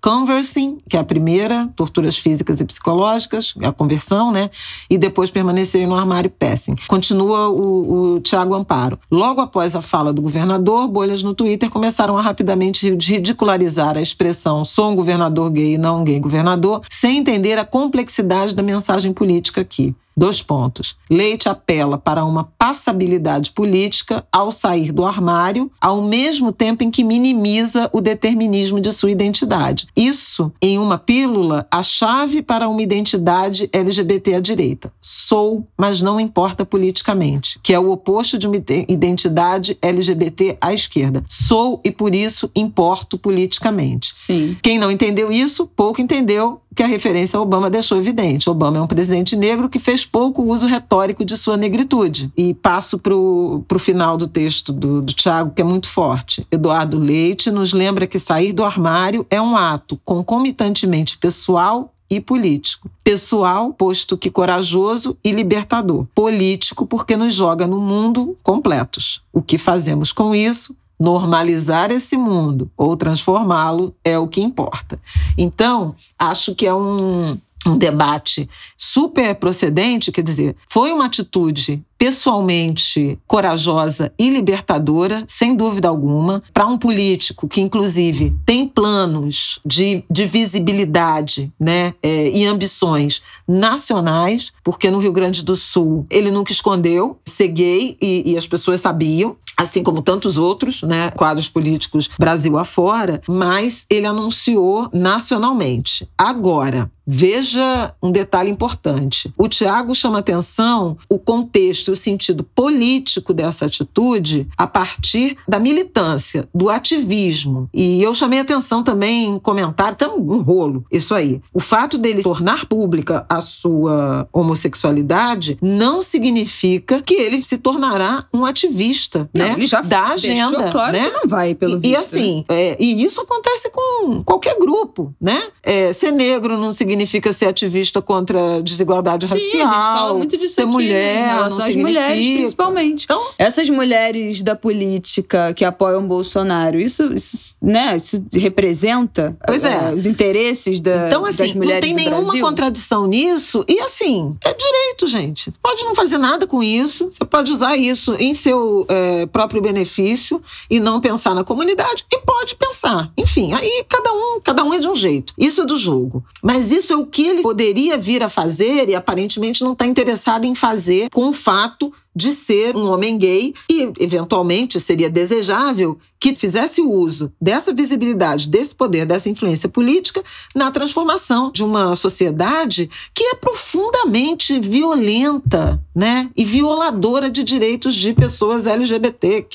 Conversing, 0.00 0.78
que 0.88 0.96
é 0.96 1.00
a 1.00 1.04
primeira, 1.04 1.70
torturas 1.76 2.18
físicas 2.18 2.60
e 2.60 2.64
psicológicas, 2.64 3.54
a 3.62 3.70
conversão, 3.70 4.32
né? 4.32 4.50
E 4.90 4.98
depois 4.98 5.30
permanecerem 5.30 5.86
no 5.86 5.94
armário 5.94 6.30
passing. 6.30 6.74
Continua 6.88 7.48
o, 7.48 8.14
o 8.14 8.20
Tiago 8.20 8.54
Amparo. 8.54 8.98
Logo 9.10 9.40
após 9.40 9.76
a 9.76 9.82
fala 9.82 10.12
do 10.12 10.22
governador, 10.22 10.88
bolhas 10.88 11.22
no 11.22 11.34
Twitter 11.34 11.70
começaram 11.70 12.18
a 12.18 12.22
rapidamente 12.22 12.90
ridicularizar 12.90 13.96
a 13.96 14.02
expressão 14.02 14.64
sou 14.64 14.90
um 14.90 14.94
governador 14.94 15.50
gay 15.50 15.74
e 15.74 15.78
não 15.78 16.00
um 16.00 16.04
gay 16.04 16.18
governador, 16.18 16.82
sem 16.90 17.18
entender 17.18 17.58
a 17.58 17.64
complexidade 17.64 18.54
da 18.54 18.62
mensagem 18.62 19.11
política 19.12 19.60
aqui. 19.60 19.94
Dois 20.16 20.42
pontos. 20.42 20.96
Leite 21.10 21.48
apela 21.48 21.96
para 21.96 22.24
uma 22.24 22.44
passabilidade 22.58 23.50
política 23.52 24.24
ao 24.30 24.50
sair 24.50 24.92
do 24.92 25.04
armário, 25.04 25.70
ao 25.80 26.02
mesmo 26.02 26.52
tempo 26.52 26.84
em 26.84 26.90
que 26.90 27.02
minimiza 27.02 27.88
o 27.92 28.00
determinismo 28.00 28.80
de 28.80 28.92
sua 28.92 29.10
identidade. 29.10 29.86
Isso, 29.96 30.52
em 30.60 30.78
uma 30.78 30.98
pílula, 30.98 31.66
a 31.70 31.82
chave 31.82 32.42
para 32.42 32.68
uma 32.68 32.82
identidade 32.82 33.68
LGBT 33.72 34.34
à 34.34 34.40
direita. 34.40 34.92
Sou, 35.00 35.66
mas 35.76 36.02
não 36.02 36.20
importa 36.20 36.64
politicamente, 36.64 37.58
que 37.62 37.72
é 37.72 37.78
o 37.78 37.90
oposto 37.90 38.38
de 38.38 38.46
uma 38.46 38.56
identidade 38.88 39.78
LGBT 39.80 40.58
à 40.60 40.72
esquerda. 40.72 41.24
Sou 41.28 41.80
e 41.84 41.90
por 41.90 42.14
isso 42.14 42.50
importo 42.54 43.16
politicamente. 43.16 44.10
Sim. 44.12 44.56
Quem 44.62 44.78
não 44.78 44.90
entendeu 44.90 45.32
isso, 45.32 45.66
pouco 45.66 46.00
entendeu 46.00 46.60
que 46.74 46.82
a 46.82 46.86
referência 46.86 47.38
a 47.38 47.42
Obama 47.42 47.68
deixou 47.68 47.98
evidente. 47.98 48.48
Obama 48.48 48.78
é 48.78 48.80
um 48.80 48.86
presidente 48.86 49.36
negro 49.36 49.68
que 49.68 49.78
fez 49.78 50.01
pouco 50.04 50.42
uso 50.42 50.66
retórico 50.66 51.24
de 51.24 51.36
sua 51.36 51.56
negritude. 51.56 52.32
E 52.36 52.54
passo 52.54 52.98
para 52.98 53.14
o 53.14 53.78
final 53.78 54.16
do 54.16 54.26
texto 54.26 54.72
do, 54.72 55.02
do 55.02 55.12
Tiago, 55.12 55.52
que 55.52 55.62
é 55.62 55.64
muito 55.64 55.88
forte. 55.88 56.46
Eduardo 56.50 56.98
Leite 56.98 57.50
nos 57.50 57.72
lembra 57.72 58.06
que 58.06 58.18
sair 58.18 58.52
do 58.52 58.64
armário 58.64 59.26
é 59.30 59.40
um 59.40 59.56
ato 59.56 60.00
concomitantemente 60.04 61.18
pessoal 61.18 61.92
e 62.10 62.20
político. 62.20 62.90
Pessoal, 63.02 63.72
posto 63.72 64.18
que 64.18 64.30
corajoso 64.30 65.16
e 65.24 65.32
libertador. 65.32 66.06
Político, 66.14 66.86
porque 66.86 67.16
nos 67.16 67.34
joga 67.34 67.66
no 67.66 67.78
mundo 67.78 68.36
completos. 68.42 69.22
O 69.32 69.40
que 69.40 69.56
fazemos 69.56 70.12
com 70.12 70.34
isso 70.34 70.76
normalizar 71.00 71.90
esse 71.90 72.16
mundo 72.16 72.70
ou 72.76 72.96
transformá-lo 72.96 73.94
é 74.04 74.16
o 74.18 74.28
que 74.28 74.40
importa. 74.40 75.00
Então, 75.36 75.96
acho 76.16 76.54
que 76.54 76.64
é 76.64 76.72
um, 76.72 77.36
um 77.66 77.76
debate 77.76 78.48
super 78.76 79.34
procedente, 79.34 80.12
quer 80.12 80.22
dizer, 80.22 80.56
foi 80.68 80.92
uma 80.92 81.06
atitude 81.06 81.84
pessoalmente 82.02 83.16
corajosa 83.28 84.12
e 84.18 84.28
libertadora, 84.28 85.22
sem 85.28 85.54
dúvida 85.54 85.86
alguma, 85.86 86.42
para 86.52 86.66
um 86.66 86.76
político 86.76 87.46
que, 87.46 87.60
inclusive, 87.60 88.36
tem 88.44 88.66
planos 88.66 89.60
de, 89.64 90.02
de 90.10 90.26
visibilidade 90.26 91.52
né, 91.60 91.94
é, 92.02 92.28
e 92.28 92.44
ambições 92.44 93.22
nacionais, 93.46 94.52
porque 94.64 94.90
no 94.90 94.98
Rio 94.98 95.12
Grande 95.12 95.44
do 95.44 95.54
Sul 95.54 96.04
ele 96.10 96.32
nunca 96.32 96.50
escondeu 96.50 97.20
ser 97.24 97.46
gay 97.46 97.96
e, 98.02 98.32
e 98.32 98.36
as 98.36 98.48
pessoas 98.48 98.80
sabiam, 98.80 99.36
assim 99.56 99.84
como 99.84 100.02
tantos 100.02 100.38
outros, 100.38 100.82
né, 100.82 101.10
quadros 101.12 101.48
políticos 101.48 102.10
Brasil 102.18 102.58
afora, 102.58 103.20
mas 103.28 103.86
ele 103.88 104.06
anunciou 104.06 104.88
nacionalmente. 104.92 106.08
Agora, 106.18 106.90
veja 107.06 107.94
um 108.02 108.10
detalhe 108.10 108.50
importante. 108.50 109.32
O 109.36 109.48
Tiago 109.48 109.94
chama 109.94 110.18
atenção 110.18 110.96
o 111.08 111.18
contexto, 111.18 111.91
o 111.92 111.96
sentido 111.96 112.42
político 112.42 113.32
dessa 113.32 113.66
atitude 113.66 114.48
a 114.56 114.66
partir 114.66 115.36
da 115.46 115.58
militância, 115.58 116.48
do 116.54 116.68
ativismo. 116.68 117.68
E 117.72 118.02
eu 118.02 118.14
chamei 118.14 118.40
atenção 118.40 118.82
também 118.82 119.26
em 119.26 119.38
comentário, 119.38 119.96
tem 119.96 120.08
um 120.08 120.42
rolo, 120.42 120.84
isso 120.90 121.14
aí. 121.14 121.40
O 121.52 121.60
fato 121.60 121.98
dele 121.98 122.22
tornar 122.22 122.66
pública 122.66 123.24
a 123.28 123.40
sua 123.40 124.28
homossexualidade 124.32 125.58
não 125.60 126.00
significa 126.00 127.02
que 127.02 127.14
ele 127.14 127.42
se 127.44 127.58
tornará 127.58 128.24
um 128.32 128.44
ativista, 128.44 129.28
não, 129.34 129.46
né? 129.46 129.52
Ele 129.52 129.66
já 129.66 129.80
da 129.80 130.08
agenda, 130.08 130.70
claro 130.70 130.92
né? 130.92 131.04
que 131.04 131.10
não 131.10 131.28
vai 131.28 131.54
pelo 131.54 131.76
e, 131.76 131.80
visto, 131.80 131.92
e 131.92 131.96
assim, 131.96 132.44
né? 132.48 132.56
é, 132.56 132.76
e 132.78 133.02
isso 133.04 133.20
acontece 133.20 133.70
com 133.70 134.22
qualquer 134.24 134.58
grupo, 134.58 135.14
né? 135.20 135.42
É, 135.62 135.92
ser 135.92 136.10
negro 136.10 136.56
não 136.56 136.72
significa 136.72 137.32
ser 137.32 137.46
ativista 137.46 138.00
contra 138.00 138.56
a 138.56 138.60
desigualdade 138.60 139.26
Sim, 139.28 139.34
racial. 139.34 139.68
A 139.68 139.74
gente 139.74 139.98
fala 139.98 140.14
muito 140.14 140.36
disso 140.36 140.54
ser 140.54 140.62
aqui, 140.62 140.70
mulher, 140.70 141.26
né? 141.26 141.36
não 141.36 141.46
as 141.46 141.74
mulheres 141.82 142.26
principalmente. 142.38 143.04
Então, 143.04 143.22
Essas 143.38 143.68
mulheres 143.68 144.42
da 144.42 144.54
política 144.54 145.52
que 145.54 145.64
apoiam 145.64 146.06
Bolsonaro, 146.06 146.78
isso, 146.78 147.12
isso, 147.14 147.56
né, 147.60 147.96
isso 147.96 148.22
representa 148.34 149.36
pois 149.46 149.64
é. 149.64 149.90
uh, 149.90 149.96
os 149.96 150.06
interesses 150.06 150.80
da, 150.80 151.06
então, 151.06 151.24
assim, 151.24 151.44
das 151.44 151.54
mulheres 151.54 151.88
não 151.88 151.96
tem 151.96 152.06
nenhuma 152.06 152.22
Brasil? 152.22 152.40
contradição 152.40 153.06
nisso. 153.06 153.64
E 153.68 153.80
assim, 153.80 154.36
é 154.44 154.54
direito, 154.54 155.06
gente. 155.06 155.52
Pode 155.62 155.84
não 155.84 155.94
fazer 155.94 156.18
nada 156.18 156.46
com 156.46 156.62
isso. 156.62 157.10
Você 157.10 157.24
pode 157.24 157.50
usar 157.50 157.76
isso 157.76 158.14
em 158.18 158.34
seu 158.34 158.86
é, 158.88 159.26
próprio 159.26 159.60
benefício 159.60 160.42
e 160.70 160.80
não 160.80 161.00
pensar 161.00 161.34
na 161.34 161.44
comunidade. 161.44 162.04
E 162.12 162.18
pode 162.18 162.54
pensar. 162.56 163.10
Enfim, 163.16 163.52
aí 163.52 163.84
cada 163.88 164.12
um, 164.12 164.40
cada 164.40 164.64
um 164.64 164.74
é 164.74 164.78
de 164.78 164.88
um 164.88 164.94
jeito. 164.94 165.32
Isso 165.38 165.62
é 165.62 165.66
do 165.66 165.76
jogo. 165.76 166.24
Mas 166.42 166.72
isso 166.72 166.92
é 166.92 166.96
o 166.96 167.06
que 167.06 167.26
ele 167.26 167.42
poderia 167.42 167.96
vir 167.98 168.22
a 168.22 168.28
fazer 168.28 168.88
e 168.88 168.94
aparentemente 168.94 169.62
não 169.62 169.72
está 169.72 169.86
interessado 169.86 170.44
em 170.44 170.54
fazer 170.54 171.08
com 171.10 171.28
o 171.28 171.32
fato 171.32 171.71
tout 171.78 171.94
de 172.14 172.32
ser 172.32 172.76
um 172.76 172.90
homem 172.90 173.16
gay 173.16 173.54
e, 173.70 173.92
eventualmente, 173.98 174.78
seria 174.78 175.10
desejável 175.10 175.98
que 176.22 176.36
fizesse 176.36 176.80
uso 176.80 177.32
dessa 177.40 177.74
visibilidade, 177.74 178.48
desse 178.48 178.76
poder, 178.76 179.04
dessa 179.04 179.28
influência 179.28 179.68
política 179.68 180.22
na 180.54 180.70
transformação 180.70 181.50
de 181.50 181.64
uma 181.64 181.96
sociedade 181.96 182.88
que 183.12 183.24
é 183.24 183.34
profundamente 183.34 184.60
violenta, 184.60 185.82
né, 185.92 186.30
e 186.36 186.44
violadora 186.44 187.28
de 187.28 187.42
direitos 187.42 187.96
de 187.96 188.12
pessoas 188.14 188.68
LGBT, 188.68 189.46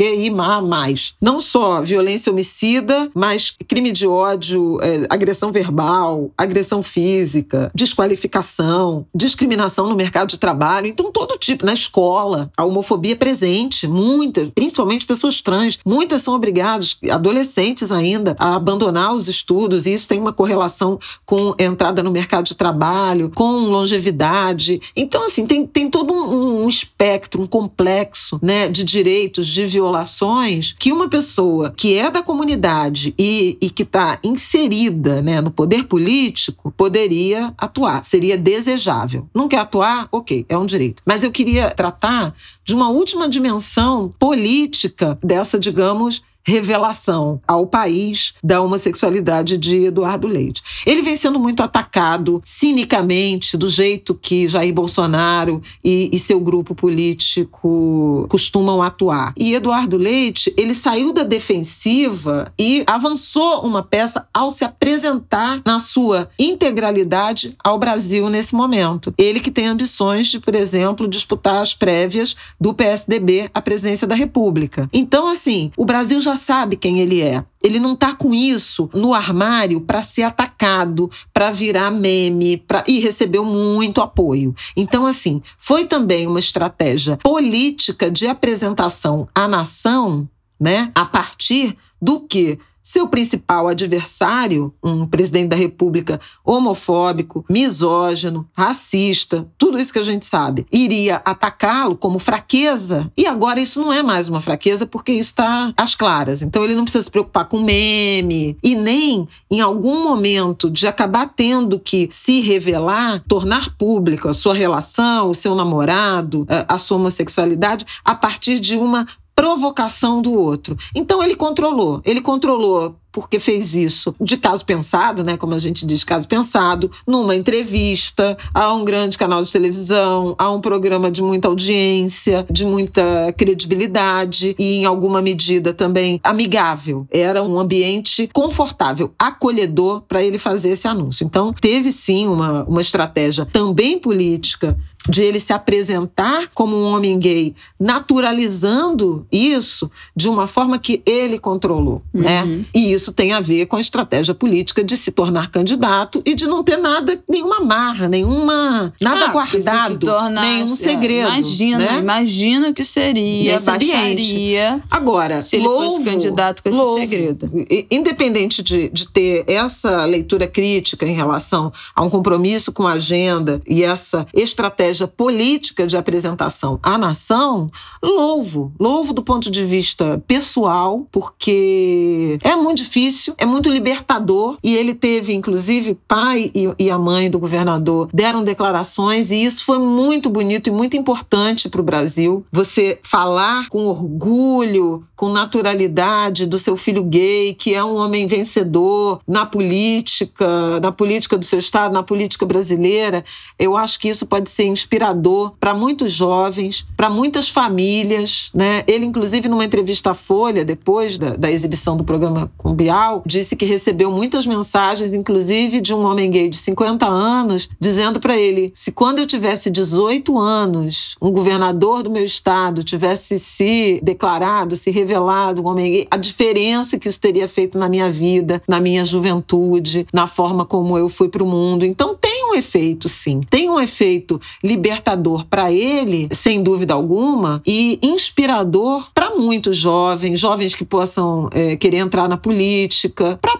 mais. 0.67 1.15
Não 1.21 1.39
só 1.39 1.81
violência 1.81 2.31
homicida, 2.31 3.09
mas 3.13 3.53
crime 3.67 3.91
de 3.91 4.05
ódio, 4.05 4.77
é, 4.81 5.07
agressão 5.09 5.51
verbal, 5.51 6.31
agressão 6.37 6.83
física, 6.83 7.71
desqualificação, 7.73 9.05
discriminação 9.15 9.87
no 9.87 9.95
mercado 9.95 10.29
de 10.29 10.37
trabalho, 10.37 10.87
então 10.87 11.11
todo 11.11 11.37
tipo, 11.37 11.65
na 11.65 11.73
escola, 11.73 12.46
a 12.55 12.63
homofobia 12.63 13.13
é 13.13 13.15
presente, 13.15 13.87
muitas, 13.87 14.49
principalmente 14.49 15.05
pessoas 15.05 15.41
trans, 15.41 15.79
muitas 15.85 16.21
são 16.21 16.35
obrigadas, 16.35 16.97
adolescentes 17.09 17.91
ainda, 17.91 18.35
a 18.39 18.55
abandonar 18.55 19.13
os 19.13 19.27
estudos, 19.27 19.85
e 19.85 19.93
isso 19.93 20.07
tem 20.07 20.19
uma 20.19 20.33
correlação 20.33 20.99
com 21.25 21.55
entrada 21.57 22.03
no 22.03 22.11
mercado 22.11 22.45
de 22.45 22.55
trabalho, 22.55 23.31
com 23.33 23.65
longevidade. 23.65 24.79
Então, 24.95 25.25
assim, 25.25 25.45
tem, 25.45 25.65
tem 25.65 25.89
todo 25.89 26.13
um, 26.13 26.63
um 26.63 26.69
espectro, 26.69 27.41
um 27.41 27.47
complexo 27.47 28.39
né, 28.41 28.67
de 28.67 28.83
direitos, 28.83 29.47
de 29.47 29.65
violações, 29.65 30.75
que 30.77 30.91
uma 30.91 31.09
pessoa 31.09 31.73
que 31.75 31.95
é 31.95 32.09
da 32.09 32.21
comunidade 32.21 33.13
e, 33.17 33.57
e 33.61 33.69
que 33.69 33.83
está 33.83 34.19
inserida 34.23 35.21
né, 35.21 35.41
no 35.41 35.51
poder 35.51 35.85
político 35.85 36.73
poderia 36.75 37.53
atuar, 37.57 38.03
seria 38.03 38.37
desejável. 38.37 39.27
Não 39.33 39.47
quer 39.47 39.59
atuar? 39.59 40.07
Ok, 40.11 40.45
é 40.47 40.57
um 40.57 40.65
direito. 40.65 41.01
Mas 41.05 41.23
eu 41.23 41.31
queria 41.31 41.71
tratar 41.71 42.33
de 42.63 42.73
uma 42.73 42.89
última 42.89 43.27
dimensão 43.27 44.13
política 44.19 45.17
dessa, 45.23 45.59
digamos, 45.59 46.23
revelação 46.47 47.41
ao 47.45 47.67
país 47.67 48.33
da 48.41 48.61
homossexualidade 48.61 49.57
de 49.57 49.85
Eduardo 49.85 50.27
Leite. 50.27 50.63
Ele 50.85 51.01
vem 51.01 51.17
sendo 51.17 51.37
muito 51.37 51.61
atacado 51.61 52.41
cinicamente, 52.45 53.57
do 53.57 53.67
jeito 53.67 54.15
que 54.15 54.47
Jair 54.47 54.73
Bolsonaro 54.73 55.61
e, 55.83 56.09
e, 56.13 56.17
seu 56.17 56.39
grupo 56.39 56.73
político 56.73 58.25
costumam 58.29 58.81
atuar. 58.81 59.33
E 59.35 59.53
Eduardo 59.53 59.97
Leite, 59.97 60.53
ele 60.55 60.73
saiu 60.73 61.11
da 61.11 61.23
defensiva 61.23 62.53
e 62.57 62.83
avançou 62.87 63.61
uma 63.61 63.83
peça 63.83 64.27
ao 64.33 64.49
se 64.49 64.63
apresentar 64.63 65.61
na 65.65 65.79
sua 65.79 66.29
integralidade 66.39 67.55
ao 67.61 67.77
Brasil 67.77 68.29
nesse 68.29 68.55
momento. 68.55 69.13
Ele 69.17 69.41
que 69.41 69.51
tem 69.51 69.67
ambições 69.67 70.27
de, 70.27 70.39
por 70.39 70.55
exemplo, 70.55 71.07
disputar 71.07 71.61
as 71.61 71.73
prévias 71.73 72.37
do 72.59 72.73
PSDB 72.73 73.49
à 73.53 73.61
presidência 73.61 74.07
da 74.07 74.15
República. 74.15 74.89
Então, 74.93 75.27
assim, 75.27 75.71
o 75.75 75.83
Brasil 75.83 76.21
já 76.21 76.36
sabe 76.37 76.75
quem 76.75 76.99
ele 76.99 77.21
é. 77.21 77.43
Ele 77.63 77.79
não 77.79 77.93
está 77.93 78.13
com 78.13 78.33
isso 78.33 78.89
no 78.93 79.13
armário 79.13 79.81
para 79.81 80.01
ser 80.01 80.23
atacado, 80.23 81.09
para 81.33 81.51
virar 81.51 81.91
meme, 81.91 82.57
pra... 82.57 82.83
e 82.87 82.99
recebeu 82.99 83.43
muito 83.43 83.99
apoio. 84.01 84.55
Então, 84.75 85.05
assim, 85.05 85.41
foi 85.57 85.85
também 85.85 86.27
uma 86.27 86.39
estratégia 86.39 87.17
política 87.17 88.09
de 88.09 88.27
apresentação 88.27 89.27
à 89.33 89.47
nação, 89.47 90.29
né, 90.59 90.91
a 90.95 91.05
partir 91.05 91.75
do 92.01 92.21
que 92.21 92.57
seu 92.87 93.05
principal 93.05 93.67
adversário, 93.67 94.73
um 94.81 95.05
presidente 95.05 95.49
da 95.49 95.57
República 95.57 96.21
homofóbico, 96.41 97.43
misógino, 97.49 98.47
racista, 98.55 99.45
tudo 99.57 99.77
isso 99.77 99.91
que 99.91 99.99
a 99.99 100.03
gente 100.03 100.23
sabe, 100.23 100.65
iria 100.71 101.17
atacá-lo 101.25 101.97
como 101.97 102.17
fraqueza. 102.17 103.11
E 103.17 103.27
agora 103.27 103.59
isso 103.59 103.81
não 103.81 103.91
é 103.91 104.01
mais 104.01 104.29
uma 104.29 104.39
fraqueza 104.39 104.85
porque 104.85 105.11
isso 105.11 105.31
está 105.31 105.73
às 105.75 105.95
claras. 105.95 106.41
Então 106.41 106.63
ele 106.63 106.75
não 106.75 106.85
precisa 106.85 107.03
se 107.03 107.11
preocupar 107.11 107.49
com 107.49 107.61
meme 107.61 108.57
e 108.63 108.73
nem 108.73 109.27
em 109.51 109.59
algum 109.59 110.01
momento 110.05 110.69
de 110.69 110.87
acabar 110.87 111.33
tendo 111.35 111.77
que 111.77 112.07
se 112.09 112.39
revelar, 112.39 113.21
tornar 113.27 113.75
público 113.77 114.29
a 114.29 114.33
sua 114.33 114.53
relação, 114.53 115.29
o 115.29 115.35
seu 115.35 115.53
namorado, 115.55 116.47
a 116.65 116.77
sua 116.77 116.95
homossexualidade 116.95 117.85
a 118.05 118.15
partir 118.15 118.59
de 118.59 118.77
uma 118.77 119.05
provocação 119.37 120.19
do 120.19 120.33
outro. 120.33 120.75
Então 120.95 121.21
ele 121.21 121.35
controlou, 121.35 122.01
ele 122.03 122.21
controlou 122.21 122.95
porque 123.11 123.39
fez 123.39 123.73
isso 123.73 124.13
de 124.21 124.37
caso 124.37 124.63
pensado, 124.63 125.23
né, 125.23 125.37
como 125.37 125.55
a 125.55 125.59
gente 125.59 125.87
diz, 125.87 126.03
caso 126.03 126.27
pensado, 126.27 126.91
numa 127.05 127.35
entrevista 127.35 128.37
a 128.53 128.71
um 128.73 128.85
grande 128.85 129.17
canal 129.17 129.41
de 129.41 129.51
televisão, 129.51 130.35
a 130.37 130.51
um 130.51 130.61
programa 130.61 131.09
de 131.09 131.23
muita 131.23 131.47
audiência, 131.47 132.45
de 132.49 132.63
muita 132.63 133.33
credibilidade 133.35 134.55
e 134.59 134.81
em 134.81 134.85
alguma 134.85 135.19
medida 135.19 135.73
também 135.73 136.19
amigável. 136.23 137.07
Era 137.09 137.41
um 137.41 137.59
ambiente 137.59 138.29
confortável, 138.31 139.11
acolhedor 139.17 140.01
para 140.01 140.23
ele 140.23 140.37
fazer 140.37 140.69
esse 140.69 140.87
anúncio. 140.87 141.25
Então, 141.25 141.51
teve 141.53 141.91
sim 141.91 142.27
uma, 142.27 142.65
uma 142.65 142.81
estratégia 142.81 143.45
também 143.45 143.97
política 143.97 144.77
de 145.09 145.21
ele 145.21 145.39
se 145.39 145.53
apresentar 145.53 146.49
como 146.53 146.75
um 146.75 146.83
homem 146.83 147.17
gay, 147.17 147.55
naturalizando 147.79 149.25
isso 149.31 149.89
de 150.15 150.27
uma 150.27 150.47
forma 150.47 150.77
que 150.77 151.01
ele 151.05 151.39
controlou, 151.39 152.01
né? 152.13 152.43
uhum. 152.43 152.57
né? 152.57 152.65
E 152.73 152.91
isso 152.91 153.13
tem 153.13 153.33
a 153.33 153.39
ver 153.39 153.67
com 153.67 153.75
a 153.75 153.81
estratégia 153.81 154.33
política 154.33 154.83
de 154.83 154.97
se 154.97 155.11
tornar 155.11 155.49
candidato 155.49 156.21
e 156.25 156.35
de 156.35 156.45
não 156.45 156.63
ter 156.63 156.77
nada, 156.77 157.19
nenhuma 157.27 157.61
marra, 157.61 158.07
nenhuma 158.07 158.93
nada 159.01 159.25
ah, 159.25 159.31
guardado, 159.31 159.99
tornar, 159.99 160.41
nenhum 160.41 160.73
é, 160.73 160.75
segredo. 160.75 161.27
Imagina, 161.29 161.77
né? 161.77 161.99
imagina 161.99 162.69
o 162.69 162.73
que 162.73 162.83
seria, 162.83 163.55
Esse 163.55 163.65
baixaria. 163.65 164.83
Agora, 164.89 165.41
se 165.41 165.55
ele 165.55 165.65
louvo, 165.65 165.91
fosse 165.91 166.03
candidato 166.03 166.63
com 166.63 166.69
esse 166.69 166.77
louvo, 166.77 166.99
segredo. 166.99 167.49
Independente 167.89 168.61
de, 168.61 168.89
de 168.89 169.07
ter 169.07 169.45
essa 169.47 170.05
leitura 170.05 170.47
crítica 170.47 171.05
em 171.05 171.13
relação 171.13 171.71
a 171.95 172.03
um 172.03 172.09
compromisso 172.09 172.71
com 172.71 172.85
a 172.85 172.93
agenda 172.93 173.61
e 173.67 173.83
essa 173.83 174.27
estratégia 174.33 174.96
política 175.05 175.85
de 175.85 175.97
apresentação 175.97 176.79
à 176.81 176.97
nação, 176.97 177.69
louvo, 178.01 178.71
louvo 178.79 179.11
do 179.11 179.21
ponto 179.21 179.51
de 179.51 179.65
vista 179.65 180.23
pessoal, 180.25 181.05
porque 181.11 182.39
é 182.41 182.55
muito 182.55 182.77
difícil, 182.77 183.33
é 183.37 183.45
muito 183.45 183.69
libertador 183.69 184.57
e 184.63 184.73
ele 184.75 184.95
teve, 184.95 185.33
inclusive, 185.33 185.97
pai 186.07 186.49
e, 186.55 186.69
e 186.79 186.89
a 186.89 186.97
mãe 186.97 187.29
do 187.29 187.37
governador 187.37 188.07
deram 188.13 188.45
declarações 188.45 189.29
e 189.29 189.43
isso 189.43 189.65
foi 189.65 189.79
muito 189.79 190.29
bonito 190.29 190.67
e 190.67 190.71
muito 190.71 190.95
importante 190.95 191.67
para 191.67 191.81
o 191.81 191.83
Brasil. 191.83 192.45
Você 192.51 192.99
falar 193.03 193.67
com 193.67 193.85
orgulho, 193.87 195.05
com 195.15 195.29
naturalidade 195.29 196.45
do 196.45 196.59
seu 196.59 196.77
filho 196.77 197.03
gay, 197.03 197.55
que 197.55 197.73
é 197.73 197.83
um 197.83 197.95
homem 197.95 198.27
vencedor 198.27 199.19
na 199.27 199.45
política, 199.45 200.79
na 200.79 200.91
política 200.91 201.37
do 201.37 201.43
seu 201.43 201.59
estado, 201.59 201.91
na 201.91 202.03
política 202.03 202.45
brasileira, 202.45 203.23
eu 203.57 203.75
acho 203.75 203.99
que 203.99 204.07
isso 204.07 204.27
pode 204.27 204.49
ser 204.49 204.65
inspirador 204.77 205.53
para 205.59 205.73
muitos 205.73 206.11
jovens, 206.11 206.85
para 206.95 207.09
muitas 207.09 207.49
famílias, 207.49 208.49
né? 208.53 208.83
Ele, 208.87 209.05
inclusive, 209.05 209.47
numa 209.47 209.65
entrevista 209.65 210.11
à 210.11 210.13
Folha, 210.13 210.63
depois 210.63 211.17
da, 211.17 211.35
da 211.35 211.51
exibição 211.51 211.97
do 211.97 212.03
programa 212.03 212.51
com 212.57 212.73
Bial, 212.73 213.23
disse 213.25 213.55
que 213.55 213.65
recebeu 213.65 214.11
muitas 214.11 214.45
mensagens, 214.45 215.13
inclusive 215.13 215.81
de 215.81 215.93
um 215.93 216.05
homem 216.05 216.29
gay 216.31 216.49
de 216.49 216.57
50 216.57 217.05
anos, 217.05 217.69
dizendo 217.79 218.19
para 218.19 218.37
ele: 218.37 218.71
se 218.73 218.91
quando 218.91 219.19
eu 219.19 219.27
tivesse 219.27 219.69
18 219.69 220.37
anos, 220.37 221.15
um 221.21 221.31
governador 221.31 222.03
do 222.03 222.09
meu 222.09 222.23
estado 222.23 222.83
tivesse 222.83 223.39
se 223.39 223.99
declarado, 224.03 224.75
se 224.75 224.91
revelado 224.91 225.61
um 225.61 225.67
homem 225.67 225.91
gay, 225.91 226.07
a 226.09 226.17
diferença 226.17 226.97
que 226.97 227.07
isso 227.07 227.19
teria 227.19 227.47
feito 227.47 227.77
na 227.77 227.89
minha 227.89 228.09
vida, 228.09 228.61
na 228.67 228.79
minha 228.79 229.03
juventude, 229.03 230.07
na 230.13 230.27
forma 230.27 230.65
como 230.65 230.97
eu 230.97 231.09
fui 231.09 231.29
para 231.29 231.43
o 231.43 231.47
mundo. 231.47 231.85
Então 231.85 232.16
tem 232.47 232.51
um 232.51 232.55
efeito, 232.55 233.09
sim. 233.09 233.41
Tem 233.49 233.69
um 233.69 233.79
efeito 233.79 234.39
libertador 234.63 235.45
para 235.45 235.71
ele, 235.71 236.29
sem 236.31 236.63
dúvida 236.63 236.93
alguma, 236.93 237.61
e 237.65 237.99
inspirador 238.01 239.09
para 239.13 239.35
muitos 239.35 239.75
jovens, 239.75 240.39
jovens 240.39 240.73
que 240.73 240.85
possam 240.85 241.49
é, 241.51 241.75
querer 241.75 241.97
entrar 241.97 242.29
na 242.29 242.37
política, 242.37 243.37
para 243.41 243.55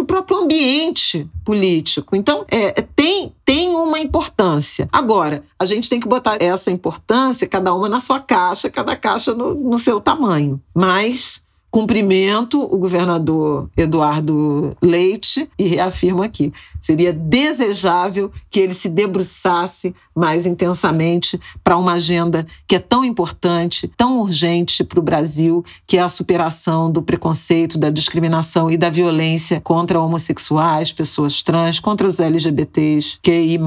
o 0.00 0.04
próprio 0.04 0.38
ambiente 0.38 1.28
político. 1.44 2.16
Então, 2.16 2.44
é, 2.48 2.70
tem, 2.96 3.32
tem 3.44 3.68
uma 3.70 3.98
importância. 3.98 4.88
Agora, 4.92 5.42
a 5.58 5.66
gente 5.66 5.88
tem 5.88 6.00
que 6.00 6.08
botar 6.08 6.38
essa 6.40 6.70
importância, 6.70 7.46
cada 7.46 7.74
uma 7.74 7.88
na 7.88 8.00
sua 8.00 8.20
caixa, 8.20 8.70
cada 8.70 8.96
caixa 8.96 9.34
no, 9.34 9.54
no 9.54 9.78
seu 9.78 10.00
tamanho. 10.00 10.60
Mas 10.74 11.42
cumprimento 11.70 12.62
o 12.62 12.78
governador 12.78 13.68
Eduardo 13.76 14.76
Leite 14.82 15.48
e 15.58 15.64
reafirmo 15.66 16.22
aqui: 16.22 16.52
seria 16.80 17.12
desejável 17.12 18.32
que 18.50 18.60
ele 18.60 18.74
se 18.74 18.88
debruçasse 18.88 19.94
mais 20.14 20.46
intensamente 20.46 21.38
para 21.62 21.76
uma 21.76 21.92
agenda 21.92 22.46
que 22.66 22.74
é 22.74 22.78
tão 22.78 23.04
importante, 23.04 23.88
tão 23.96 24.18
urgente 24.18 24.82
para 24.82 24.98
o 24.98 25.02
Brasil, 25.02 25.64
que 25.86 25.96
é 25.96 26.00
a 26.00 26.08
superação 26.08 26.90
do 26.90 27.02
preconceito, 27.02 27.78
da 27.78 27.90
discriminação 27.90 28.70
e 28.70 28.76
da 28.76 28.90
violência 28.90 29.60
contra 29.60 30.00
homossexuais, 30.00 30.92
pessoas 30.92 31.42
trans, 31.42 31.78
contra 31.78 32.08
os 32.08 32.18
LGBTs, 32.18 33.18
QI+, 33.22 33.58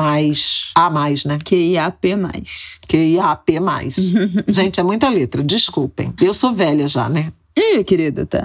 A+, 0.75 0.89
né? 1.25 1.39
QIAP+. 1.43 2.01
QIAP+. 2.87 3.51
Gente, 4.49 4.79
é 4.79 4.83
muita 4.83 5.09
letra, 5.09 5.41
desculpem. 5.43 6.13
Eu 6.21 6.33
sou 6.33 6.53
velha 6.53 6.87
já, 6.87 7.07
né? 7.07 7.31
Ih, 7.57 7.83
querida, 7.83 8.25
tá, 8.25 8.39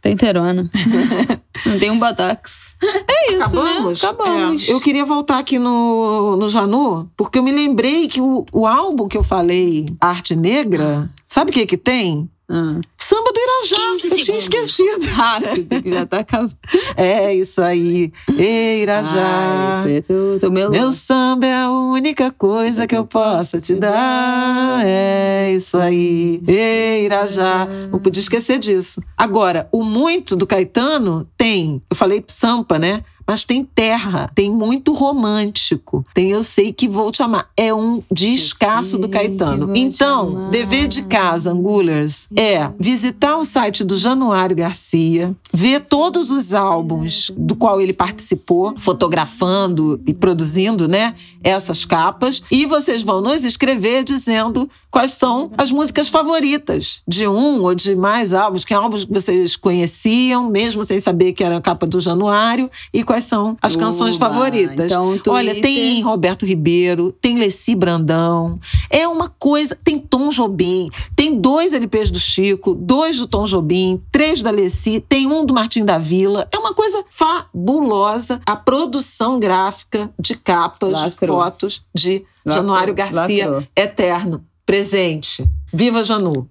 tá 0.00 0.10
inteirona. 0.10 0.70
Não 1.66 1.78
tem 1.78 1.90
um 1.90 1.98
botox. 1.98 2.74
É 2.82 3.32
isso, 3.32 3.62
né? 3.62 3.70
Acabamos. 3.70 4.02
né? 4.02 4.08
Acabamos. 4.08 4.68
É. 4.68 4.72
Eu 4.72 4.80
queria 4.80 5.04
voltar 5.04 5.38
aqui 5.38 5.58
no, 5.58 6.36
no 6.36 6.48
Janu, 6.48 7.10
porque 7.16 7.38
eu 7.38 7.42
me 7.42 7.50
lembrei 7.50 8.06
que 8.06 8.20
o, 8.20 8.46
o 8.52 8.66
álbum 8.66 9.08
que 9.08 9.16
eu 9.16 9.24
falei, 9.24 9.86
Arte 10.00 10.36
Negra, 10.36 11.10
sabe 11.26 11.50
o 11.50 11.54
que 11.54 11.66
que 11.66 11.76
tem? 11.76 12.30
Ah. 12.50 12.80
Samba 12.96 13.30
do 13.30 13.40
Irajá, 13.40 14.06
eu 14.16 14.24
tinha 14.24 14.38
esquecido. 14.38 15.06
Rápido, 15.12 15.82
que 15.82 15.90
já 15.90 16.06
tá 16.06 16.20
acabando. 16.20 16.56
É 16.96 17.34
isso 17.34 17.60
aí. 17.60 18.10
Ei, 18.38 18.82
Irajá. 18.82 19.20
Ah, 19.20 19.84
isso 19.86 20.12
é 20.12 20.38
teu, 20.38 20.50
meu, 20.50 20.70
meu 20.70 20.90
samba 20.92 21.46
é 21.46 21.54
a 21.54 21.70
única 21.70 22.30
coisa 22.30 22.86
que 22.86 22.96
eu 22.96 23.04
possa 23.04 23.60
te 23.60 23.74
dar. 23.74 24.82
É 24.86 25.52
isso 25.52 25.76
aí. 25.76 26.42
Ei, 26.48 27.04
Irajá. 27.04 27.66
Não 27.90 27.98
podia 27.98 28.20
esquecer 28.20 28.58
disso. 28.58 29.02
Agora, 29.16 29.68
o 29.70 29.84
muito 29.84 30.34
do 30.34 30.46
Caetano 30.46 31.28
tem. 31.36 31.82
Eu 31.90 31.96
falei 31.96 32.24
sampa, 32.26 32.78
né? 32.78 33.04
Mas 33.28 33.44
tem 33.44 33.62
terra, 33.62 34.30
tem 34.34 34.50
muito 34.50 34.94
romântico, 34.94 36.02
tem 36.14 36.30
Eu 36.30 36.42
Sei 36.42 36.72
Que 36.72 36.88
Vou 36.88 37.12
Te 37.12 37.22
Amar. 37.22 37.50
É 37.54 37.74
um 37.74 38.02
descasso 38.10 38.96
do 38.96 39.06
Caetano. 39.06 39.76
Então, 39.76 40.50
dever 40.50 40.88
de 40.88 41.02
casa, 41.02 41.52
Angulers, 41.52 42.26
é 42.34 42.70
visitar 42.80 43.36
o 43.36 43.44
site 43.44 43.84
do 43.84 43.98
Januário 43.98 44.56
Garcia, 44.56 45.36
ver 45.52 45.84
todos 45.84 46.30
os 46.30 46.54
álbuns 46.54 47.30
do 47.36 47.54
qual 47.54 47.82
ele 47.82 47.92
participou, 47.92 48.74
fotografando 48.78 50.00
e 50.06 50.14
produzindo, 50.14 50.88
né, 50.88 51.14
essas 51.44 51.84
capas, 51.84 52.42
e 52.50 52.64
vocês 52.64 53.02
vão 53.02 53.20
nos 53.20 53.44
escrever 53.44 54.04
dizendo 54.04 54.70
quais 54.90 55.12
são 55.12 55.50
as 55.58 55.70
músicas 55.70 56.08
favoritas 56.08 57.02
de 57.06 57.28
um 57.28 57.62
ou 57.62 57.74
de 57.74 57.94
mais 57.94 58.32
álbuns, 58.32 58.64
que 58.64 58.72
álbuns 58.72 59.04
que 59.04 59.12
vocês 59.12 59.54
conheciam, 59.54 60.48
mesmo 60.48 60.82
sem 60.84 60.98
saber 60.98 61.34
que 61.34 61.44
era 61.44 61.58
a 61.58 61.60
capa 61.60 61.86
do 61.86 62.00
Januário, 62.00 62.70
e 62.92 63.04
quais 63.04 63.17
quais 63.18 63.24
são 63.24 63.56
as 63.60 63.74
Uba, 63.74 63.84
canções 63.84 64.16
favoritas. 64.16 64.86
Então, 64.86 65.10
Twitter... 65.10 65.32
Olha, 65.32 65.60
tem 65.60 66.00
Roberto 66.02 66.46
Ribeiro, 66.46 67.12
tem 67.12 67.38
Leci 67.38 67.74
Brandão. 67.74 68.58
É 68.88 69.06
uma 69.08 69.28
coisa. 69.28 69.76
Tem 69.82 69.98
Tom 69.98 70.30
Jobim, 70.30 70.88
tem 71.16 71.38
dois 71.38 71.72
LPs 71.72 72.10
do 72.10 72.20
Chico, 72.20 72.74
dois 72.74 73.18
do 73.18 73.26
Tom 73.26 73.44
Jobim, 73.44 74.02
três 74.12 74.42
da 74.42 74.50
Leci, 74.50 75.04
tem 75.08 75.26
um 75.26 75.44
do 75.44 75.52
Martim 75.52 75.84
da 75.84 75.98
Vila. 75.98 76.48
É 76.52 76.58
uma 76.58 76.74
coisa 76.74 77.04
fabulosa 77.10 78.40
a 78.46 78.56
produção 78.56 79.38
gráfica 79.38 80.10
de 80.18 80.36
capas, 80.36 80.92
Lacrou. 80.92 81.10
de 81.10 81.26
fotos 81.26 81.82
de 81.94 82.24
Lacrou. 82.44 82.54
Januário 82.54 82.94
Garcia 82.94 83.46
Lacrou. 83.48 83.68
Eterno. 83.74 84.44
Presente. 84.64 85.48
Viva 85.72 86.04
Janu! 86.04 86.48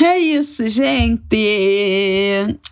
É 0.00 0.16
isso, 0.16 0.68
gente. 0.68 1.18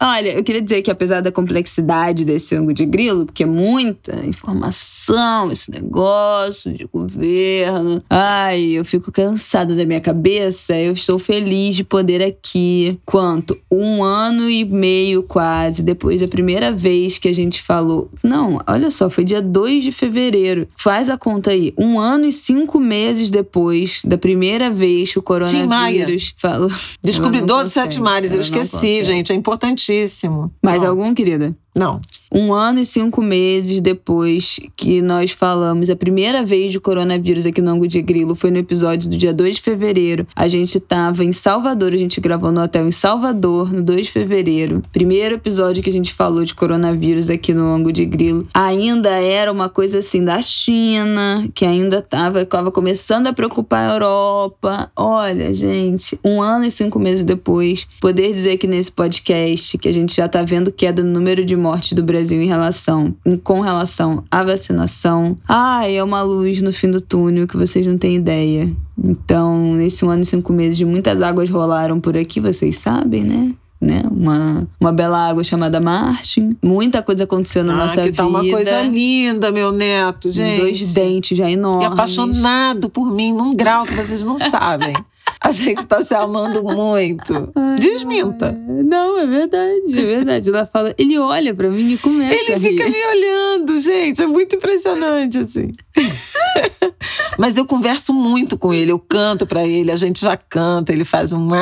Olha, 0.00 0.30
eu 0.30 0.44
queria 0.44 0.62
dizer 0.62 0.80
que 0.82 0.90
apesar 0.90 1.20
da 1.20 1.32
complexidade 1.32 2.24
desse 2.24 2.54
ângulo 2.54 2.72
de 2.72 2.86
grilo, 2.86 3.26
porque 3.26 3.42
é 3.42 3.46
muita 3.46 4.24
informação, 4.24 5.50
esse 5.50 5.70
negócio 5.70 6.72
de 6.72 6.84
governo. 6.84 8.02
Ai, 8.08 8.62
eu 8.62 8.84
fico 8.84 9.10
cansada 9.10 9.74
da 9.74 9.84
minha 9.84 10.00
cabeça. 10.00 10.76
Eu 10.76 10.92
estou 10.92 11.18
feliz 11.18 11.74
de 11.74 11.84
poder 11.84 12.22
aqui, 12.22 12.98
quanto? 13.04 13.58
Um 13.70 14.02
ano 14.02 14.48
e 14.48 14.64
meio 14.64 15.22
quase, 15.22 15.82
depois 15.82 16.20
da 16.20 16.28
primeira 16.28 16.70
vez 16.70 17.18
que 17.18 17.28
a 17.28 17.34
gente 17.34 17.62
falou. 17.62 18.10
Não, 18.22 18.60
olha 18.66 18.90
só, 18.90 19.10
foi 19.10 19.24
dia 19.24 19.42
2 19.42 19.84
de 19.84 19.92
fevereiro. 19.92 20.68
Faz 20.76 21.08
a 21.08 21.18
conta 21.18 21.50
aí. 21.50 21.74
Um 21.76 21.98
ano 21.98 22.24
e 22.24 22.32
cinco 22.32 22.78
meses 22.78 23.30
depois 23.30 24.02
da 24.04 24.16
primeira 24.16 24.70
vez 24.70 25.12
que 25.12 25.18
o 25.18 25.22
coronavírus 25.22 26.34
falou. 26.36 26.70
Descobridor 27.02 27.58
de 27.58 27.64
consegue, 27.64 27.92
Sete 27.92 28.00
Mares, 28.00 28.32
eu 28.32 28.40
esqueci, 28.40 28.70
consegue. 28.72 29.04
gente, 29.04 29.32
é 29.32 29.34
importantíssimo. 29.34 30.52
Mais 30.62 30.82
algum, 30.82 31.14
querida? 31.14 31.56
Não. 31.76 32.00
Um 32.32 32.52
ano 32.52 32.80
e 32.80 32.84
cinco 32.84 33.22
meses 33.22 33.80
depois 33.80 34.58
que 34.76 35.00
nós 35.00 35.30
falamos 35.30 35.88
a 35.88 35.94
primeira 35.94 36.44
vez 36.44 36.72
de 36.72 36.80
coronavírus 36.80 37.46
aqui 37.46 37.62
no 37.62 37.70
Ango 37.70 37.86
de 37.86 38.02
Grilo 38.02 38.34
foi 38.34 38.50
no 38.50 38.58
episódio 38.58 39.08
do 39.08 39.16
dia 39.16 39.32
2 39.32 39.56
de 39.56 39.62
fevereiro. 39.62 40.26
A 40.34 40.48
gente 40.48 40.80
tava 40.80 41.24
em 41.24 41.32
Salvador, 41.32 41.92
a 41.92 41.96
gente 41.96 42.20
gravou 42.20 42.50
no 42.50 42.62
hotel 42.62 42.88
em 42.88 42.90
Salvador 42.90 43.72
no 43.72 43.80
2 43.80 44.06
de 44.06 44.12
fevereiro. 44.12 44.82
Primeiro 44.92 45.36
episódio 45.36 45.82
que 45.82 45.90
a 45.90 45.92
gente 45.92 46.12
falou 46.12 46.42
de 46.44 46.54
coronavírus 46.54 47.30
aqui 47.30 47.54
no 47.54 47.72
Ango 47.72 47.92
de 47.92 48.04
Grilo. 48.04 48.44
Ainda 48.52 49.10
era 49.10 49.52
uma 49.52 49.68
coisa 49.68 49.98
assim 49.98 50.24
da 50.24 50.42
China, 50.42 51.48
que 51.54 51.64
ainda 51.64 52.02
tava, 52.02 52.44
tava 52.44 52.72
começando 52.72 53.28
a 53.28 53.32
preocupar 53.32 53.88
a 53.88 53.94
Europa. 53.94 54.90
Olha, 54.96 55.54
gente, 55.54 56.18
um 56.24 56.42
ano 56.42 56.64
e 56.64 56.70
cinco 56.70 56.98
meses 56.98 57.22
depois, 57.22 57.86
poder 58.00 58.32
dizer 58.32 58.56
que 58.56 58.66
nesse 58.66 58.90
podcast 58.90 59.78
que 59.78 59.88
a 59.88 59.92
gente 59.92 60.14
já 60.14 60.28
tá 60.28 60.42
vendo 60.42 60.72
queda 60.72 61.02
no 61.02 61.12
número 61.12 61.44
de 61.44 61.56
mortes 61.66 61.94
do 61.94 62.02
Brasil 62.02 62.40
em 62.40 62.46
relação, 62.46 63.14
com 63.42 63.60
relação 63.60 64.22
à 64.30 64.44
vacinação. 64.44 65.36
Ai, 65.48 65.96
é 65.96 66.04
uma 66.04 66.22
luz 66.22 66.62
no 66.62 66.72
fim 66.72 66.90
do 66.90 67.00
túnel 67.00 67.48
que 67.48 67.56
vocês 67.56 67.84
não 67.84 67.98
têm 67.98 68.14
ideia. 68.14 68.70
Então, 68.96 69.74
nesse 69.74 70.04
um 70.04 70.10
ano 70.10 70.22
e 70.22 70.26
cinco 70.26 70.52
meses, 70.52 70.80
muitas 70.82 71.20
águas 71.20 71.50
rolaram 71.50 72.00
por 72.00 72.16
aqui, 72.16 72.40
vocês 72.40 72.78
sabem, 72.78 73.24
né? 73.24 73.52
Né? 73.80 74.02
Uma, 74.10 74.66
uma 74.80 74.92
bela 74.92 75.28
água 75.28 75.44
chamada 75.44 75.80
Martin. 75.80 76.56
Muita 76.62 77.02
coisa 77.02 77.24
aconteceu 77.24 77.62
na 77.62 77.74
ah, 77.74 77.76
nossa 77.76 77.96
que 77.96 78.10
vida. 78.10 78.16
tá 78.16 78.26
uma 78.26 78.42
coisa 78.42 78.82
linda, 78.82 79.52
meu 79.52 79.70
neto, 79.70 80.32
gente. 80.32 80.60
Dois 80.60 80.94
dentes 80.94 81.36
já 81.36 81.48
E 81.48 81.52
enormes. 81.52 81.88
apaixonado 81.88 82.88
por 82.88 83.10
mim 83.10 83.32
num 83.32 83.54
grau 83.54 83.84
que 83.84 83.94
vocês 83.94 84.24
não 84.24 84.38
sabem. 84.38 84.94
A 85.40 85.52
gente 85.52 85.86
tá 85.86 86.02
se 86.02 86.14
amando 86.14 86.62
muito. 86.64 87.52
Desminta. 87.78 88.52
Não, 88.52 89.18
é 89.18 89.26
verdade, 89.26 89.92
é 89.92 90.02
verdade. 90.02 90.48
Ela 90.48 90.66
fala, 90.66 90.94
ele 90.96 91.18
olha 91.18 91.54
pra 91.54 91.68
mim 91.68 91.92
e 91.92 91.98
começa 91.98 92.34
Ele 92.34 92.58
fica 92.58 92.88
me 92.88 93.06
olhando, 93.14 93.78
gente. 93.78 94.22
É 94.22 94.26
muito 94.26 94.56
impressionante, 94.56 95.38
assim. 95.38 95.70
Mas 97.38 97.56
eu 97.56 97.66
converso 97.66 98.12
muito 98.12 98.58
com 98.58 98.72
ele, 98.72 98.90
eu 98.90 98.98
canto 98.98 99.46
pra 99.46 99.64
ele, 99.66 99.92
a 99.92 99.96
gente 99.96 100.20
já 100.20 100.36
canta, 100.36 100.92
ele 100.92 101.04
faz 101.04 101.32
um. 101.32 101.46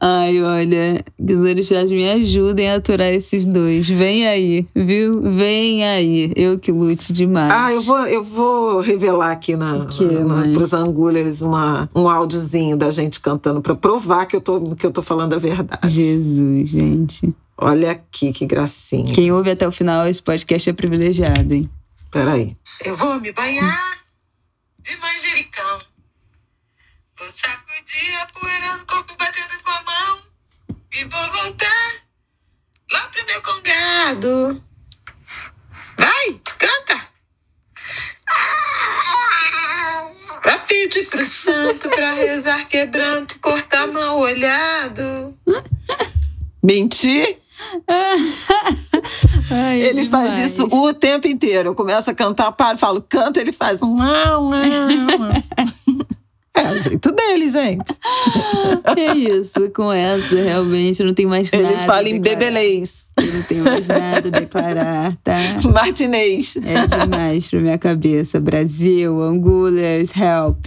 Ai, 0.00 0.42
olha, 0.42 1.04
que 1.16 1.34
os 1.34 1.40
orixás 1.40 1.90
me 1.90 2.08
ajudem 2.10 2.70
a 2.70 2.76
aturar 2.76 3.08
esses 3.08 3.44
dois. 3.44 3.88
Vem 3.88 4.26
aí, 4.26 4.64
viu? 4.74 5.20
Vem 5.32 5.84
aí. 5.84 6.32
Eu 6.36 6.58
que 6.58 6.70
lute 6.70 7.12
demais. 7.12 7.52
Ah, 7.52 7.72
eu 7.72 7.82
vou, 7.82 8.06
eu 8.06 8.24
vou 8.24 8.80
revelar 8.80 9.32
aqui 9.32 9.56
na, 9.56 9.86
que, 9.86 10.04
na, 10.04 10.24
mãe? 10.24 10.54
pros 10.54 10.72
Angulers 10.72 11.42
uma, 11.42 11.90
um 11.94 12.08
áudiozinho 12.08 12.76
da 12.76 12.90
gente 12.90 13.20
cantando 13.20 13.60
pra 13.60 13.74
provar 13.74 14.26
que 14.26 14.36
eu 14.36 14.40
tô, 14.40 14.60
que 14.74 14.86
eu 14.86 14.92
tô 14.92 15.02
falando 15.02 15.34
a 15.34 15.38
verdade. 15.38 15.90
Jesus, 15.90 16.68
gente. 16.68 17.34
Olha 17.58 17.90
aqui 17.90 18.32
que 18.32 18.46
gracinha. 18.46 19.12
Quem 19.12 19.30
ouve 19.32 19.50
até 19.50 19.66
o 19.68 19.72
final 19.72 20.06
esse 20.06 20.22
podcast 20.22 20.70
é 20.70 20.72
privilegiado, 20.72 21.52
hein? 21.52 21.68
Peraí. 22.10 22.56
Eu 22.82 22.96
vou 22.96 23.20
me 23.20 23.32
banhar 23.32 24.00
de 24.82 24.96
manjericão. 24.96 25.78
Vou 27.20 27.30
sacudir 27.30 28.16
a 28.22 28.26
poeira 28.26 28.76
no 28.78 28.86
corpo 28.86 29.14
batendo 29.18 29.62
com 29.62 29.70
a 29.70 29.82
mão. 29.82 30.20
E 30.90 31.04
vou 31.04 31.32
voltar 31.32 31.92
lá 32.90 33.02
pro 33.12 33.26
meu 33.26 33.42
congado. 33.42 34.64
Vai, 35.98 36.40
canta! 36.58 37.08
Pra 40.42 40.58
pedir 40.60 41.06
pro 41.10 41.26
santo, 41.26 41.90
pra 41.90 42.14
rezar 42.14 42.66
quebranto, 42.66 43.38
cortar 43.38 43.86
mal 43.86 44.18
olhado. 44.18 45.36
Mentir? 46.62 47.38
Ai, 49.52 49.82
Ele 49.82 50.06
faz 50.06 50.30
demais. 50.32 50.50
isso 50.52 50.64
o 50.64 50.94
tempo 50.94 51.28
inteiro. 51.28 51.68
Eu 51.68 51.74
começo 51.74 52.10
a 52.10 52.14
cantar, 52.14 52.50
paro, 52.52 52.78
falo, 52.78 53.02
canta, 53.02 53.40
ele 53.40 53.52
faz 53.52 53.82
um. 53.82 53.98
É 56.54 56.72
o 56.72 56.82
jeito 56.82 57.12
dele, 57.12 57.50
gente. 57.50 57.94
É 58.96 59.14
isso, 59.14 59.70
com 59.70 59.92
essa, 59.92 60.34
realmente, 60.34 61.00
eu 61.00 61.06
não 61.06 61.14
tenho 61.14 61.28
mais 61.28 61.50
nada. 61.50 61.64
Ele 61.64 61.76
fala 61.78 62.08
em 62.08 62.20
bebelês, 62.20 63.06
Eu 63.16 63.32
não 63.32 63.42
tenho 63.42 63.64
mais 63.64 63.86
nada 63.88 64.28
a 64.28 64.30
declarar, 64.40 65.16
tá? 65.22 65.36
martinês. 65.72 66.56
É 66.56 66.86
demais 66.86 67.48
pra 67.48 67.60
minha 67.60 67.78
cabeça. 67.78 68.40
Brasil, 68.40 69.20
Angulers, 69.22 70.12
help. 70.16 70.66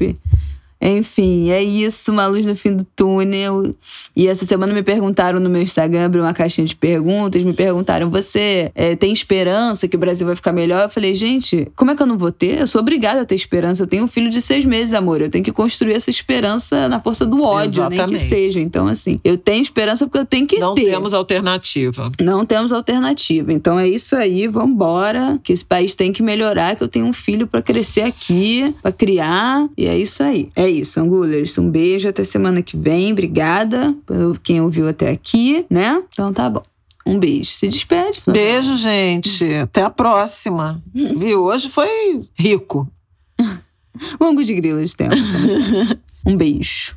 Enfim, 0.83 1.49
é 1.49 1.63
isso, 1.63 2.11
uma 2.11 2.27
luz 2.27 2.45
no 2.45 2.55
fim 2.55 2.75
do 2.75 2.83
túnel. 2.83 3.71
E 4.15 4.27
essa 4.27 4.45
semana 4.45 4.73
me 4.73 4.83
perguntaram 4.83 5.39
no 5.39 5.49
meu 5.49 5.61
Instagram, 5.61 6.05
abri 6.05 6.19
uma 6.19 6.33
caixinha 6.33 6.67
de 6.67 6.75
perguntas, 6.75 7.41
me 7.43 7.53
perguntaram: 7.53 8.09
você 8.09 8.71
eh, 8.75 8.95
tem 8.95 9.13
esperança 9.13 9.87
que 9.87 9.95
o 9.95 9.99
Brasil 9.99 10.27
vai 10.27 10.35
ficar 10.35 10.51
melhor? 10.51 10.83
Eu 10.83 10.89
falei, 10.89 11.15
gente, 11.15 11.67
como 11.75 11.91
é 11.91 11.95
que 11.95 12.01
eu 12.03 12.07
não 12.07 12.17
vou 12.17 12.31
ter? 12.31 12.59
Eu 12.59 12.67
sou 12.67 12.81
obrigada 12.81 13.21
a 13.21 13.25
ter 13.25 13.35
esperança. 13.35 13.83
Eu 13.83 13.87
tenho 13.87 14.03
um 14.03 14.07
filho 14.07 14.29
de 14.29 14.41
seis 14.41 14.65
meses, 14.65 14.93
amor. 14.93 15.21
Eu 15.21 15.29
tenho 15.29 15.43
que 15.43 15.51
construir 15.51 15.93
essa 15.93 16.09
esperança 16.09 16.89
na 16.89 16.99
força 16.99 17.25
do 17.25 17.41
ódio, 17.43 17.81
nem 17.83 17.89
que 17.91 17.95
Exatamente. 17.95 18.29
seja. 18.29 18.59
Então, 18.59 18.87
assim, 18.87 19.19
eu 19.23 19.37
tenho 19.37 19.63
esperança 19.63 20.05
porque 20.05 20.19
eu 20.19 20.25
tenho 20.25 20.45
que 20.45 20.59
Não 20.59 20.75
ter. 20.75 20.85
temos 20.91 21.13
alternativa. 21.13 22.05
Não 22.19 22.45
temos 22.45 22.73
alternativa. 22.73 23.53
Então 23.53 23.79
é 23.79 23.87
isso 23.87 24.15
aí, 24.15 24.47
vambora. 24.47 25.39
Que 25.43 25.53
esse 25.53 25.63
país 25.65 25.95
tem 25.95 26.11
que 26.11 26.21
melhorar, 26.21 26.75
que 26.75 26.83
eu 26.83 26.87
tenho 26.87 27.05
um 27.05 27.13
filho 27.13 27.47
pra 27.47 27.61
crescer 27.61 28.01
aqui, 28.01 28.73
pra 28.81 28.91
criar. 28.91 29.67
E 29.77 29.85
é 29.87 29.97
isso 29.97 30.21
aí. 30.21 30.49
É 30.55 30.72
isso, 30.73 30.99
Angulers. 30.99 31.57
Um 31.57 31.69
beijo, 31.69 32.09
até 32.09 32.23
semana 32.23 32.61
que 32.61 32.75
vem. 32.75 33.11
Obrigada 33.11 33.95
por 34.05 34.39
quem 34.39 34.61
ouviu 34.61 34.87
até 34.87 35.09
aqui, 35.09 35.65
né? 35.69 36.03
Então 36.11 36.33
tá 36.33 36.49
bom. 36.49 36.63
Um 37.05 37.19
beijo. 37.19 37.51
Se 37.51 37.67
despede, 37.67 38.21
Flávia. 38.21 38.41
Beijo, 38.41 38.77
gente. 38.77 39.53
Até 39.55 39.81
a 39.83 39.89
próxima. 39.89 40.81
Viu? 40.93 41.43
Hoje 41.43 41.69
foi 41.69 42.21
rico. 42.33 42.89
Ângulo 44.19 44.43
de 44.43 44.53
grilos 44.55 44.93
tempo. 44.93 45.15
como 45.15 45.49
sempre. 45.49 45.99
Um 46.25 46.37
beijo. 46.37 46.95